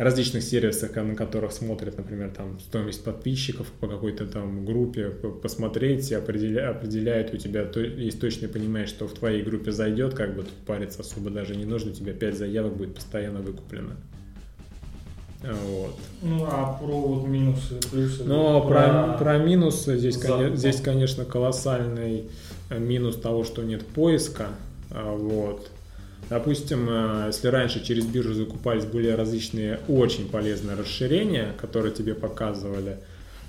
различных 0.00 0.42
сервисах, 0.42 0.96
на 0.96 1.14
которых 1.14 1.52
смотрят, 1.52 1.98
например, 1.98 2.30
там 2.30 2.58
стоимость 2.58 3.04
подписчиков 3.04 3.70
по 3.80 3.86
какой-то 3.86 4.26
там 4.26 4.64
группе, 4.64 5.10
посмотреть, 5.10 6.10
определя, 6.12 6.70
определяет 6.70 7.34
у 7.34 7.36
тебя, 7.36 7.64
то, 7.64 7.80
есть 7.80 8.18
точно 8.18 8.48
понимаешь, 8.48 8.88
что 8.88 9.06
в 9.06 9.12
твоей 9.12 9.42
группе 9.42 9.72
зайдет, 9.72 10.14
как 10.14 10.34
бы 10.34 10.44
тут 10.44 10.54
париться 10.66 11.02
особо 11.02 11.28
даже 11.28 11.54
не 11.54 11.66
нужно, 11.66 11.90
у 11.90 11.94
тебя 11.94 12.14
5 12.14 12.38
заявок 12.38 12.76
будет 12.76 12.94
постоянно 12.94 13.40
выкуплено. 13.40 13.92
Вот. 15.42 15.96
Ну, 16.22 16.44
а 16.44 16.78
про 16.80 16.86
вот 16.86 17.28
минусы, 17.28 17.78
плюсы? 17.90 18.24
Ну, 18.24 18.66
про, 18.66 19.16
про, 19.16 19.18
про 19.18 19.38
минусы 19.38 19.98
здесь, 19.98 20.16
конечно, 20.16 20.56
здесь, 20.56 20.80
конечно, 20.80 21.24
колоссальный 21.26 22.24
минус 22.70 23.16
того, 23.16 23.44
что 23.44 23.62
нет 23.62 23.86
поиска. 23.86 24.48
А, 24.90 25.14
вот. 25.14 25.70
Допустим, 26.30 26.88
э, 26.88 27.24
если 27.26 27.48
раньше 27.48 27.84
через 27.84 28.06
биржу 28.06 28.34
закупались 28.34 28.84
были 28.84 29.08
различные 29.08 29.80
очень 29.88 30.28
полезные 30.28 30.76
расширения, 30.76 31.52
которые 31.60 31.92
тебе 31.92 32.14
показывали, 32.14 32.98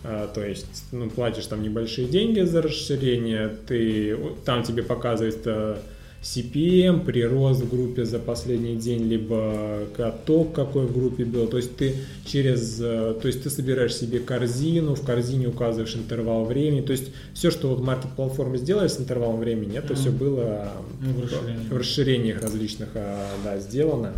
э, 0.03 0.27
то 0.33 0.43
есть, 0.43 0.85
ну, 0.91 1.07
платишь 1.07 1.45
там 1.45 1.61
небольшие 1.61 2.07
деньги 2.07 2.41
за 2.41 2.63
расширение, 2.63 3.55
ты, 3.67 4.17
там 4.45 4.63
тебе 4.63 4.81
показывает 4.81 5.41
э, 5.45 5.77
CPM, 6.21 7.03
прирост 7.03 7.61
в 7.61 7.69
группе 7.69 8.05
за 8.05 8.19
последний 8.19 8.75
день, 8.75 9.03
либо 9.07 9.87
каток 9.97 10.53
какой 10.53 10.85
в 10.85 10.93
группе 10.93 11.25
был. 11.25 11.47
То 11.47 11.57
есть 11.57 11.75
ты 11.75 11.95
через, 12.25 12.79
э, 12.79 13.15
то 13.19 13.27
есть 13.27 13.41
ты 13.41 13.49
собираешь 13.49 13.95
себе 13.95 14.19
корзину, 14.19 14.93
в 14.93 15.03
корзине 15.03 15.47
указываешь 15.47 15.95
интервал 15.95 16.45
времени. 16.45 16.81
То 16.81 16.91
есть 16.91 17.11
все, 17.33 17.49
что 17.49 17.69
вот 17.69 17.81
маркет 17.81 18.11
платформы 18.11 18.59
сделали 18.59 18.87
с 18.87 18.99
интервалом 18.99 19.39
времени, 19.39 19.79
это 19.79 19.95
все 19.95 20.11
было 20.11 20.71
в, 20.99 21.23
расширении. 21.23 21.67
в 21.67 21.77
расширениях 21.77 22.41
различных 22.41 22.89
а, 22.93 23.27
да, 23.43 23.57
сделано. 23.59 24.13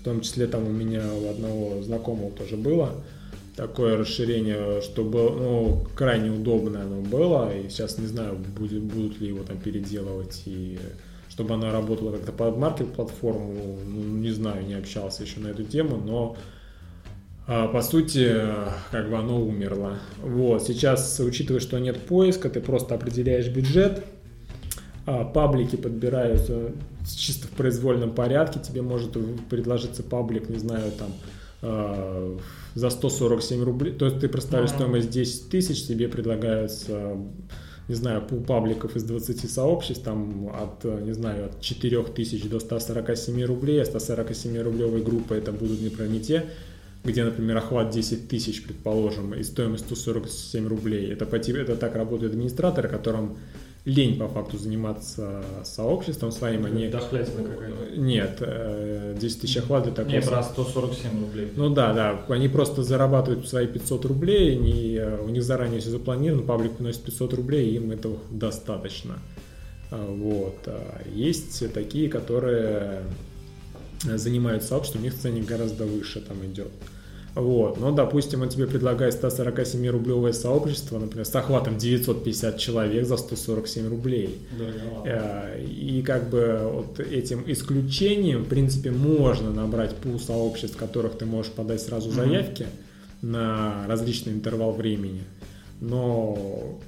В 0.00 0.04
том 0.04 0.20
числе 0.20 0.46
там 0.48 0.66
у 0.66 0.72
меня 0.72 1.02
у 1.14 1.30
одного 1.30 1.82
знакомого 1.82 2.30
тоже 2.30 2.56
было 2.56 3.02
такое 3.56 3.96
расширение, 3.96 4.80
что 4.80 5.04
было, 5.04 5.30
ну, 5.30 5.86
крайне 5.94 6.30
удобно 6.30 6.82
оно 6.82 7.00
было, 7.00 7.54
и 7.54 7.68
сейчас 7.68 7.98
не 7.98 8.06
знаю, 8.06 8.36
будет, 8.36 8.82
будут 8.82 9.20
ли 9.20 9.28
его 9.28 9.44
там 9.44 9.58
переделывать, 9.58 10.42
и 10.46 10.78
чтобы 11.28 11.54
она 11.54 11.72
работала 11.72 12.12
как-то 12.12 12.32
под 12.32 12.56
маркет-платформу, 12.56 13.78
ну, 13.86 14.00
не 14.18 14.30
знаю, 14.30 14.66
не 14.66 14.74
общался 14.74 15.22
еще 15.22 15.40
на 15.40 15.48
эту 15.48 15.64
тему, 15.64 15.96
но 15.96 16.36
а, 17.46 17.68
по 17.68 17.82
сути, 17.82 18.34
как 18.90 19.10
бы 19.10 19.16
оно 19.16 19.40
умерло. 19.40 19.98
Вот, 20.22 20.62
сейчас, 20.62 21.18
учитывая, 21.20 21.60
что 21.60 21.78
нет 21.78 22.00
поиска, 22.00 22.48
ты 22.48 22.60
просто 22.60 22.94
определяешь 22.94 23.48
бюджет, 23.48 24.04
а, 25.06 25.24
паблики 25.24 25.76
подбираются 25.76 26.72
чисто 27.16 27.48
в 27.48 27.50
произвольном 27.50 28.12
порядке, 28.12 28.60
тебе 28.60 28.82
может 28.82 29.16
предложиться 29.48 30.02
паблик, 30.02 30.48
не 30.48 30.58
знаю, 30.58 30.92
там, 30.92 31.12
за 31.62 32.90
147 32.90 33.62
рублей, 33.62 33.92
то 33.92 34.06
есть 34.06 34.20
ты 34.20 34.28
проставишь 34.28 34.70
ага. 34.70 34.78
стоимость 34.78 35.10
10 35.10 35.48
тысяч, 35.48 35.86
тебе 35.86 36.08
предлагается, 36.08 37.16
не 37.88 37.94
знаю, 37.94 38.22
пул 38.22 38.42
пабликов 38.42 38.96
из 38.96 39.04
20 39.04 39.50
сообществ, 39.50 40.02
там 40.02 40.48
от, 40.48 40.84
не 40.84 41.12
знаю, 41.12 41.46
от 41.46 41.60
4 41.60 42.02
тысяч 42.14 42.42
до 42.48 42.58
147 42.58 43.44
рублей, 43.44 43.80
а 43.80 43.84
147 43.84 44.60
рублевой 44.60 45.02
группы 45.02 45.36
это 45.36 45.52
будут, 45.52 45.80
например, 45.80 46.10
не 46.10 46.20
те, 46.20 46.46
где, 47.04 47.24
например, 47.24 47.56
охват 47.56 47.90
10 47.90 48.28
тысяч, 48.28 48.62
предположим, 48.64 49.34
и 49.34 49.42
стоимость 49.42 49.86
147 49.86 50.66
рублей. 50.66 51.12
Это, 51.12 51.26
по, 51.26 51.36
это 51.36 51.76
так 51.76 51.94
работает 51.94 52.32
администратор, 52.32 52.88
которым 52.88 53.36
лень 53.84 54.18
по 54.18 54.28
факту 54.28 54.58
заниматься 54.58 55.42
сообществом 55.64 56.30
своим, 56.30 56.64
они... 56.64 56.88
Дохлятина 56.88 57.42
какая-то. 57.42 57.96
Нет, 57.96 58.36
э, 58.40 59.16
10 59.20 59.40
тысяч 59.40 59.56
охват 59.56 59.84
для 59.84 59.92
такого... 59.92 60.14
Не, 60.14 60.20
про 60.20 60.42
147 60.42 61.20
рублей. 61.20 61.52
Ну 61.56 61.68
да, 61.70 61.92
да, 61.92 62.24
они 62.28 62.48
просто 62.48 62.82
зарабатывают 62.84 63.48
свои 63.48 63.66
500 63.66 64.04
рублей, 64.04 64.56
они, 64.56 64.94
э, 64.94 65.20
у 65.20 65.28
них 65.28 65.42
заранее 65.42 65.80
все 65.80 65.90
запланировано, 65.90 66.46
паблик 66.46 66.76
приносит 66.76 67.02
500 67.02 67.34
рублей, 67.34 67.74
им 67.74 67.90
этого 67.90 68.18
достаточно. 68.30 69.18
А, 69.90 70.06
Вот. 70.06 70.58
А 70.66 71.02
Есть 71.12 71.72
такие, 71.72 72.08
которые 72.08 73.02
занимаются 74.02 74.68
сообществом, 74.68 75.02
у 75.02 75.04
них 75.04 75.14
ценник 75.14 75.46
гораздо 75.46 75.86
выше 75.86 76.20
там 76.20 76.44
идет. 76.46 76.70
Вот, 77.34 77.80
но, 77.80 77.92
допустим, 77.92 78.42
он 78.42 78.48
тебе 78.50 78.66
предлагает 78.66 79.14
147-рублевое 79.14 80.32
сообщество, 80.32 80.98
например, 80.98 81.24
с 81.24 81.34
охватом 81.34 81.78
950 81.78 82.58
человек 82.58 83.06
за 83.06 83.16
147 83.16 83.88
рублей. 83.88 84.38
Дороговато. 84.58 85.08
Э, 85.56 85.64
И 85.64 86.02
как 86.02 86.28
бы 86.28 86.60
вот 86.62 87.00
этим 87.00 87.44
исключением, 87.46 88.42
в 88.44 88.48
принципе, 88.48 88.90
можно 88.90 89.50
набрать 89.50 89.96
пул 89.96 90.20
сообществ, 90.20 90.76
в 90.76 90.78
которых 90.78 91.16
ты 91.16 91.24
можешь 91.24 91.52
подать 91.52 91.80
сразу 91.80 92.10
заявки 92.10 92.66
на 93.22 93.86
различный 93.88 94.32
интервал 94.32 94.72
времени. 94.72 95.22
Но 95.80 96.78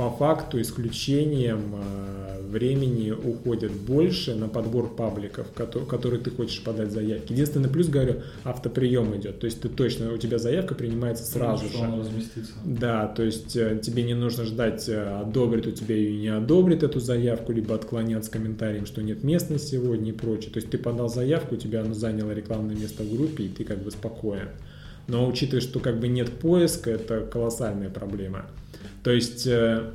по 0.00 0.08
факту 0.08 0.58
исключением 0.62 1.74
э, 1.74 2.40
времени 2.48 3.10
уходит 3.10 3.70
больше 3.70 4.34
на 4.34 4.48
подбор 4.48 4.88
пабликов, 4.88 5.48
кото- 5.54 5.84
которые 5.84 6.22
ты 6.22 6.30
хочешь 6.30 6.64
подать 6.64 6.90
заявки. 6.90 7.32
Единственный 7.32 7.68
плюс, 7.68 7.88
говорю, 7.88 8.22
автоприем 8.42 9.14
идет. 9.18 9.40
То 9.40 9.44
есть 9.44 9.60
ты 9.60 9.68
точно, 9.68 10.14
у 10.14 10.16
тебя 10.16 10.38
заявка 10.38 10.74
принимается 10.74 11.24
сразу 11.24 11.66
Что 11.66 11.76
же. 11.76 11.84
Да, 12.64 13.08
то 13.08 13.22
есть 13.22 13.54
э, 13.56 13.78
тебе 13.82 14.02
не 14.02 14.14
нужно 14.14 14.44
ждать, 14.44 14.88
э, 14.88 15.20
одобрит 15.20 15.66
у 15.66 15.70
тебя 15.70 15.94
или 15.94 16.16
не 16.16 16.28
одобрит 16.28 16.82
эту 16.82 16.98
заявку, 16.98 17.52
либо 17.52 17.74
отклонят 17.74 18.24
с 18.24 18.30
комментарием, 18.30 18.86
что 18.86 19.02
нет 19.02 19.22
места 19.22 19.58
сегодня 19.58 20.12
и 20.12 20.14
прочее. 20.14 20.50
То 20.50 20.60
есть 20.60 20.70
ты 20.70 20.78
подал 20.78 21.10
заявку, 21.10 21.56
у 21.56 21.58
тебя 21.58 21.82
оно 21.82 21.92
заняло 21.92 22.30
рекламное 22.30 22.74
место 22.74 23.02
в 23.02 23.14
группе, 23.14 23.44
и 23.44 23.48
ты 23.48 23.64
как 23.64 23.82
бы 23.82 23.90
спокоен. 23.90 24.48
Но 25.08 25.28
учитывая, 25.28 25.60
что 25.60 25.78
как 25.78 26.00
бы 26.00 26.08
нет 26.08 26.30
поиска, 26.30 26.90
это 26.90 27.20
колоссальная 27.20 27.90
проблема. 27.90 28.46
То 29.02 29.10
есть 29.10 29.46
э, 29.46 29.90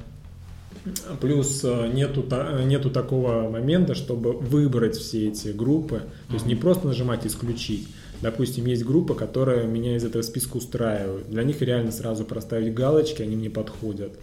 плюс 1.21 1.61
э, 1.63 1.87
нету, 1.93 2.25
нету 2.65 2.89
такого 2.89 3.49
момента, 3.49 3.95
чтобы 3.95 4.33
выбрать 4.33 4.95
все 4.97 5.29
эти 5.29 5.49
группы. 5.49 6.03
То 6.27 6.33
есть 6.33 6.45
не 6.45 6.55
просто 6.55 6.87
нажимать 6.87 7.25
«исключить». 7.25 7.87
Допустим, 8.21 8.65
есть 8.65 8.85
группа, 8.85 9.13
которая 9.13 9.65
меня 9.65 9.97
из 9.97 10.05
этого 10.05 10.21
списка 10.21 10.57
устраивает. 10.57 11.29
Для 11.29 11.43
них 11.43 11.61
реально 11.61 11.91
сразу 11.91 12.23
проставить 12.23 12.73
галочки, 12.73 13.21
они 13.21 13.35
мне 13.35 13.49
подходят. 13.49 14.13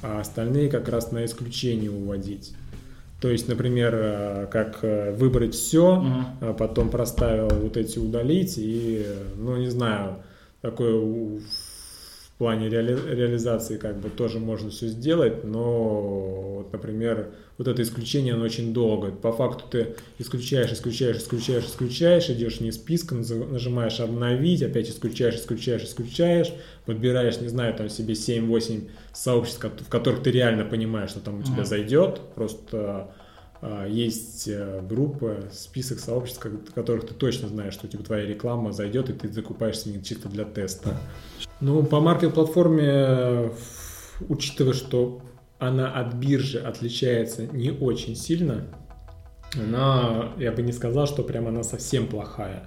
А 0.00 0.20
остальные 0.20 0.68
как 0.68 0.88
раз 0.88 1.12
на 1.12 1.24
исключение 1.24 1.90
уводить. 1.90 2.52
То 3.20 3.28
есть, 3.28 3.48
например, 3.48 3.94
э, 3.94 4.46
как 4.50 4.80
выбрать 5.18 5.54
все, 5.54 6.04
а 6.40 6.52
потом 6.52 6.90
проставил 6.90 7.48
вот 7.48 7.76
эти 7.76 7.98
удалить 7.98 8.54
и, 8.58 9.04
ну, 9.36 9.56
не 9.56 9.68
знаю, 9.68 10.18
в 10.62 10.66
плане 12.42 12.68
реали- 12.68 12.98
реализации 13.14 13.76
как 13.76 14.00
бы 14.00 14.10
тоже 14.10 14.40
можно 14.40 14.70
все 14.70 14.88
сделать, 14.88 15.44
но, 15.44 16.56
вот, 16.56 16.72
например, 16.72 17.28
вот 17.56 17.68
это 17.68 17.80
исключение, 17.82 18.34
оно 18.34 18.44
очень 18.44 18.72
долго. 18.74 19.12
По 19.12 19.30
факту 19.32 19.64
ты 19.70 19.94
исключаешь, 20.18 20.72
исключаешь, 20.72 21.18
исключаешь, 21.18 21.66
исключаешь, 21.66 22.28
идешь 22.30 22.58
списка, 22.74 23.14
наз- 23.14 23.48
нажимаешь 23.48 24.00
обновить, 24.00 24.60
опять 24.64 24.90
исключаешь, 24.90 25.36
исключаешь, 25.36 25.84
исключаешь, 25.84 26.52
подбираешь, 26.84 27.40
не 27.40 27.46
знаю, 27.48 27.74
там 27.74 27.88
себе 27.88 28.14
7-8 28.14 28.88
сообществ, 29.14 29.62
в 29.64 29.88
которых 29.88 30.24
ты 30.24 30.32
реально 30.32 30.64
понимаешь, 30.64 31.10
что 31.10 31.20
там 31.20 31.38
у 31.38 31.42
тебя 31.42 31.58
Мгм. 31.58 31.66
зайдет, 31.66 32.20
просто 32.34 33.12
есть 33.88 34.48
э, 34.48 34.80
группы, 34.82 35.48
список 35.52 36.00
сообществ, 36.00 36.44
в 36.44 36.72
которых 36.72 37.06
ты 37.06 37.14
точно 37.14 37.48
знаешь, 37.48 37.74
что 37.74 37.86
типа 37.86 38.02
твоя 38.02 38.26
реклама 38.26 38.72
зайдет, 38.72 39.08
и 39.08 39.12
ты 39.12 39.28
закупаешься 39.28 39.88
не 39.88 40.02
чисто 40.02 40.28
для 40.28 40.44
теста. 40.44 40.96
Ну, 41.60 41.84
по 41.84 42.00
маркет-платформе, 42.00 43.52
учитывая, 44.28 44.72
что 44.72 45.22
она 45.60 45.92
от 45.92 46.14
биржи 46.14 46.58
отличается 46.58 47.46
не 47.46 47.70
очень 47.70 48.16
сильно, 48.16 48.66
она, 49.54 50.32
я 50.38 50.50
бы 50.50 50.62
не 50.62 50.72
сказал, 50.72 51.06
что 51.06 51.22
прям 51.22 51.46
она 51.46 51.62
совсем 51.62 52.08
плохая. 52.08 52.66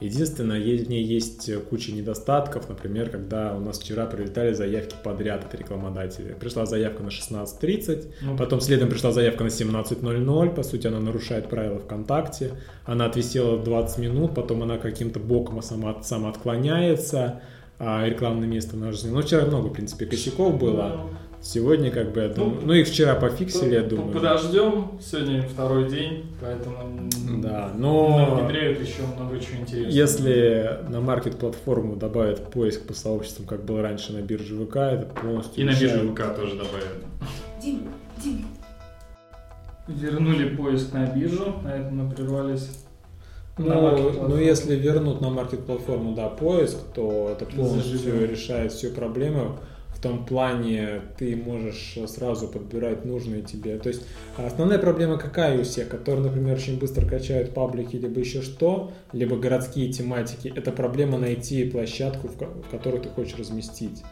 Единственное, 0.00 0.60
в 0.60 0.88
ней 0.88 1.02
есть 1.02 1.50
куча 1.70 1.92
недостатков. 1.92 2.68
Например, 2.68 3.08
когда 3.08 3.56
у 3.56 3.60
нас 3.60 3.78
вчера 3.78 4.04
прилетали 4.06 4.52
заявки 4.52 4.94
подряд 5.02 5.44
от 5.44 5.54
рекламодателей. 5.54 6.34
Пришла 6.34 6.66
заявка 6.66 7.02
на 7.02 7.08
16.30, 7.08 8.06
Ну, 8.22 8.36
Потом 8.36 8.60
следом 8.60 8.90
пришла 8.90 9.12
заявка 9.12 9.44
на 9.44 9.48
17.00, 9.48 10.54
по 10.54 10.62
сути 10.62 10.86
она 10.86 11.00
нарушает 11.00 11.48
правила 11.48 11.78
ВКонтакте, 11.78 12.52
она 12.84 13.06
отвисела 13.06 13.62
20 13.62 13.98
минут, 13.98 14.34
потом 14.34 14.62
она 14.62 14.76
каким-то 14.76 15.18
боком 15.18 15.62
сама, 15.62 16.02
сама 16.02 16.28
отклоняется, 16.28 17.40
а 17.78 18.06
рекламное 18.06 18.48
место 18.48 18.76
на 18.76 18.90
Ну, 18.90 19.22
вчера 19.22 19.46
много, 19.46 19.68
в 19.68 19.72
принципе, 19.72 20.06
косяков 20.06 20.58
было. 20.58 21.08
Сегодня, 21.48 21.92
как 21.92 22.12
бы, 22.12 22.22
я 22.22 22.28
думаю, 22.28 22.60
ну, 22.64 22.72
их 22.72 22.88
вчера 22.88 23.14
пофиксили, 23.14 23.74
я 23.74 23.82
думаю. 23.82 24.12
Подождем, 24.12 24.98
сегодня 25.00 25.42
второй 25.42 25.88
день, 25.88 26.26
поэтому 26.40 27.08
Да, 27.40 27.70
но 27.76 28.34
внедряют 28.34 28.80
еще 28.80 29.02
много 29.16 29.38
чего 29.38 29.58
интересного. 29.60 29.92
если 29.92 30.80
на 30.88 31.00
маркет-платформу 31.00 31.94
добавят 31.94 32.50
поиск 32.50 32.82
по 32.88 32.94
сообществам, 32.94 33.46
как 33.46 33.64
было 33.64 33.80
раньше 33.80 34.12
на 34.12 34.22
бирже 34.22 34.56
ВК, 34.56 34.76
это 34.76 35.06
полностью 35.22 35.62
И 35.62 35.64
на 35.64 35.70
бирже 35.70 36.08
ВК 36.08 36.34
тоже 36.34 36.56
добавят. 36.56 37.04
Дим, 37.62 37.82
Дим, 38.24 38.44
Вернули 39.86 40.56
поиск 40.56 40.92
на 40.94 41.06
биржу, 41.06 41.54
на 41.62 41.76
этом 41.76 41.96
мы 41.96 42.12
прервались. 42.12 42.70
Ну, 43.56 44.28
ну, 44.28 44.36
если 44.36 44.74
вернут 44.74 45.20
на 45.20 45.30
маркет-платформу, 45.30 46.12
да, 46.16 46.28
поиск, 46.28 46.76
то 46.92 47.30
это 47.30 47.46
полностью 47.46 47.98
Заживем. 47.98 48.30
решает 48.32 48.72
всю 48.72 48.90
проблему. 48.90 49.60
В 49.96 49.98
том 49.98 50.26
плане 50.26 51.00
ты 51.18 51.34
можешь 51.34 51.96
сразу 52.06 52.48
подбирать 52.48 53.06
нужные 53.06 53.40
тебе. 53.40 53.78
То 53.78 53.88
есть 53.88 54.02
основная 54.36 54.78
проблема 54.78 55.16
какая 55.16 55.58
у 55.58 55.62
всех, 55.62 55.88
которые, 55.88 56.22
например, 56.26 56.56
очень 56.56 56.78
быстро 56.78 57.06
качают 57.06 57.54
паблики, 57.54 57.96
либо 57.96 58.20
еще 58.20 58.42
что, 58.42 58.92
либо 59.12 59.36
городские 59.38 59.90
тематики, 59.90 60.52
это 60.54 60.70
проблема 60.70 61.16
найти 61.16 61.64
площадку, 61.64 62.28
в 62.28 62.36
ко- 62.36 62.44
в 62.46 62.68
которую 62.70 63.02
ты 63.02 63.08
хочешь 63.08 63.38
разместить. 63.38 64.02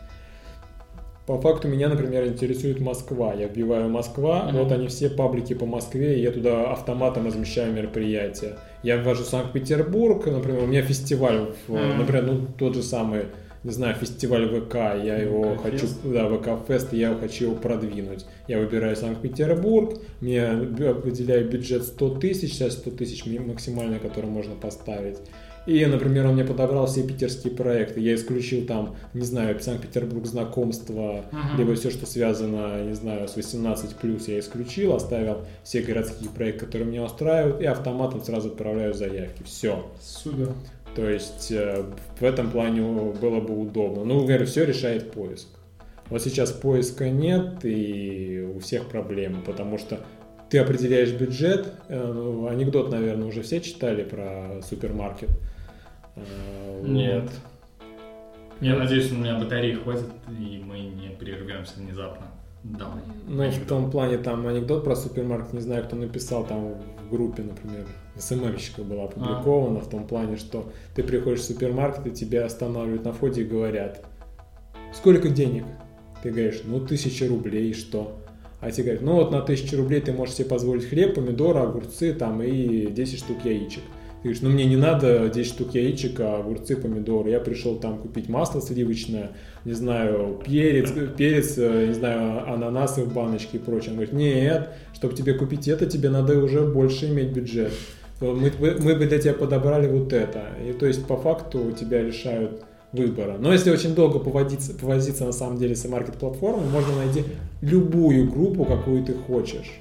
По 1.26 1.38
факту 1.40 1.68
меня, 1.68 1.88
например, 1.90 2.26
интересует 2.26 2.80
Москва. 2.80 3.34
Я 3.34 3.46
вбиваю 3.48 3.88
Москва, 3.90 4.44
Мгм. 4.48 4.56
вот 4.58 4.72
они 4.72 4.88
все 4.88 5.08
паблики 5.10 5.54
по 5.54 5.66
Москве, 5.66 6.18
и 6.18 6.22
я 6.22 6.30
туда 6.30 6.70
автоматом 6.72 7.26
размещаю 7.26 7.72
мероприятия. 7.72 8.58
Я 8.82 9.02
ввожу 9.02 9.24
Санкт-Петербург, 9.24 10.24
например, 10.26 10.64
у 10.64 10.66
меня 10.66 10.82
фестиваль, 10.82 11.52
в- 11.68 11.72
Мгм. 11.72 11.98
например, 11.98 12.24
ну 12.24 12.46
тот 12.58 12.74
же 12.74 12.82
самый, 12.82 13.26
не 13.64 13.70
знаю, 13.72 13.94
фестиваль 13.96 14.46
ВК, 14.48 14.74
я 14.74 15.16
его 15.16 15.56
хочу, 15.56 15.86
ВК-фест. 15.86 15.98
да, 16.04 16.28
ВК-фест, 16.28 16.92
и 16.92 16.98
я 16.98 17.14
хочу 17.14 17.46
его 17.46 17.54
продвинуть. 17.56 18.26
Я 18.46 18.58
выбираю 18.58 18.94
Санкт-Петербург, 18.94 19.98
мне 20.20 20.52
выделяю 20.52 21.48
бюджет 21.48 21.82
100 21.84 22.18
тысяч, 22.18 22.52
сейчас 22.52 22.74
100 22.74 22.90
тысяч 22.92 23.24
максимально, 23.26 23.98
который 23.98 24.28
можно 24.30 24.54
поставить. 24.54 25.16
И, 25.66 25.82
например, 25.86 26.26
он 26.26 26.34
мне 26.34 26.44
подобрал 26.44 26.86
все 26.86 27.02
питерские 27.06 27.50
проекты. 27.54 27.98
Я 27.98 28.16
исключил 28.16 28.66
там, 28.66 28.96
не 29.14 29.22
знаю, 29.24 29.58
Санкт-Петербург 29.58 30.26
знакомства, 30.26 31.24
Мгм. 31.32 31.56
либо 31.58 31.74
все, 31.74 31.88
что 31.90 32.04
связано, 32.04 32.84
не 32.84 32.92
знаю, 32.92 33.26
с 33.28 33.34
18+, 33.34 34.28
я 34.28 34.40
исключил, 34.40 34.94
оставил 34.94 35.38
все 35.62 35.80
городские 35.80 36.28
проекты, 36.28 36.66
которые 36.66 36.86
меня 36.86 37.02
устраивают, 37.04 37.62
и 37.62 37.64
автоматом 37.64 38.22
сразу 38.22 38.48
отправляю 38.48 38.92
заявки. 38.92 39.42
Все. 39.44 39.86
Супер. 40.02 40.52
То 40.94 41.08
есть 41.08 41.50
э, 41.50 41.84
в 42.18 42.22
этом 42.22 42.50
плане 42.50 42.82
было 42.82 43.40
бы 43.40 43.58
удобно. 43.58 44.04
Ну, 44.04 44.24
говорю, 44.24 44.46
все 44.46 44.64
решает 44.64 45.10
поиск. 45.12 45.48
Вот 46.08 46.22
сейчас 46.22 46.52
поиска 46.52 47.08
нет, 47.08 47.64
и 47.64 48.46
у 48.54 48.60
всех 48.60 48.88
проблемы, 48.88 49.42
потому 49.42 49.78
что 49.78 50.00
ты 50.50 50.58
определяешь 50.58 51.12
бюджет. 51.12 51.72
Э, 51.88 52.12
ну, 52.12 52.46
Анекдот, 52.46 52.90
наверное, 52.90 53.26
уже 53.26 53.42
все 53.42 53.60
читали 53.60 54.04
про 54.04 54.60
супермаркет. 54.62 55.30
Э, 56.14 56.82
Нет. 56.84 57.30
Я 58.60 58.76
надеюсь, 58.76 59.10
у 59.10 59.16
меня 59.16 59.36
батареи 59.38 59.74
хватит, 59.74 60.06
и 60.28 60.62
мы 60.64 60.78
не 60.78 61.08
прервемся 61.08 61.74
внезапно. 61.80 62.26
Давай. 62.62 63.02
Ну, 63.26 63.50
в 63.50 63.66
том 63.66 63.90
плане, 63.90 64.16
там 64.18 64.46
анекдот 64.46 64.84
про 64.84 64.94
супермаркет, 64.94 65.52
не 65.52 65.60
знаю, 65.60 65.84
кто 65.84 65.96
написал, 65.96 66.46
там 66.46 66.74
в 66.74 67.10
группе, 67.10 67.42
например, 67.42 67.86
СММщика 68.16 68.82
было 68.82 69.04
опубликовано, 69.04 69.80
в 69.80 69.88
том 69.88 70.06
плане, 70.06 70.36
что 70.36 70.72
ты 70.94 71.02
приходишь 71.02 71.40
в 71.40 71.44
супермаркет, 71.44 72.06
и 72.06 72.10
тебя 72.10 72.44
останавливают 72.46 73.04
на 73.04 73.12
входе 73.12 73.42
и 73.42 73.44
говорят, 73.44 74.04
сколько 74.92 75.28
денег? 75.28 75.64
Ты 76.22 76.30
говоришь, 76.30 76.62
ну, 76.64 76.80
тысяча 76.80 77.28
рублей, 77.28 77.74
что? 77.74 78.16
А 78.60 78.70
тебе 78.70 78.84
говорят, 78.84 79.02
ну, 79.02 79.14
вот 79.14 79.30
на 79.30 79.42
тысячу 79.42 79.76
рублей 79.76 80.00
ты 80.00 80.12
можешь 80.12 80.36
себе 80.36 80.48
позволить 80.48 80.88
хлеб, 80.88 81.14
помидоры, 81.14 81.60
огурцы, 81.60 82.14
там, 82.14 82.42
и 82.42 82.86
10 82.86 83.18
штук 83.18 83.44
яичек. 83.44 83.82
Ты 84.24 84.28
говоришь, 84.30 84.42
ну 84.42 84.48
мне 84.48 84.64
не 84.64 84.76
надо 84.76 85.28
10 85.28 85.52
штук 85.52 85.74
яичек, 85.74 86.18
а 86.20 86.38
огурцы, 86.38 86.76
помидоры. 86.76 87.28
Я 87.28 87.40
пришел 87.40 87.76
там 87.76 87.98
купить 87.98 88.26
масло 88.30 88.62
сливочное, 88.62 89.32
не 89.66 89.74
знаю, 89.74 90.40
перец, 90.42 90.92
перец, 91.14 91.58
э, 91.58 91.88
не 91.88 91.92
знаю, 91.92 92.50
ананасы 92.50 93.02
в 93.02 93.12
баночке 93.12 93.58
и 93.58 93.60
прочее. 93.60 93.90
Он 93.90 93.96
говорит, 93.96 94.14
нет, 94.14 94.70
чтобы 94.94 95.14
тебе 95.14 95.34
купить 95.34 95.68
это, 95.68 95.84
тебе 95.84 96.08
надо 96.08 96.42
уже 96.42 96.62
больше 96.62 97.10
иметь 97.10 97.32
бюджет. 97.32 97.74
Мы, 98.32 98.52
мы 98.58 98.94
бы 98.94 99.06
для 99.06 99.18
тебя 99.18 99.34
подобрали 99.34 99.86
вот 99.88 100.12
это. 100.12 100.44
И 100.66 100.72
то 100.72 100.86
есть 100.86 101.06
по 101.06 101.16
факту 101.16 101.72
тебя 101.72 102.00
лишают 102.00 102.64
выбора. 102.92 103.36
Но 103.38 103.52
если 103.52 103.70
очень 103.70 103.94
долго 103.94 104.18
поводиться, 104.18 104.72
повозиться 104.74 105.24
на 105.24 105.32
самом 105.32 105.58
деле 105.58 105.74
с 105.74 105.84
маркет-платформой, 105.84 106.68
можно 106.68 106.96
найти 106.96 107.24
любую 107.60 108.30
группу, 108.30 108.64
какую 108.64 109.04
ты 109.04 109.14
хочешь. 109.14 109.80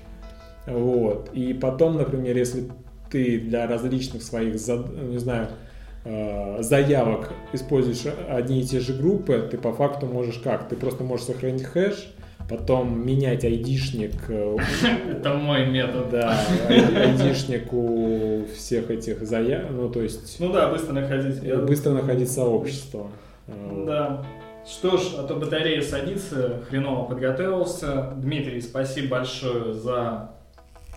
Вот. 0.66 1.30
И 1.34 1.54
потом, 1.54 1.98
например, 1.98 2.36
если 2.36 2.70
ты 3.12 3.40
для 3.40 3.68
различных 3.68 4.24
своих, 4.24 4.54
не 4.54 5.20
знаю, 5.20 5.50
э, 6.06 6.64
заявок 6.64 7.32
используешь 7.54 8.14
одни 8.28 8.62
и 8.62 8.66
те 8.66 8.80
же 8.80 8.94
группы, 8.94 9.48
ты 9.50 9.58
по 9.58 9.74
факту 9.74 10.08
можешь 10.08 10.40
как? 10.40 10.68
Ты 10.68 10.76
просто 10.76 11.04
можешь 11.04 11.28
сохранить 11.28 11.64
хэш, 11.64 12.14
потом 12.50 13.06
менять 13.06 13.44
айдишник. 13.44 14.16
Э, 14.30 14.58
Это 15.12 15.34
мой 15.34 15.66
метод. 15.68 16.10
Да, 16.10 16.40
айдишник 16.70 17.72
у 17.74 18.46
всех 18.56 18.90
этих 18.92 19.26
заявок, 19.26 19.72
ну 19.72 19.90
то 19.90 20.02
есть... 20.02 20.40
Ну 20.40 20.52
да, 20.52 20.70
быстро 20.70 20.94
находить. 20.94 21.42
Быстро 21.66 21.92
находить 21.92 22.32
сообщество. 22.32 23.08
Да. 23.86 24.26
Что 24.66 24.96
ж, 24.96 25.16
а 25.18 25.24
то 25.24 25.36
батарея 25.36 25.82
садится, 25.82 26.62
хреново 26.70 27.06
подготовился. 27.06 28.14
Дмитрий, 28.16 28.62
спасибо 28.62 29.18
большое 29.18 29.74
за 29.74 30.32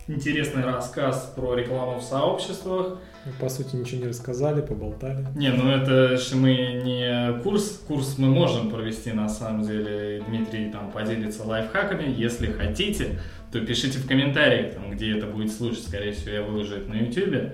интересный 0.06 0.64
рассказ 0.64 1.32
про 1.34 1.54
рекламу 1.54 1.98
в 1.98 2.02
сообществах. 2.02 2.98
Ну, 3.26 3.32
по 3.40 3.48
сути, 3.48 3.74
ничего 3.74 4.02
не 4.02 4.08
рассказали, 4.08 4.60
поболтали. 4.60 5.26
Не, 5.34 5.50
ну 5.50 5.68
это 5.68 6.16
же 6.16 6.36
мы 6.36 6.80
не 6.84 7.42
курс. 7.42 7.82
Курс 7.88 8.18
мы 8.18 8.28
можем 8.28 8.70
провести, 8.70 9.12
на 9.12 9.28
самом 9.28 9.62
деле. 9.66 10.22
Дмитрий 10.28 10.70
там 10.70 10.92
поделится 10.92 11.42
лайфхаками. 11.42 12.14
Если 12.16 12.46
хотите, 12.46 13.18
то 13.50 13.60
пишите 13.60 13.98
в 13.98 14.06
комментариях, 14.06 14.74
там, 14.74 14.92
где 14.92 15.16
это 15.16 15.26
будет 15.26 15.52
слушать. 15.52 15.84
Скорее 15.84 16.12
всего, 16.12 16.30
я 16.30 16.42
выложу 16.42 16.76
это 16.76 16.88
на 16.88 16.94
YouTube. 16.94 17.52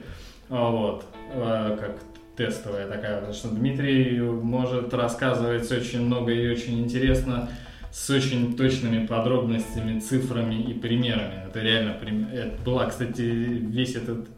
А, 0.50 0.70
вот. 0.70 1.06
А, 1.34 1.76
как 1.78 1.98
тестовая 2.36 2.86
такая, 2.88 3.16
потому 3.16 3.32
что 3.32 3.48
Дмитрий 3.48 4.20
может 4.20 4.92
рассказывать 4.92 5.70
очень 5.70 6.02
много 6.02 6.32
и 6.32 6.50
очень 6.50 6.80
интересно 6.80 7.48
с 7.90 8.08
очень 8.08 8.56
точными 8.56 9.06
подробностями, 9.06 10.00
цифрами 10.00 10.54
и 10.54 10.72
примерами. 10.72 11.46
Это 11.46 11.60
реально 11.60 11.98
это 12.32 12.62
была, 12.62 12.86
кстати, 12.86 13.20
весь 13.20 13.94
этот 13.96 14.28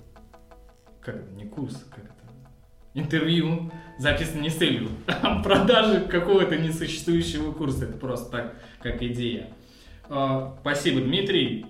как 1.05 1.17
это, 1.17 1.31
не 1.33 1.45
курс, 1.45 1.85
как 1.91 2.05
это, 2.05 2.15
интервью 2.95 3.71
записано 3.99 4.41
не 4.41 4.51
с 4.51 4.57
целью 4.57 4.89
продажи 5.43 6.01
какого-то 6.01 6.57
несуществующего 6.57 7.53
курса. 7.53 7.85
Это 7.85 7.97
просто 7.97 8.31
так, 8.31 8.55
как 8.81 9.03
идея. 9.03 9.51
А, 10.09 10.57
спасибо, 10.61 11.01
Дмитрий. 11.01 11.67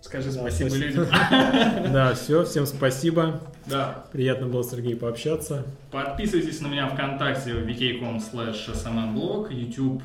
Скажи 0.00 0.30
да, 0.32 0.40
спасибо, 0.40 0.68
спасибо 0.68 0.86
людям. 0.86 1.06
Да, 1.92 2.14
все, 2.14 2.44
всем 2.44 2.66
спасибо. 2.66 3.40
Да. 3.66 4.04
Приятно 4.12 4.46
было 4.48 4.62
с 4.62 4.70
Сергеем 4.70 4.98
пообщаться. 4.98 5.64
Подписывайтесь 5.90 6.60
на 6.60 6.66
меня 6.66 6.88
ВКонтакте 6.88 7.52
vk.com 7.52 8.18
slash 8.18 8.68
smmblog, 8.68 9.50
youtube 9.50 10.02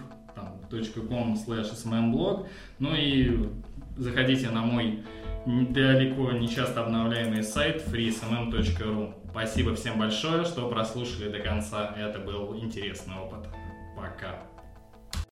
.com 0.70 1.36
slash 1.36 1.74
smmblog, 1.74 2.48
ну 2.78 2.96
и 2.96 3.50
заходите 3.98 4.50
на 4.50 4.62
мой 4.62 5.04
далеко 5.50 6.32
не 6.32 6.48
часто 6.48 6.82
обновляемый 6.82 7.44
сайт 7.44 7.84
freesmm.ru. 7.88 9.14
Спасибо 9.32 9.76
всем 9.76 9.98
большое, 9.98 10.46
что 10.46 10.70
прослушали 10.70 11.30
до 11.30 11.40
конца. 11.40 11.96
Это 11.98 12.20
был 12.20 12.56
интересный 12.56 13.16
опыт. 13.16 13.48